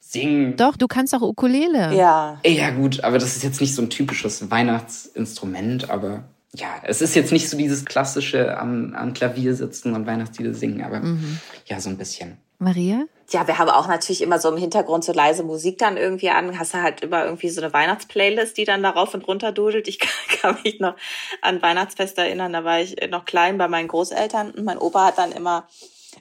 singen. 0.00 0.56
Doch, 0.56 0.76
du 0.76 0.86
kannst 0.88 1.14
auch 1.14 1.22
Ukulele. 1.22 1.94
Ja. 1.94 2.40
Ja, 2.44 2.70
gut, 2.70 3.04
aber 3.04 3.18
das 3.18 3.36
ist 3.36 3.44
jetzt 3.44 3.60
nicht 3.60 3.74
so 3.74 3.82
ein 3.82 3.90
typisches 3.90 4.50
Weihnachtsinstrument, 4.50 5.90
aber 5.90 6.24
ja, 6.54 6.68
es 6.82 7.00
ist 7.00 7.14
jetzt 7.14 7.30
nicht 7.30 7.48
so 7.48 7.56
dieses 7.56 7.84
klassische 7.84 8.58
am, 8.58 8.94
am 8.94 9.12
Klavier 9.12 9.54
sitzen 9.54 9.94
und 9.94 10.06
Weihnachtslieder 10.06 10.52
singen, 10.52 10.82
aber 10.82 11.00
mhm. 11.00 11.38
ja, 11.66 11.80
so 11.80 11.90
ein 11.90 11.96
bisschen. 11.96 12.38
Maria? 12.58 13.06
Ja, 13.30 13.46
wir 13.46 13.58
haben 13.58 13.70
auch 13.70 13.86
natürlich 13.86 14.22
immer 14.22 14.40
so 14.40 14.50
im 14.50 14.56
Hintergrund 14.56 15.04
so 15.04 15.12
leise 15.12 15.44
Musik 15.44 15.78
dann 15.78 15.96
irgendwie 15.96 16.30
an. 16.30 16.58
Hast 16.58 16.74
du 16.74 16.82
halt 16.82 17.00
immer 17.00 17.24
irgendwie 17.24 17.48
so 17.48 17.62
eine 17.62 17.72
Weihnachtsplaylist, 17.72 18.56
die 18.56 18.64
dann 18.64 18.82
darauf 18.82 19.14
und 19.14 19.26
runter 19.26 19.52
dudelt. 19.52 19.86
Ich 19.86 19.98
kann, 20.40 20.58
mich 20.64 20.80
noch 20.80 20.96
an 21.40 21.62
Weihnachtsfest 21.62 22.18
erinnern. 22.18 22.52
Da 22.52 22.64
war 22.64 22.80
ich 22.80 22.96
noch 23.08 23.24
klein 23.24 23.56
bei 23.56 23.68
meinen 23.68 23.86
Großeltern 23.86 24.50
und 24.50 24.64
mein 24.64 24.78
Opa 24.78 25.06
hat 25.06 25.18
dann 25.18 25.30
immer 25.30 25.68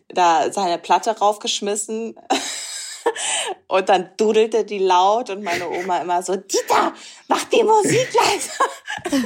da 0.09 0.51
seine 0.51 0.77
Platte 0.77 1.17
raufgeschmissen. 1.17 2.15
Und 3.67 3.89
dann 3.89 4.09
dudelte 4.17 4.65
die 4.65 4.77
laut 4.77 5.29
und 5.31 5.41
meine 5.41 5.67
Oma 5.67 5.99
immer 5.99 6.21
so, 6.21 6.35
Dieter, 6.35 6.93
mach 7.27 7.43
die 7.45 7.63
Musik 7.63 8.07
leiser. 8.13 9.23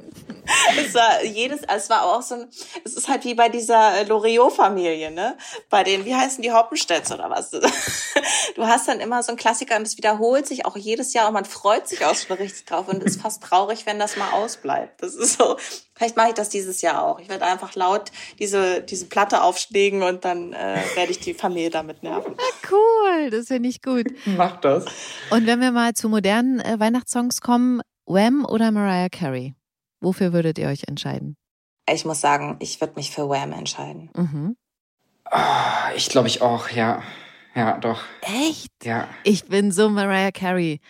es 0.78 0.94
war 0.94 1.24
jedes, 1.24 1.60
es 1.62 1.90
war 1.90 2.04
auch 2.04 2.22
so 2.22 2.34
ein, 2.34 2.48
es 2.84 2.94
ist 2.94 3.08
halt 3.08 3.24
wie 3.24 3.34
bei 3.34 3.48
dieser 3.48 4.00
äh, 4.00 4.04
Loriot-Familie, 4.04 5.10
ne? 5.10 5.36
Bei 5.70 5.82
den, 5.82 6.04
wie 6.04 6.14
heißen 6.14 6.42
die 6.42 6.52
Hoppenstädts 6.52 7.12
oder 7.12 7.30
was? 7.30 7.50
Du 8.54 8.66
hast 8.66 8.86
dann 8.86 9.00
immer 9.00 9.22
so 9.22 9.32
ein 9.32 9.36
Klassiker 9.36 9.76
und 9.76 9.82
es 9.82 9.96
wiederholt 9.96 10.46
sich 10.46 10.64
auch 10.64 10.76
jedes 10.76 11.12
Jahr 11.12 11.26
und 11.26 11.34
man 11.34 11.44
freut 11.44 11.88
sich 11.88 12.04
auch 12.04 12.14
schon 12.14 12.36
richtig 12.36 12.66
drauf 12.66 12.86
und 12.86 13.02
ist 13.02 13.20
fast 13.20 13.42
traurig, 13.42 13.84
wenn 13.84 13.98
das 13.98 14.16
mal 14.16 14.30
ausbleibt. 14.30 15.02
Das 15.02 15.16
ist 15.16 15.38
so, 15.38 15.56
vielleicht 15.94 16.16
mache 16.16 16.28
ich 16.28 16.34
das 16.34 16.50
dieses 16.50 16.80
Jahr 16.80 17.02
auch. 17.02 17.18
Ich 17.18 17.28
werde 17.28 17.44
einfach 17.46 17.74
laut 17.74 18.12
diese, 18.38 18.80
diese 18.82 19.06
Platte 19.06 19.42
aufschlägen 19.42 20.02
und 20.02 20.24
dann 20.24 20.52
äh, 20.52 20.78
werde 20.94 21.10
ich 21.10 21.18
die 21.18 21.34
Familie 21.34 21.70
damit 21.70 22.04
nerven. 22.04 22.36
Ja, 22.38 22.70
cool, 22.70 23.30
das 23.30 23.48
finde 23.48 23.68
ich 23.68 23.82
gut. 23.82 24.06
Mach 24.24 24.60
das. 24.60 24.84
Und 25.30 25.46
wenn 25.46 25.60
wir 25.60 25.72
mal 25.72 25.94
zu 25.94 26.08
modernen 26.08 26.60
äh, 26.60 26.78
Weihnachtssongs 26.78 27.40
kommen, 27.40 27.80
Wham 28.06 28.44
oder 28.44 28.70
Mariah 28.70 29.08
Carey? 29.08 29.54
Wofür 30.04 30.32
würdet 30.32 30.58
ihr 30.58 30.68
euch 30.68 30.84
entscheiden? 30.86 31.36
Ich 31.90 32.04
muss 32.04 32.20
sagen, 32.20 32.56
ich 32.60 32.80
würde 32.80 32.94
mich 32.96 33.10
für 33.10 33.28
Wham 33.28 33.52
entscheiden. 33.52 34.10
Mhm. 34.16 34.56
Oh, 35.30 35.96
ich 35.96 36.08
glaube 36.08 36.28
ich 36.28 36.42
auch, 36.42 36.68
ja. 36.70 37.02
Ja, 37.54 37.78
doch. 37.78 38.02
Echt? 38.20 38.72
Ja. 38.82 39.08
Ich 39.22 39.44
bin 39.46 39.72
so 39.72 39.88
Mariah 39.88 40.32
Carey. 40.32 40.80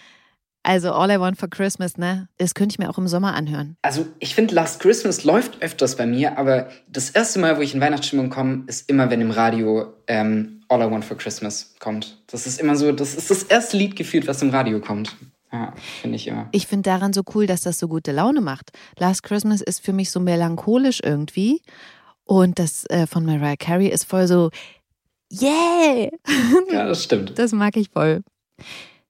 Also 0.62 0.92
All 0.92 1.10
I 1.10 1.20
Want 1.20 1.38
for 1.38 1.48
Christmas, 1.48 1.98
ne? 1.98 2.28
Das 2.38 2.54
könnte 2.54 2.72
ich 2.72 2.78
mir 2.78 2.88
auch 2.88 2.96
im 2.96 3.06
Sommer 3.06 3.34
anhören. 3.34 3.76
Also 3.82 4.06
ich 4.18 4.34
finde, 4.34 4.54
Last 4.54 4.80
Christmas 4.80 5.22
läuft 5.22 5.62
öfters 5.62 5.96
bei 5.96 6.06
mir, 6.06 6.38
aber 6.38 6.70
das 6.88 7.10
erste 7.10 7.38
Mal, 7.38 7.58
wo 7.58 7.60
ich 7.60 7.74
in 7.74 7.82
Weihnachtsstimmung 7.82 8.30
komme, 8.30 8.64
ist 8.66 8.88
immer, 8.88 9.10
wenn 9.10 9.20
im 9.20 9.30
Radio 9.30 9.92
ähm, 10.06 10.62
All 10.68 10.80
I 10.80 10.90
Want 10.90 11.04
for 11.04 11.18
Christmas 11.18 11.74
kommt. 11.80 12.22
Das 12.28 12.46
ist 12.46 12.58
immer 12.58 12.76
so, 12.76 12.92
das 12.92 13.14
ist 13.14 13.30
das 13.30 13.42
erste 13.42 13.76
Lied 13.76 13.94
gefühlt, 13.94 14.26
was 14.26 14.40
im 14.40 14.50
Radio 14.50 14.80
kommt. 14.80 15.14
Ja, 15.54 15.72
finde 16.00 16.16
ich 16.16 16.26
immer. 16.26 16.48
Ich 16.50 16.66
finde 16.66 16.90
daran 16.90 17.12
so 17.12 17.22
cool, 17.34 17.46
dass 17.46 17.60
das 17.60 17.78
so 17.78 17.86
gute 17.86 18.10
Laune 18.10 18.40
macht. 18.40 18.72
Last 18.98 19.22
Christmas 19.22 19.60
ist 19.60 19.84
für 19.84 19.92
mich 19.92 20.10
so 20.10 20.18
melancholisch 20.18 21.00
irgendwie. 21.00 21.62
Und 22.24 22.58
das 22.58 22.86
äh, 22.86 23.06
von 23.06 23.24
Mariah 23.24 23.54
Carey 23.56 23.86
ist 23.86 24.04
voll 24.04 24.26
so, 24.26 24.50
yeah! 25.32 26.10
Ja, 26.72 26.86
das 26.88 27.04
stimmt. 27.04 27.38
Das 27.38 27.52
mag 27.52 27.76
ich 27.76 27.90
voll. 27.90 28.22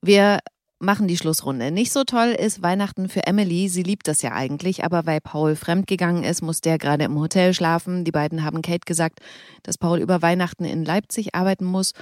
Wir 0.02 0.40
machen 0.80 1.08
die 1.08 1.16
Schlussrunde. 1.16 1.70
Nicht 1.70 1.94
so 1.94 2.04
toll 2.04 2.36
ist 2.38 2.62
Weihnachten 2.62 3.08
für 3.08 3.26
Emily. 3.26 3.70
Sie 3.70 3.82
liebt 3.82 4.06
das 4.06 4.20
ja 4.20 4.32
eigentlich, 4.32 4.84
aber 4.84 5.06
weil 5.06 5.22
Paul 5.22 5.56
fremdgegangen 5.56 6.24
ist, 6.24 6.42
muss 6.42 6.60
der 6.60 6.76
gerade 6.76 7.04
im 7.04 7.18
Hotel 7.18 7.54
schlafen. 7.54 8.04
Die 8.04 8.12
beiden 8.12 8.44
haben 8.44 8.60
Kate 8.60 8.84
gesagt, 8.84 9.20
dass 9.62 9.78
Paul 9.78 10.00
über 10.00 10.20
Weihnachten 10.20 10.64
in 10.64 10.84
Leipzig 10.84 11.34
arbeiten 11.34 11.64
muss. 11.64 11.92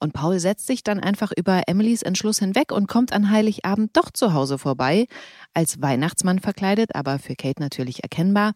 Und 0.00 0.12
Paul 0.12 0.40
setzt 0.40 0.66
sich 0.66 0.82
dann 0.82 0.98
einfach 0.98 1.30
über 1.36 1.62
Emilys 1.66 2.02
Entschluss 2.02 2.38
hinweg 2.38 2.72
und 2.72 2.88
kommt 2.88 3.12
an 3.12 3.30
Heiligabend 3.30 3.96
doch 3.96 4.10
zu 4.10 4.32
Hause 4.32 4.58
vorbei. 4.58 5.06
Als 5.54 5.80
Weihnachtsmann 5.80 6.38
verkleidet, 6.38 6.94
aber 6.94 7.18
für 7.18 7.36
Kate 7.36 7.60
natürlich 7.60 8.02
erkennbar. 8.02 8.52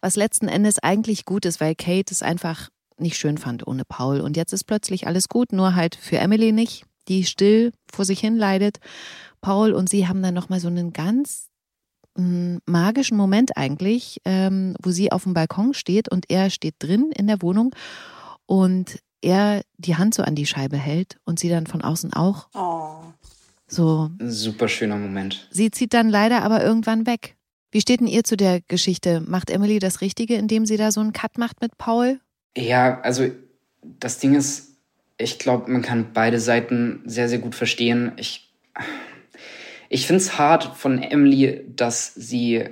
Was 0.00 0.16
letzten 0.16 0.48
Endes 0.48 0.78
eigentlich 0.78 1.24
gut 1.24 1.46
ist, 1.46 1.60
weil 1.60 1.74
Kate 1.74 2.12
es 2.12 2.22
einfach 2.22 2.68
nicht 2.98 3.16
schön 3.16 3.38
fand 3.38 3.66
ohne 3.66 3.84
Paul. 3.84 4.20
Und 4.20 4.36
jetzt 4.36 4.52
ist 4.52 4.64
plötzlich 4.64 5.06
alles 5.06 5.28
gut, 5.28 5.52
nur 5.52 5.74
halt 5.74 5.96
für 5.96 6.18
Emily 6.18 6.52
nicht 6.52 6.84
die 7.08 7.24
still 7.24 7.72
vor 7.92 8.04
sich 8.04 8.20
hin 8.20 8.36
leidet. 8.36 8.78
Paul 9.40 9.72
und 9.72 9.88
sie 9.88 10.08
haben 10.08 10.22
dann 10.22 10.34
nochmal 10.34 10.60
so 10.60 10.68
einen 10.68 10.92
ganz 10.92 11.48
mm, 12.16 12.56
magischen 12.66 13.16
Moment 13.16 13.56
eigentlich, 13.56 14.20
ähm, 14.24 14.76
wo 14.82 14.90
sie 14.90 15.12
auf 15.12 15.24
dem 15.24 15.34
Balkon 15.34 15.74
steht 15.74 16.10
und 16.10 16.30
er 16.30 16.50
steht 16.50 16.76
drin 16.78 17.12
in 17.14 17.26
der 17.26 17.42
Wohnung 17.42 17.74
und 18.46 18.98
er 19.24 19.62
die 19.78 19.96
Hand 19.96 20.14
so 20.14 20.22
an 20.22 20.34
die 20.34 20.46
Scheibe 20.46 20.76
hält 20.76 21.16
und 21.24 21.38
sie 21.38 21.48
dann 21.48 21.66
von 21.66 21.82
außen 21.82 22.12
auch. 22.12 22.48
Oh. 22.54 23.02
So. 23.66 24.10
Super 24.20 24.68
schöner 24.68 24.96
Moment. 24.96 25.48
Sie 25.50 25.70
zieht 25.70 25.94
dann 25.94 26.08
leider 26.08 26.42
aber 26.42 26.62
irgendwann 26.62 27.06
weg. 27.06 27.36
Wie 27.70 27.80
steht 27.80 28.00
denn 28.00 28.06
ihr 28.06 28.22
zu 28.22 28.36
der 28.36 28.60
Geschichte? 28.60 29.20
Macht 29.20 29.50
Emily 29.50 29.80
das 29.80 30.00
Richtige, 30.00 30.36
indem 30.36 30.66
sie 30.66 30.76
da 30.76 30.92
so 30.92 31.00
einen 31.00 31.12
Cut 31.12 31.38
macht 31.38 31.60
mit 31.60 31.76
Paul? 31.76 32.20
Ja, 32.56 33.00
also 33.00 33.28
das 33.82 34.20
Ding 34.20 34.34
ist, 34.34 34.76
ich 35.18 35.38
glaube, 35.38 35.70
man 35.70 35.82
kann 35.82 36.12
beide 36.12 36.38
Seiten 36.38 37.02
sehr, 37.04 37.28
sehr 37.28 37.38
gut 37.38 37.54
verstehen. 37.54 38.12
Ich, 38.16 38.54
ich 39.88 40.06
finde 40.06 40.22
es 40.22 40.38
hart 40.38 40.76
von 40.76 41.02
Emily, 41.02 41.64
dass 41.74 42.14
sie 42.14 42.68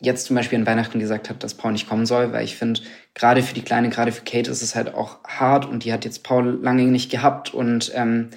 jetzt 0.00 0.26
zum 0.26 0.36
Beispiel 0.36 0.58
an 0.58 0.66
Weihnachten 0.66 1.00
gesagt 1.00 1.28
hat, 1.28 1.42
dass 1.42 1.54
Paul 1.54 1.72
nicht 1.72 1.88
kommen 1.88 2.06
soll, 2.06 2.32
weil 2.32 2.44
ich 2.44 2.56
finde, 2.56 2.80
gerade 3.14 3.42
für 3.42 3.54
die 3.54 3.62
Kleine, 3.62 3.88
gerade 3.88 4.12
für 4.12 4.24
Kate 4.24 4.50
ist 4.50 4.62
es 4.62 4.74
halt 4.74 4.94
auch 4.94 5.22
hart 5.24 5.66
und 5.66 5.84
die 5.84 5.92
hat 5.92 6.04
jetzt 6.04 6.22
Paul 6.22 6.58
lange 6.62 6.84
nicht 6.84 7.10
gehabt 7.10 7.52
und 7.52 7.90
ähm, 7.94 8.30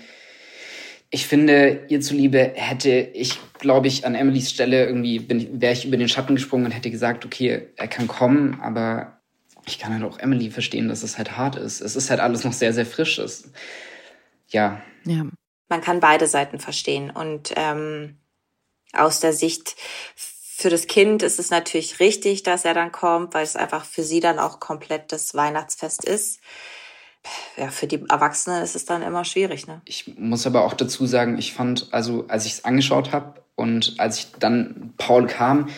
ich 1.13 1.27
finde, 1.27 1.85
ihr 1.89 1.99
zuliebe 1.99 2.53
hätte 2.55 2.89
ich, 2.89 3.37
glaube 3.59 3.87
ich, 3.87 4.05
an 4.05 4.15
Emilys 4.15 4.49
Stelle 4.49 4.85
irgendwie, 4.85 5.27
wäre 5.29 5.73
ich 5.73 5.85
über 5.85 5.97
den 5.97 6.07
Schatten 6.07 6.35
gesprungen 6.35 6.65
und 6.65 6.71
hätte 6.71 6.89
gesagt, 6.89 7.25
okay, 7.25 7.67
er 7.75 7.87
kann 7.89 8.07
kommen, 8.07 8.59
aber 8.61 9.21
ich 9.65 9.77
kann 9.77 9.93
halt 9.93 10.03
auch 10.03 10.19
Emily 10.19 10.49
verstehen, 10.49 10.87
dass 10.87 11.03
es 11.03 11.17
halt 11.17 11.37
hart 11.37 11.57
ist. 11.57 11.81
Es 11.81 11.97
ist 11.97 12.09
halt 12.09 12.21
alles 12.21 12.43
noch 12.45 12.53
sehr, 12.53 12.73
sehr 12.73 12.85
frisch. 12.85 13.19
Es, 13.19 13.51
ja. 14.47 14.81
Ja. 15.05 15.25
Man 15.67 15.81
kann 15.81 15.99
beide 15.99 16.27
Seiten 16.27 16.59
verstehen. 16.59 17.11
Und 17.11 17.53
ähm, 17.55 18.17
aus 18.93 19.19
der 19.19 19.33
Sicht 19.33 19.75
für 20.61 20.69
das 20.69 20.87
Kind 20.87 21.23
ist 21.23 21.39
es 21.39 21.49
natürlich 21.49 21.99
richtig, 21.99 22.43
dass 22.43 22.65
er 22.65 22.73
dann 22.73 22.91
kommt, 22.91 23.33
weil 23.33 23.43
es 23.43 23.55
einfach 23.55 23.83
für 23.83 24.03
sie 24.03 24.19
dann 24.19 24.39
auch 24.39 24.59
komplett 24.59 25.11
das 25.11 25.33
Weihnachtsfest 25.33 26.05
ist. 26.05 26.39
Ja, 27.57 27.69
für 27.69 27.87
die 27.87 28.03
Erwachsenen 28.09 28.63
ist 28.63 28.75
es 28.75 28.85
dann 28.85 29.01
immer 29.01 29.25
schwierig, 29.25 29.67
ne? 29.67 29.81
Ich 29.85 30.17
muss 30.17 30.47
aber 30.47 30.63
auch 30.63 30.73
dazu 30.73 31.05
sagen, 31.05 31.37
ich 31.37 31.53
fand, 31.53 31.87
also 31.91 32.25
als 32.27 32.45
ich 32.45 32.53
es 32.53 32.65
angeschaut 32.65 33.11
habe 33.11 33.41
und 33.55 33.95
als 33.97 34.19
ich 34.19 34.27
dann 34.39 34.93
Paul 34.97 35.27
kam, 35.27 35.69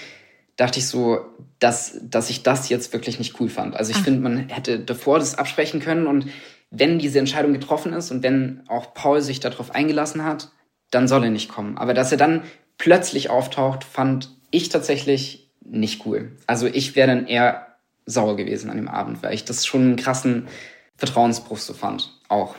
dachte 0.56 0.80
ich 0.80 0.88
so, 0.88 1.20
dass, 1.60 1.98
dass 2.02 2.30
ich 2.30 2.44
das 2.44 2.70
jetzt 2.70 2.94
wirklich 2.94 3.20
nicht 3.20 3.40
cool 3.40 3.50
fand. 3.50 3.76
Also 3.76 3.92
ich 3.92 3.98
finde, 3.98 4.22
man 4.22 4.50
hätte 4.50 4.80
davor 4.80 5.20
das 5.20 5.38
absprechen 5.38 5.80
können 5.80 6.08
und 6.08 6.30
wenn 6.70 7.00
diese 7.00 7.20
Entscheidung 7.20 7.54
getroffen 7.54 7.94
ist 7.94 8.12
und 8.12 8.24
wenn 8.24 8.64
auch 8.68 8.94
Paul 8.94 9.22
sich 9.22 9.40
darauf 9.40 9.72
eingelassen 9.72 10.26
hat, 10.26 10.52
dann 10.92 11.08
soll 11.08 11.24
er 11.24 11.30
nicht 11.30 11.50
kommen. 11.50 11.78
Aber 11.78 11.94
dass 11.94 12.12
er 12.12 12.18
dann 12.18 12.44
plötzlich 12.78 13.30
auftaucht, 13.30 13.84
fand 13.84 14.30
ich 14.54 14.70
tatsächlich 14.70 15.50
nicht 15.66 16.06
cool. 16.06 16.32
Also 16.48 16.68
ich 16.68 16.96
wäre 16.96 17.08
dann 17.08 17.28
eher 17.28 17.68
sauer 18.06 18.36
gewesen 18.36 18.70
an 18.70 18.78
dem 18.78 18.88
Abend, 18.88 19.24
weil 19.24 19.34
ich 19.34 19.46
das 19.46 19.66
schon 19.66 19.82
einen 19.82 19.96
krassen 19.96 20.48
Vertrauensbruch 20.96 21.58
so 21.58 21.74
fand. 21.74 22.12
Auch. 22.30 22.56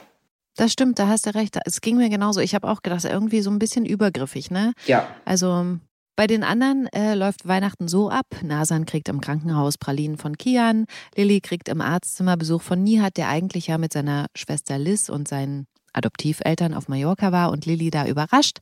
Das 0.56 0.72
stimmt, 0.72 0.98
da 0.98 1.08
hast 1.08 1.26
du 1.26 1.34
recht. 1.34 1.56
Es 1.64 1.80
ging 1.80 1.96
mir 1.96 2.08
genauso. 2.08 2.40
Ich 2.40 2.54
habe 2.54 2.68
auch 2.68 2.82
gedacht, 2.82 3.04
irgendwie 3.04 3.40
so 3.42 3.50
ein 3.50 3.58
bisschen 3.58 3.86
übergriffig, 3.86 4.50
ne? 4.50 4.72
Ja. 4.86 5.06
Also 5.24 5.78
bei 6.16 6.26
den 6.26 6.42
anderen 6.42 6.88
äh, 6.92 7.14
läuft 7.14 7.46
Weihnachten 7.46 7.88
so 7.88 8.10
ab. 8.10 8.26
Nasan 8.42 8.86
kriegt 8.86 9.08
im 9.08 9.20
Krankenhaus 9.20 9.78
Pralinen 9.78 10.16
von 10.16 10.36
Kian, 10.36 10.86
Lilly 11.16 11.40
kriegt 11.40 11.68
im 11.68 11.80
Arztzimmer 11.80 12.36
Besuch 12.36 12.62
von 12.62 12.82
Nihat, 12.82 13.16
der 13.16 13.28
eigentlich 13.28 13.68
ja 13.68 13.78
mit 13.78 13.92
seiner 13.92 14.26
Schwester 14.34 14.78
Liz 14.78 15.08
und 15.08 15.28
seinen 15.28 15.66
Adoptiveltern 15.94 16.74
auf 16.74 16.88
Mallorca 16.88 17.32
war 17.32 17.50
und 17.50 17.66
Lilly 17.66 17.90
da 17.90 18.06
überrascht. 18.06 18.58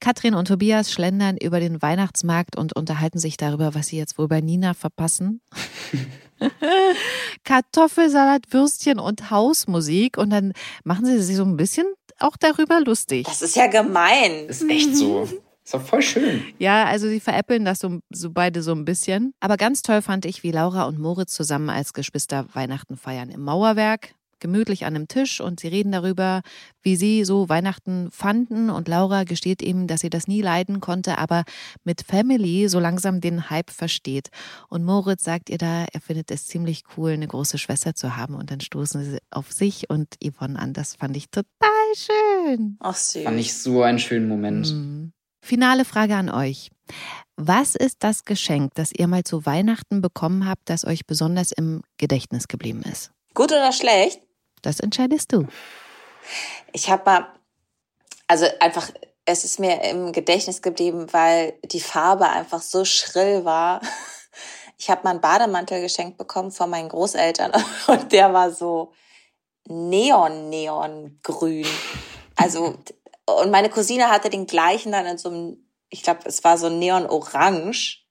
Katrin 0.00 0.34
und 0.34 0.48
Tobias 0.48 0.90
schlendern 0.90 1.36
über 1.36 1.60
den 1.60 1.82
Weihnachtsmarkt 1.82 2.56
und 2.56 2.74
unterhalten 2.74 3.18
sich 3.18 3.36
darüber, 3.36 3.74
was 3.74 3.88
sie 3.88 3.98
jetzt 3.98 4.18
wohl 4.18 4.28
bei 4.28 4.40
Nina 4.40 4.74
verpassen. 4.74 5.40
Kartoffelsalat, 7.44 8.52
Würstchen 8.52 8.98
und 8.98 9.30
Hausmusik 9.30 10.18
und 10.18 10.30
dann 10.30 10.52
machen 10.84 11.04
sie 11.06 11.20
sich 11.20 11.36
so 11.36 11.44
ein 11.44 11.56
bisschen 11.56 11.86
auch 12.18 12.36
darüber 12.36 12.80
lustig. 12.80 13.26
Das 13.26 13.42
ist 13.42 13.56
ja 13.56 13.66
gemein. 13.66 14.46
Ist 14.48 14.68
echt 14.68 14.96
so. 14.96 15.28
Ist 15.68 15.74
doch 15.74 15.82
voll 15.82 16.02
schön. 16.02 16.42
Ja, 16.58 16.86
also 16.86 17.08
sie 17.08 17.20
veräppeln 17.20 17.64
das 17.66 17.80
so, 17.80 18.00
so 18.08 18.30
beide 18.30 18.62
so 18.62 18.72
ein 18.72 18.86
bisschen. 18.86 19.34
Aber 19.38 19.56
ganz 19.56 19.82
toll 19.82 20.00
fand 20.00 20.24
ich, 20.24 20.42
wie 20.42 20.50
Laura 20.50 20.84
und 20.84 20.98
Moritz 20.98 21.34
zusammen 21.34 21.68
als 21.68 21.92
Geschwister 21.92 22.46
Weihnachten 22.54 22.96
feiern 22.96 23.28
im 23.28 23.42
Mauerwerk. 23.42 24.14
Gemütlich 24.40 24.84
an 24.84 24.94
einem 24.94 25.08
Tisch 25.08 25.40
und 25.40 25.60
sie 25.60 25.68
reden 25.68 25.92
darüber, 25.92 26.42
wie 26.82 26.96
sie 26.96 27.24
so 27.24 27.48
Weihnachten 27.48 28.10
fanden. 28.10 28.70
Und 28.70 28.88
Laura 28.88 29.24
gesteht 29.24 29.62
ihm, 29.62 29.86
dass 29.86 30.00
sie 30.00 30.10
das 30.10 30.26
nie 30.26 30.42
leiden 30.42 30.80
konnte, 30.80 31.18
aber 31.18 31.44
mit 31.84 32.02
Family 32.02 32.68
so 32.68 32.78
langsam 32.80 33.20
den 33.20 33.50
Hype 33.50 33.70
versteht. 33.70 34.28
Und 34.68 34.84
Moritz 34.84 35.24
sagt 35.24 35.50
ihr 35.50 35.58
da, 35.58 35.86
er 35.92 36.00
findet 36.00 36.30
es 36.30 36.46
ziemlich 36.46 36.84
cool, 36.96 37.12
eine 37.12 37.26
große 37.26 37.58
Schwester 37.58 37.94
zu 37.94 38.16
haben. 38.16 38.34
Und 38.34 38.50
dann 38.50 38.60
stoßen 38.60 39.04
sie 39.04 39.18
auf 39.30 39.52
sich 39.52 39.90
und 39.90 40.08
Yvonne 40.22 40.58
an. 40.58 40.72
Das 40.72 40.96
fand 40.96 41.16
ich 41.16 41.30
total 41.30 41.46
schön. 41.94 42.76
Ach 42.80 42.96
süß. 42.96 43.24
Fand 43.24 43.40
ich 43.40 43.54
so 43.54 43.82
einen 43.82 43.98
schönen 43.98 44.28
Moment. 44.28 44.72
Mhm. 44.72 45.12
Finale 45.40 45.84
Frage 45.84 46.14
an 46.16 46.28
euch. 46.28 46.70
Was 47.36 47.74
ist 47.74 47.98
das 48.00 48.24
Geschenk, 48.24 48.74
das 48.74 48.92
ihr 48.92 49.06
mal 49.06 49.24
zu 49.24 49.46
Weihnachten 49.46 50.00
bekommen 50.02 50.46
habt, 50.46 50.68
das 50.68 50.84
euch 50.84 51.06
besonders 51.06 51.52
im 51.52 51.82
Gedächtnis 51.96 52.48
geblieben 52.48 52.82
ist? 52.82 53.12
Gut 53.34 53.52
oder 53.52 53.72
schlecht? 53.72 54.20
Das 54.62 54.80
entscheidest 54.80 55.32
du. 55.32 55.46
Ich 56.72 56.90
habe 56.90 57.02
mal, 57.04 57.26
also 58.26 58.46
einfach, 58.60 58.90
es 59.24 59.44
ist 59.44 59.58
mir 59.58 59.82
im 59.84 60.12
Gedächtnis 60.12 60.62
geblieben, 60.62 61.06
weil 61.12 61.54
die 61.64 61.80
Farbe 61.80 62.28
einfach 62.28 62.62
so 62.62 62.84
schrill 62.84 63.44
war. 63.44 63.80
Ich 64.76 64.90
habe 64.90 65.02
mal 65.04 65.10
einen 65.10 65.20
Bademantel 65.20 65.80
geschenkt 65.80 66.18
bekommen 66.18 66.52
von 66.52 66.70
meinen 66.70 66.88
Großeltern 66.88 67.52
und 67.88 68.12
der 68.12 68.32
war 68.32 68.52
so 68.52 68.92
neon, 69.66 70.48
neon 70.48 71.18
grün. 71.22 71.66
Also 72.36 72.78
und 73.28 73.50
meine 73.50 73.68
Cousine 73.68 74.08
hatte 74.08 74.30
den 74.30 74.46
gleichen 74.46 74.92
dann 74.92 75.06
in 75.06 75.18
so 75.18 75.28
einem, 75.28 75.58
ich 75.90 76.02
glaube, 76.02 76.20
es 76.24 76.42
war 76.44 76.56
so 76.56 76.68
neon-orange. 76.70 78.04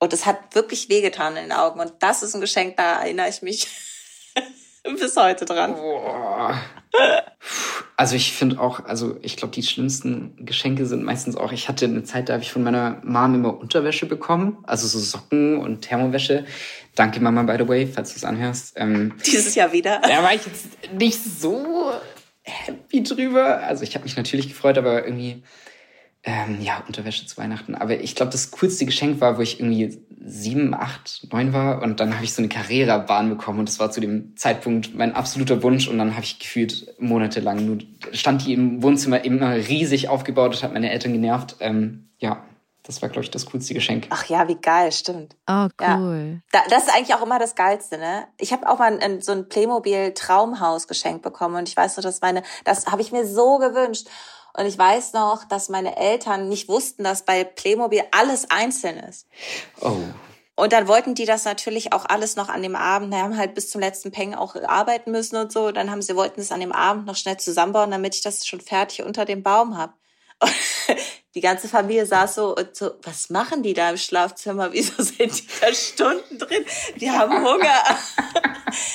Und 0.00 0.12
es 0.12 0.26
hat 0.26 0.54
wirklich 0.54 0.88
wehgetan 0.88 1.36
in 1.36 1.44
den 1.44 1.52
Augen. 1.52 1.80
Und 1.80 1.94
das 2.00 2.22
ist 2.22 2.34
ein 2.34 2.40
Geschenk, 2.40 2.76
da 2.76 3.02
erinnere 3.02 3.28
ich 3.28 3.42
mich 3.42 3.66
bis 4.96 5.16
heute 5.16 5.44
dran. 5.44 5.74
Boah. 5.74 6.58
Also 7.96 8.14
ich 8.14 8.32
finde 8.32 8.60
auch, 8.60 8.84
also 8.84 9.16
ich 9.22 9.36
glaube, 9.36 9.52
die 9.52 9.62
schlimmsten 9.62 10.44
Geschenke 10.44 10.86
sind 10.86 11.02
meistens 11.02 11.36
auch, 11.36 11.52
ich 11.52 11.68
hatte 11.68 11.86
eine 11.86 12.04
Zeit, 12.04 12.28
da 12.28 12.34
habe 12.34 12.42
ich 12.42 12.52
von 12.52 12.62
meiner 12.62 13.00
Mom 13.02 13.34
immer 13.34 13.58
Unterwäsche 13.58 14.06
bekommen, 14.06 14.58
also 14.62 14.86
so 14.86 14.98
Socken 14.98 15.58
und 15.58 15.82
Thermowäsche. 15.82 16.46
Danke 16.94 17.20
Mama, 17.20 17.42
by 17.42 17.56
the 17.58 17.68
way, 17.68 17.86
falls 17.86 18.10
du 18.10 18.16
es 18.16 18.24
anhörst. 18.24 18.74
Ähm, 18.76 19.14
Dieses 19.26 19.54
Jahr 19.54 19.72
wieder. 19.72 20.00
Da 20.02 20.22
war 20.22 20.34
ich 20.34 20.46
jetzt 20.46 20.92
nicht 20.92 21.18
so 21.22 21.92
happy 22.42 23.02
drüber. 23.02 23.58
Also 23.58 23.82
ich 23.82 23.94
habe 23.94 24.04
mich 24.04 24.16
natürlich 24.16 24.48
gefreut, 24.48 24.78
aber 24.78 25.04
irgendwie 25.04 25.42
Ähm, 26.24 26.60
ja, 26.60 26.82
Unterwäsche 26.86 27.26
zu 27.26 27.36
Weihnachten. 27.36 27.74
Aber 27.74 28.00
ich 28.00 28.14
glaube, 28.14 28.32
das 28.32 28.50
coolste 28.50 28.84
Geschenk 28.84 29.20
war, 29.20 29.38
wo 29.38 29.42
ich 29.42 29.60
irgendwie 29.60 30.02
sieben, 30.20 30.74
acht, 30.74 31.26
neun 31.32 31.52
war 31.52 31.80
und 31.82 32.00
dann 32.00 32.14
habe 32.14 32.24
ich 32.24 32.34
so 32.34 32.42
eine 32.42 32.48
Carrera-Bahn 32.48 33.28
bekommen 33.28 33.60
und 33.60 33.68
das 33.68 33.78
war 33.78 33.90
zu 33.90 34.00
dem 34.00 34.36
Zeitpunkt 34.36 34.94
mein 34.94 35.14
absoluter 35.14 35.62
Wunsch 35.62 35.88
und 35.88 35.96
dann 35.98 36.14
habe 36.14 36.24
ich 36.24 36.38
gefühlt 36.38 36.94
monatelang 36.98 37.64
nur 37.64 37.78
stand 38.12 38.44
die 38.44 38.52
im 38.52 38.82
Wohnzimmer 38.82 39.24
immer 39.24 39.54
riesig 39.54 40.08
aufgebaut 40.08 40.56
und 40.56 40.62
hat 40.62 40.72
meine 40.72 40.90
Eltern 40.90 41.12
genervt. 41.12 41.56
Ähm, 41.60 42.10
ja, 42.18 42.44
das 42.88 43.02
war, 43.02 43.10
glaube 43.10 43.24
ich, 43.24 43.30
das 43.30 43.44
coolste 43.44 43.74
Geschenk. 43.74 44.06
Ach 44.08 44.24
ja, 44.26 44.48
wie 44.48 44.54
geil, 44.54 44.92
stimmt. 44.92 45.36
Oh, 45.46 45.68
cool. 45.80 46.40
Ja. 46.54 46.62
das 46.70 46.84
ist 46.84 46.94
eigentlich 46.94 47.14
auch 47.14 47.22
immer 47.22 47.38
das 47.38 47.54
Geilste, 47.54 47.98
ne? 47.98 48.26
Ich 48.38 48.50
habe 48.52 48.66
auch 48.66 48.78
mal 48.78 48.98
ein, 48.98 49.20
so 49.20 49.32
ein 49.32 49.48
Playmobil-Traumhaus 49.48 50.88
geschenkt 50.88 51.20
bekommen 51.20 51.56
und 51.56 51.68
ich 51.68 51.76
weiß 51.76 51.98
noch, 51.98 52.02
dass 52.02 52.22
meine, 52.22 52.42
das 52.64 52.86
habe 52.86 53.02
ich 53.02 53.12
mir 53.12 53.26
so 53.26 53.58
gewünscht. 53.58 54.08
Und 54.58 54.66
ich 54.66 54.76
weiß 54.76 55.12
noch, 55.12 55.44
dass 55.44 55.68
meine 55.68 55.96
Eltern 55.96 56.48
nicht 56.48 56.68
wussten, 56.68 57.04
dass 57.04 57.24
bei 57.24 57.44
Playmobil 57.44 58.02
alles 58.10 58.50
einzeln 58.50 58.98
ist. 58.98 59.28
Oh. 59.80 59.94
Und 60.56 60.72
dann 60.72 60.88
wollten 60.88 61.14
die 61.14 61.26
das 61.26 61.44
natürlich 61.44 61.92
auch 61.92 62.04
alles 62.06 62.34
noch 62.34 62.48
an 62.48 62.62
dem 62.62 62.74
Abend, 62.74 63.14
die 63.14 63.18
haben 63.18 63.36
halt 63.36 63.54
bis 63.54 63.70
zum 63.70 63.80
letzten 63.80 64.10
Peng 64.10 64.34
auch 64.34 64.56
arbeiten 64.56 65.12
müssen 65.12 65.36
und 65.36 65.52
so. 65.52 65.70
Dann 65.70 65.92
haben 65.92 66.02
sie 66.02 66.16
wollten 66.16 66.40
es 66.40 66.50
an 66.50 66.58
dem 66.58 66.72
Abend 66.72 67.06
noch 67.06 67.14
schnell 67.14 67.36
zusammenbauen, 67.36 67.92
damit 67.92 68.16
ich 68.16 68.22
das 68.22 68.44
schon 68.48 68.60
fertig 68.60 69.04
unter 69.04 69.24
dem 69.24 69.44
Baum 69.44 69.78
habe. 69.78 69.92
die 71.36 71.40
ganze 71.40 71.68
Familie 71.68 72.06
saß 72.06 72.34
so 72.34 72.56
und 72.56 72.74
so, 72.74 72.90
was 73.02 73.30
machen 73.30 73.62
die 73.62 73.74
da 73.74 73.90
im 73.90 73.96
Schlafzimmer? 73.96 74.72
Wieso 74.72 75.00
sind 75.00 75.38
die 75.38 75.46
da 75.60 75.72
Stunden 75.72 76.36
drin? 76.36 76.64
Die 76.96 77.12
haben 77.12 77.44
Hunger. 77.44 77.80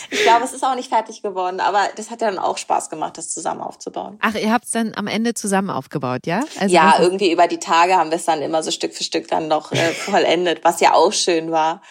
ich 0.10 0.24
glaube, 0.24 0.44
es 0.46 0.54
ist 0.54 0.64
auch 0.64 0.76
nicht 0.76 0.90
fertig 0.90 1.22
geworden, 1.22 1.60
aber 1.60 1.88
das 1.96 2.12
hat 2.12 2.22
dann 2.22 2.38
auch 2.38 2.58
Spaß 2.58 2.90
gemacht, 2.90 3.18
das 3.18 3.30
zusammen 3.30 3.62
aufzubauen. 3.62 4.18
Ach, 4.22 4.36
ihr 4.36 4.52
habt 4.52 4.66
es 4.66 4.72
dann 4.72 4.94
am 4.96 5.08
Ende 5.08 5.34
zusammen 5.34 5.70
aufgebaut, 5.70 6.26
ja? 6.26 6.44
Also 6.60 6.74
ja, 6.74 6.96
irgendwie 7.00 7.32
über 7.32 7.48
die 7.48 7.60
Tage 7.60 7.96
haben 7.96 8.10
wir 8.10 8.18
es 8.18 8.26
dann 8.26 8.42
immer 8.42 8.64
so 8.64 8.72
Stück 8.72 8.94
für 8.94 9.04
Stück 9.04 9.28
dann 9.28 9.48
noch 9.48 9.72
äh, 9.72 9.76
vollendet, 9.94 10.64
was 10.64 10.80
ja 10.80 10.94
auch 10.94 11.14
schön 11.14 11.52
war. 11.52 11.82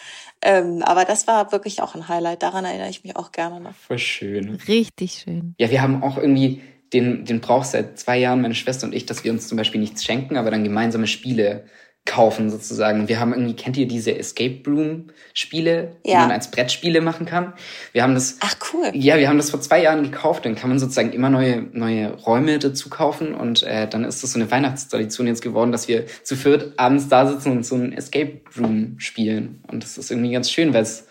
Ähm, 0.41 0.83
aber 0.83 1.05
das 1.05 1.25
war 1.27 1.51
wirklich 1.51 1.81
auch 1.81 1.95
ein 1.95 2.09
Highlight. 2.09 2.43
Daran 2.43 2.65
erinnere 2.65 2.89
ich 2.89 3.03
mich 3.03 3.15
auch 3.15 3.31
gerne 3.31 3.61
noch. 3.61 3.73
Voll 3.75 3.97
schön. 3.97 4.59
Richtig 4.67 5.23
schön. 5.23 5.55
Ja, 5.57 5.71
wir 5.71 5.81
haben 5.81 6.03
auch 6.03 6.17
irgendwie 6.17 6.61
den, 6.91 7.25
den 7.25 7.39
Brauch 7.39 7.63
seit 7.63 7.97
zwei 7.97 8.17
Jahren, 8.17 8.41
meine 8.41 8.55
Schwester 8.55 8.85
und 8.85 8.93
ich, 8.93 9.05
dass 9.05 9.23
wir 9.23 9.31
uns 9.31 9.47
zum 9.47 9.57
Beispiel 9.57 9.81
nichts 9.81 10.03
schenken, 10.03 10.37
aber 10.37 10.51
dann 10.51 10.63
gemeinsame 10.63 11.07
Spiele 11.07 11.65
kaufen 12.05 12.49
sozusagen. 12.49 13.07
Wir 13.07 13.19
haben 13.19 13.33
irgendwie, 13.33 13.55
kennt 13.55 13.77
ihr 13.77 13.87
diese 13.87 14.17
Escape 14.17 14.61
Room 14.67 15.07
Spiele, 15.33 15.95
ja. 16.05 16.13
die 16.13 16.27
man 16.27 16.31
als 16.31 16.51
Brettspiele 16.51 16.99
machen 17.01 17.25
kann? 17.25 17.53
Wir 17.93 18.03
haben 18.03 18.13
das. 18.13 18.37
Ach 18.41 18.55
cool. 18.73 18.91
Ja, 18.93 19.17
wir 19.17 19.29
haben 19.29 19.37
das 19.37 19.49
vor 19.49 19.61
zwei 19.61 19.81
Jahren 19.81 20.03
gekauft. 20.03 20.45
Dann 20.45 20.55
kann 20.55 20.69
man 20.69 20.79
sozusagen 20.79 21.13
immer 21.13 21.29
neue 21.29 21.63
neue 21.71 22.13
Räume 22.13 22.59
dazu 22.59 22.89
kaufen 22.89 23.33
und 23.33 23.63
äh, 23.63 23.87
dann 23.87 24.03
ist 24.03 24.21
das 24.21 24.33
so 24.33 24.39
eine 24.39 24.51
Weihnachtstradition 24.51 25.27
jetzt 25.27 25.41
geworden, 25.41 25.71
dass 25.71 25.87
wir 25.87 26.05
zu 26.23 26.35
viert 26.35 26.73
abends 26.77 27.07
da 27.07 27.25
sitzen 27.25 27.51
und 27.51 27.65
so 27.65 27.75
ein 27.75 27.93
Escape 27.93 28.41
Room 28.59 28.99
spielen. 28.99 29.63
Und 29.67 29.83
das 29.83 29.97
ist 29.97 30.11
irgendwie 30.11 30.33
ganz 30.33 30.51
schön, 30.51 30.73
weil 30.73 30.83
es 30.83 31.07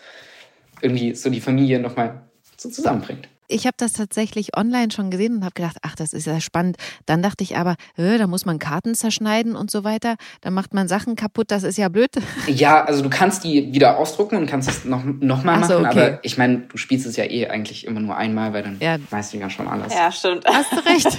irgendwie 0.81 1.15
so 1.15 1.29
die 1.29 1.41
Familie 1.41 1.79
nochmal 1.79 2.21
so 2.55 2.69
zusammenbringt 2.69 3.27
ich 3.47 3.65
habe 3.65 3.75
das 3.77 3.93
tatsächlich 3.93 4.57
online 4.57 4.91
schon 4.91 5.11
gesehen 5.11 5.37
und 5.37 5.43
habe 5.43 5.53
gedacht, 5.53 5.77
ach, 5.81 5.95
das 5.95 6.13
ist 6.13 6.25
ja 6.25 6.39
spannend. 6.39 6.77
Dann 7.05 7.21
dachte 7.21 7.43
ich 7.43 7.57
aber, 7.57 7.75
äh, 7.97 8.17
da 8.17 8.27
muss 8.27 8.45
man 8.45 8.59
Karten 8.59 8.95
zerschneiden 8.95 9.55
und 9.55 9.71
so 9.71 9.83
weiter. 9.83 10.15
Dann 10.41 10.53
macht 10.53 10.73
man 10.73 10.87
Sachen 10.87 11.15
kaputt, 11.15 11.51
das 11.51 11.63
ist 11.63 11.77
ja 11.77 11.89
blöd. 11.89 12.11
Ja, 12.47 12.83
also 12.83 13.01
du 13.01 13.09
kannst 13.09 13.43
die 13.43 13.73
wieder 13.73 13.97
ausdrucken 13.97 14.37
und 14.37 14.45
kannst 14.47 14.69
es 14.69 14.85
noch, 14.85 15.03
noch 15.03 15.43
mal 15.43 15.63
so, 15.63 15.79
machen, 15.79 15.85
okay. 15.85 16.07
aber 16.07 16.19
ich 16.23 16.37
meine, 16.37 16.59
du 16.59 16.77
spielst 16.77 17.05
es 17.05 17.15
ja 17.15 17.23
eh 17.23 17.47
eigentlich 17.47 17.85
immer 17.87 17.99
nur 17.99 18.15
einmal, 18.15 18.53
weil 18.53 18.63
dann 18.63 18.77
ja. 18.79 18.97
weißt 19.09 19.33
du 19.33 19.37
ja 19.37 19.49
schon 19.49 19.67
alles. 19.67 19.93
Ja, 19.93 20.11
stimmt. 20.11 20.45
Hast 20.45 20.71
du 20.71 20.77
recht. 20.85 21.17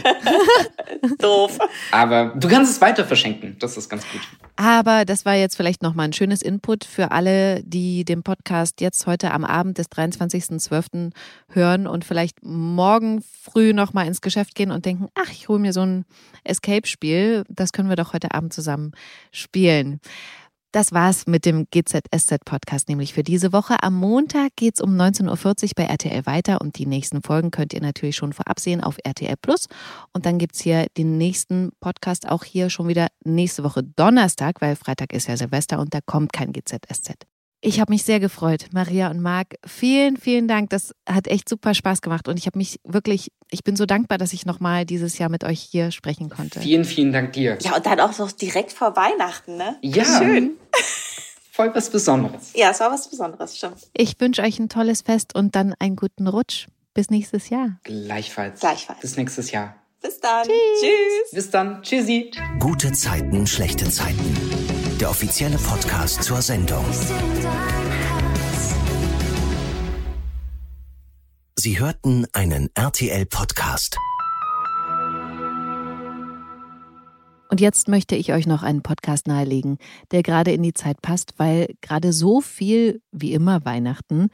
Doof. 1.19 1.59
Aber 1.91 2.33
du 2.37 2.49
kannst 2.49 2.73
es 2.73 2.81
weiter 2.81 3.05
verschenken, 3.05 3.57
das 3.59 3.77
ist 3.77 3.89
ganz 3.89 4.05
gut. 4.11 4.21
Aber 4.57 5.05
das 5.05 5.25
war 5.25 5.35
jetzt 5.35 5.57
vielleicht 5.57 5.83
nochmal 5.83 6.07
ein 6.07 6.13
schönes 6.13 6.41
Input 6.41 6.85
für 6.85 7.11
alle, 7.11 7.63
die 7.65 8.05
den 8.05 8.23
Podcast 8.23 8.81
jetzt 8.81 9.07
heute 9.07 9.33
am 9.33 9.45
Abend 9.45 9.79
des 9.79 9.91
23.12. 9.91 11.11
hören 11.49 11.87
und 11.87 12.05
vielleicht 12.05 12.14
vielleicht 12.15 12.45
morgen 12.45 13.23
früh 13.23 13.73
noch 13.73 13.93
mal 13.93 14.07
ins 14.07 14.21
Geschäft 14.21 14.55
gehen 14.55 14.71
und 14.71 14.87
denken, 14.87 15.09
ach, 15.17 15.33
ich 15.33 15.49
hole 15.49 15.59
mir 15.59 15.73
so 15.73 15.81
ein 15.81 16.05
Escape-Spiel, 16.45 17.43
das 17.49 17.73
können 17.73 17.89
wir 17.89 17.97
doch 17.97 18.13
heute 18.13 18.31
Abend 18.31 18.53
zusammen 18.53 18.93
spielen. 19.33 19.99
Das 20.71 20.93
war's 20.93 21.27
mit 21.27 21.45
dem 21.45 21.67
GZSZ-Podcast, 21.73 22.89
nämlich 22.89 23.15
für 23.15 23.25
diese 23.25 23.53
Woche. 23.53 23.83
Am 23.83 23.97
Montag 23.97 24.55
geht's 24.55 24.81
um 24.81 24.91
19.40 24.97 25.65
Uhr 25.65 25.71
bei 25.75 25.85
RTL 25.87 26.25
weiter 26.25 26.61
und 26.61 26.79
die 26.79 26.87
nächsten 26.87 27.21
Folgen 27.21 27.51
könnt 27.51 27.73
ihr 27.73 27.81
natürlich 27.81 28.15
schon 28.15 28.33
vorab 28.33 28.61
sehen 28.61 28.81
auf 28.81 28.97
RTL 29.03 29.35
Plus. 29.43 29.67
Und 30.13 30.25
dann 30.25 30.39
gibt's 30.39 30.61
hier 30.61 30.87
den 30.97 31.19
nächsten 31.19 31.73
Podcast 31.81 32.29
auch 32.29 32.45
hier 32.45 32.71
schon 32.71 32.87
wieder 32.87 33.09
nächste 33.25 33.65
Woche 33.65 33.83
Donnerstag, 33.83 34.61
weil 34.61 34.77
Freitag 34.77 35.13
ist 35.13 35.27
ja 35.27 35.37
Silvester 35.37 35.81
und 35.81 35.95
da 35.95 35.99
kommt 36.01 36.33
kein 36.33 36.53
GZSZ. 36.53 37.27
Ich 37.67 37.81
habe 37.81 37.91
mich 37.91 38.03
sehr 38.03 38.21
gefreut, 38.21 38.67
Maria 38.73 39.09
und 39.11 39.23
Marc. 39.23 39.55
Vielen, 39.67 40.19
vielen 40.19 40.47
Dank. 40.47 40.69
Das 40.69 40.95
hat 41.09 41.27
echt 41.27 41.49
super 41.49 41.73
Spaß 41.73 42.03
gemacht 42.03 42.29
und 42.29 42.39
ich 42.39 42.45
habe 42.45 42.59
mich 42.59 42.79
wirklich, 42.85 43.33
ich 43.51 43.65
bin 43.65 43.75
so 43.75 43.87
dankbar, 43.87 44.19
dass 44.19 44.35
ich 44.35 44.45
nochmal 44.45 44.85
dieses 44.85 45.17
Jahr 45.17 45.31
mit 45.31 45.45
euch 45.45 45.61
hier 45.61 45.91
sprechen 45.91 46.29
konnte. 46.29 46.61
Vielen, 46.61 46.85
vielen 46.85 47.11
Dank 47.11 47.33
dir. 47.33 47.57
Ja, 47.63 47.75
und 47.75 47.87
dann 47.87 48.01
auch 48.01 48.19
noch 48.19 48.33
direkt 48.33 48.71
vor 48.73 48.97
Weihnachten, 48.97 49.57
ne? 49.57 49.79
Ja. 49.81 50.05
Schön. 50.05 50.59
Voll 51.53 51.75
was 51.75 51.89
Besonderes. 51.89 52.53
Ja, 52.55 52.71
es 52.71 52.81
war 52.81 52.91
was 52.91 53.09
Besonderes, 53.09 53.57
stimmt. 53.57 53.79
Ich 53.97 54.21
wünsche 54.21 54.43
euch 54.43 54.59
ein 54.59 54.69
tolles 54.69 55.01
Fest 55.01 55.35
und 55.35 55.57
dann 55.57 55.75
einen 55.79 55.97
guten 55.97 56.27
Rutsch. 56.27 56.67
Bis 56.93 57.09
nächstes 57.09 57.49
Jahr. 57.49 57.79
Gleichfalls. 57.85 58.61
Gleichfalls. 58.61 59.01
Bis 59.01 59.17
nächstes 59.17 59.53
Jahr. 59.53 59.75
Bis 60.03 60.21
dann. 60.21 60.45
Tschüss. 60.45 60.81
Tschüss. 60.81 61.31
Bis 61.33 61.51
dann. 61.51 61.83
Tschüssi. 61.83 62.31
Gute 62.61 62.93
Zeiten, 62.93 63.47
schlechte 63.47 63.89
Zeiten 63.89 64.54
der 65.01 65.11
offizielle 65.11 65.57
Podcast 65.57 66.23
zur 66.23 66.41
Sendung. 66.41 66.85
Sie 71.59 71.81
hörten 71.81 72.27
einen 72.33 72.71
RTL-Podcast. 72.75 73.97
Und 77.51 77.61
jetzt 77.61 77.89
möchte 77.89 78.17
ich 78.17 78.33
euch 78.33 78.47
noch 78.47 78.63
einen 78.63 78.83
Podcast 78.83 79.27
nahelegen, 79.27 79.79
der 80.11 80.23
gerade 80.23 80.53
in 80.53 80.63
die 80.63 80.75
Zeit 80.75 81.01
passt, 81.03 81.35
weil 81.39 81.75
gerade 81.81 82.13
so 82.13 82.41
viel 82.41 83.01
wie 83.13 83.33
immer 83.33 83.65
Weihnachten 83.65 84.29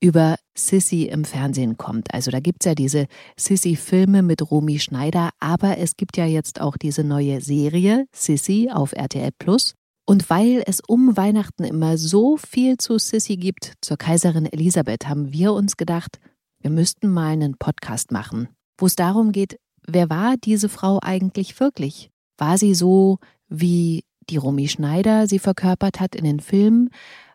über 0.00 0.36
Sissy 0.54 1.04
im 1.04 1.24
Fernsehen 1.24 1.76
kommt. 1.76 2.12
Also 2.12 2.30
da 2.30 2.40
gibt 2.40 2.62
es 2.62 2.66
ja 2.66 2.74
diese 2.74 3.06
Sissy-Filme 3.38 4.22
mit 4.22 4.50
Romy 4.50 4.78
Schneider, 4.78 5.30
aber 5.40 5.78
es 5.78 5.96
gibt 5.96 6.16
ja 6.16 6.26
jetzt 6.26 6.60
auch 6.60 6.76
diese 6.76 7.02
neue 7.02 7.40
Serie 7.40 8.06
Sissy 8.14 8.70
auf 8.72 8.92
RTL 8.92 9.30
Plus. 9.38 9.74
Und 10.08 10.30
weil 10.30 10.62
es 10.66 10.80
um 10.86 11.16
Weihnachten 11.16 11.64
immer 11.64 11.98
so 11.98 12.36
viel 12.36 12.78
zu 12.78 12.96
Sissy 12.98 13.36
gibt, 13.36 13.74
zur 13.80 13.96
Kaiserin 13.96 14.46
Elisabeth, 14.46 15.08
haben 15.08 15.32
wir 15.32 15.52
uns 15.52 15.76
gedacht, 15.76 16.20
wir 16.60 16.70
müssten 16.70 17.08
mal 17.08 17.32
einen 17.32 17.56
Podcast 17.58 18.12
machen, 18.12 18.48
wo 18.78 18.86
es 18.86 18.94
darum 18.94 19.32
geht, 19.32 19.58
wer 19.84 20.08
war 20.08 20.36
diese 20.36 20.68
Frau 20.68 21.00
eigentlich 21.02 21.58
wirklich? 21.58 22.10
War 22.38 22.56
sie 22.56 22.74
so, 22.74 23.18
wie 23.48 24.04
die 24.30 24.36
Romy 24.36 24.68
Schneider 24.68 25.26
sie 25.26 25.40
verkörpert 25.40 25.98
hat 26.00 26.14
in 26.14 26.24
den 26.24 26.40
Filmen? 26.40 26.90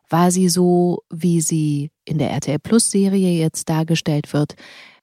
War 0.10 0.32
sie 0.32 0.48
so, 0.48 1.04
wie 1.10 1.42
sie 1.42 1.92
in 2.06 2.18
der 2.20 2.32
RTL 2.32 2.60
Plus 2.60 2.90
Serie 2.90 3.38
jetzt 3.38 3.70
dargestellt 3.70 4.32
wird? 4.34 4.56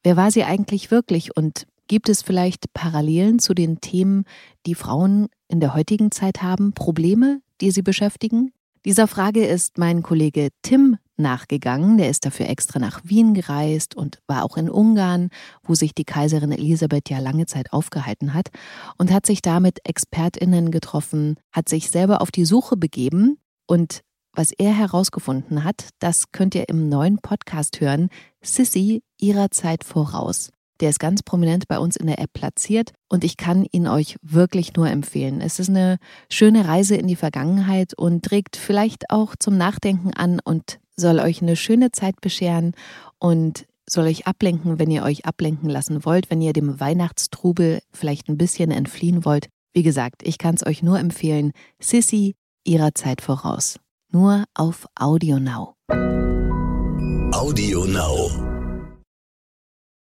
Wer 0.03 0.17
war 0.17 0.31
sie 0.31 0.45
eigentlich 0.45 0.91
wirklich? 0.91 1.37
Und 1.37 1.67
gibt 1.87 2.09
es 2.09 2.23
vielleicht 2.23 2.73
Parallelen 2.73 3.39
zu 3.39 3.53
den 3.53 3.81
Themen, 3.81 4.25
die 4.67 4.75
Frauen 4.75 5.29
in 5.49 5.61
der 5.61 5.75
heutigen 5.75 6.11
Zeit 6.11 6.43
haben? 6.43 6.73
Probleme, 6.73 7.41
die 7.61 7.71
Sie 7.71 7.83
beschäftigen? 7.83 8.53
Dieser 8.85 9.09
Frage 9.09 9.45
ist 9.45 9.77
mein 9.77 10.03
Kollege 10.03 10.49
Tim 10.63 10.97
nachgegangen. 11.17 11.99
Der 11.99 12.09
ist 12.09 12.25
dafür 12.25 12.49
extra 12.49 12.79
nach 12.79 13.01
Wien 13.05 13.35
gereist 13.35 13.95
und 13.97 14.21
war 14.27 14.45
auch 14.45 14.57
in 14.57 14.71
Ungarn, 14.71 15.31
wo 15.63 15.75
sich 15.75 15.95
die 15.95 16.05
Kaiserin 16.05 16.53
Elisabeth 16.53 17.11
ja 17.11 17.19
lange 17.19 17.47
Zeit 17.47 17.73
aufgehalten 17.73 18.35
hat 18.35 18.49
und 18.97 19.13
hat 19.13 19.27
sich 19.27 19.43
da 19.43 19.61
mit 19.61 19.81
ExpertInnen 19.85 20.71
getroffen, 20.71 21.37
hat 21.53 21.69
sich 21.69 21.91
selber 21.91 22.21
auf 22.21 22.31
die 22.31 22.45
Suche 22.45 22.77
begeben 22.77 23.39
und 23.67 24.03
was 24.33 24.53
er 24.53 24.73
herausgefunden 24.73 25.65
hat, 25.65 25.89
das 25.99 26.31
könnt 26.31 26.55
ihr 26.55 26.69
im 26.69 26.89
neuen 26.89 27.19
Podcast 27.19 27.81
hören, 27.81 28.09
Sissy 28.41 29.03
ihrer 29.19 29.51
Zeit 29.51 29.83
voraus. 29.83 30.53
Der 30.81 30.91
ist 30.91 31.01
ganz 31.01 31.23
prominent 31.23 31.67
bei 31.69 31.79
uns 31.79 31.97
in 31.97 32.07
der 32.07 32.21
App 32.21 32.33
platziert 32.33 32.93
und 33.09 33.25
ich 33.25 33.37
kann 33.37 33.67
ihn 33.73 33.89
euch 33.89 34.17
wirklich 34.23 34.75
nur 34.75 34.89
empfehlen. 34.89 35.41
Es 35.41 35.59
ist 35.59 35.69
eine 35.69 35.99
schöne 36.31 36.67
Reise 36.67 36.95
in 36.95 37.09
die 37.09 37.17
Vergangenheit 37.17 37.95
und 37.95 38.25
trägt 38.25 38.57
vielleicht 38.57 39.11
auch 39.11 39.35
zum 39.37 39.57
Nachdenken 39.57 40.13
an 40.15 40.41
und 40.45 40.79
soll 40.97 41.19
euch 41.21 41.43
eine 41.43 41.57
schöne 41.57 41.91
Zeit 41.91 42.21
bescheren 42.21 42.73
und 43.19 43.67
soll 43.89 44.07
euch 44.07 44.27
ablenken, 44.27 44.79
wenn 44.79 44.91
ihr 44.91 45.03
euch 45.03 45.25
ablenken 45.25 45.69
lassen 45.69 46.05
wollt, 46.05 46.31
wenn 46.31 46.41
ihr 46.41 46.53
dem 46.53 46.79
Weihnachtstrubel 46.79 47.81
vielleicht 47.93 48.29
ein 48.29 48.39
bisschen 48.39 48.71
entfliehen 48.71 49.25
wollt. 49.25 49.49
Wie 49.73 49.83
gesagt, 49.83 50.23
ich 50.23 50.39
kann 50.39 50.55
es 50.55 50.67
euch 50.67 50.83
nur 50.83 50.99
empfehlen. 50.99 51.53
Sissy 51.81 52.35
ihrer 52.65 52.95
Zeit 52.95 53.21
voraus. 53.21 53.79
Nur 54.13 54.45
auf 54.55 54.87
Audio 54.99 55.39
Now. 55.39 55.75
Audio 57.33 57.85
Now. 57.85 58.48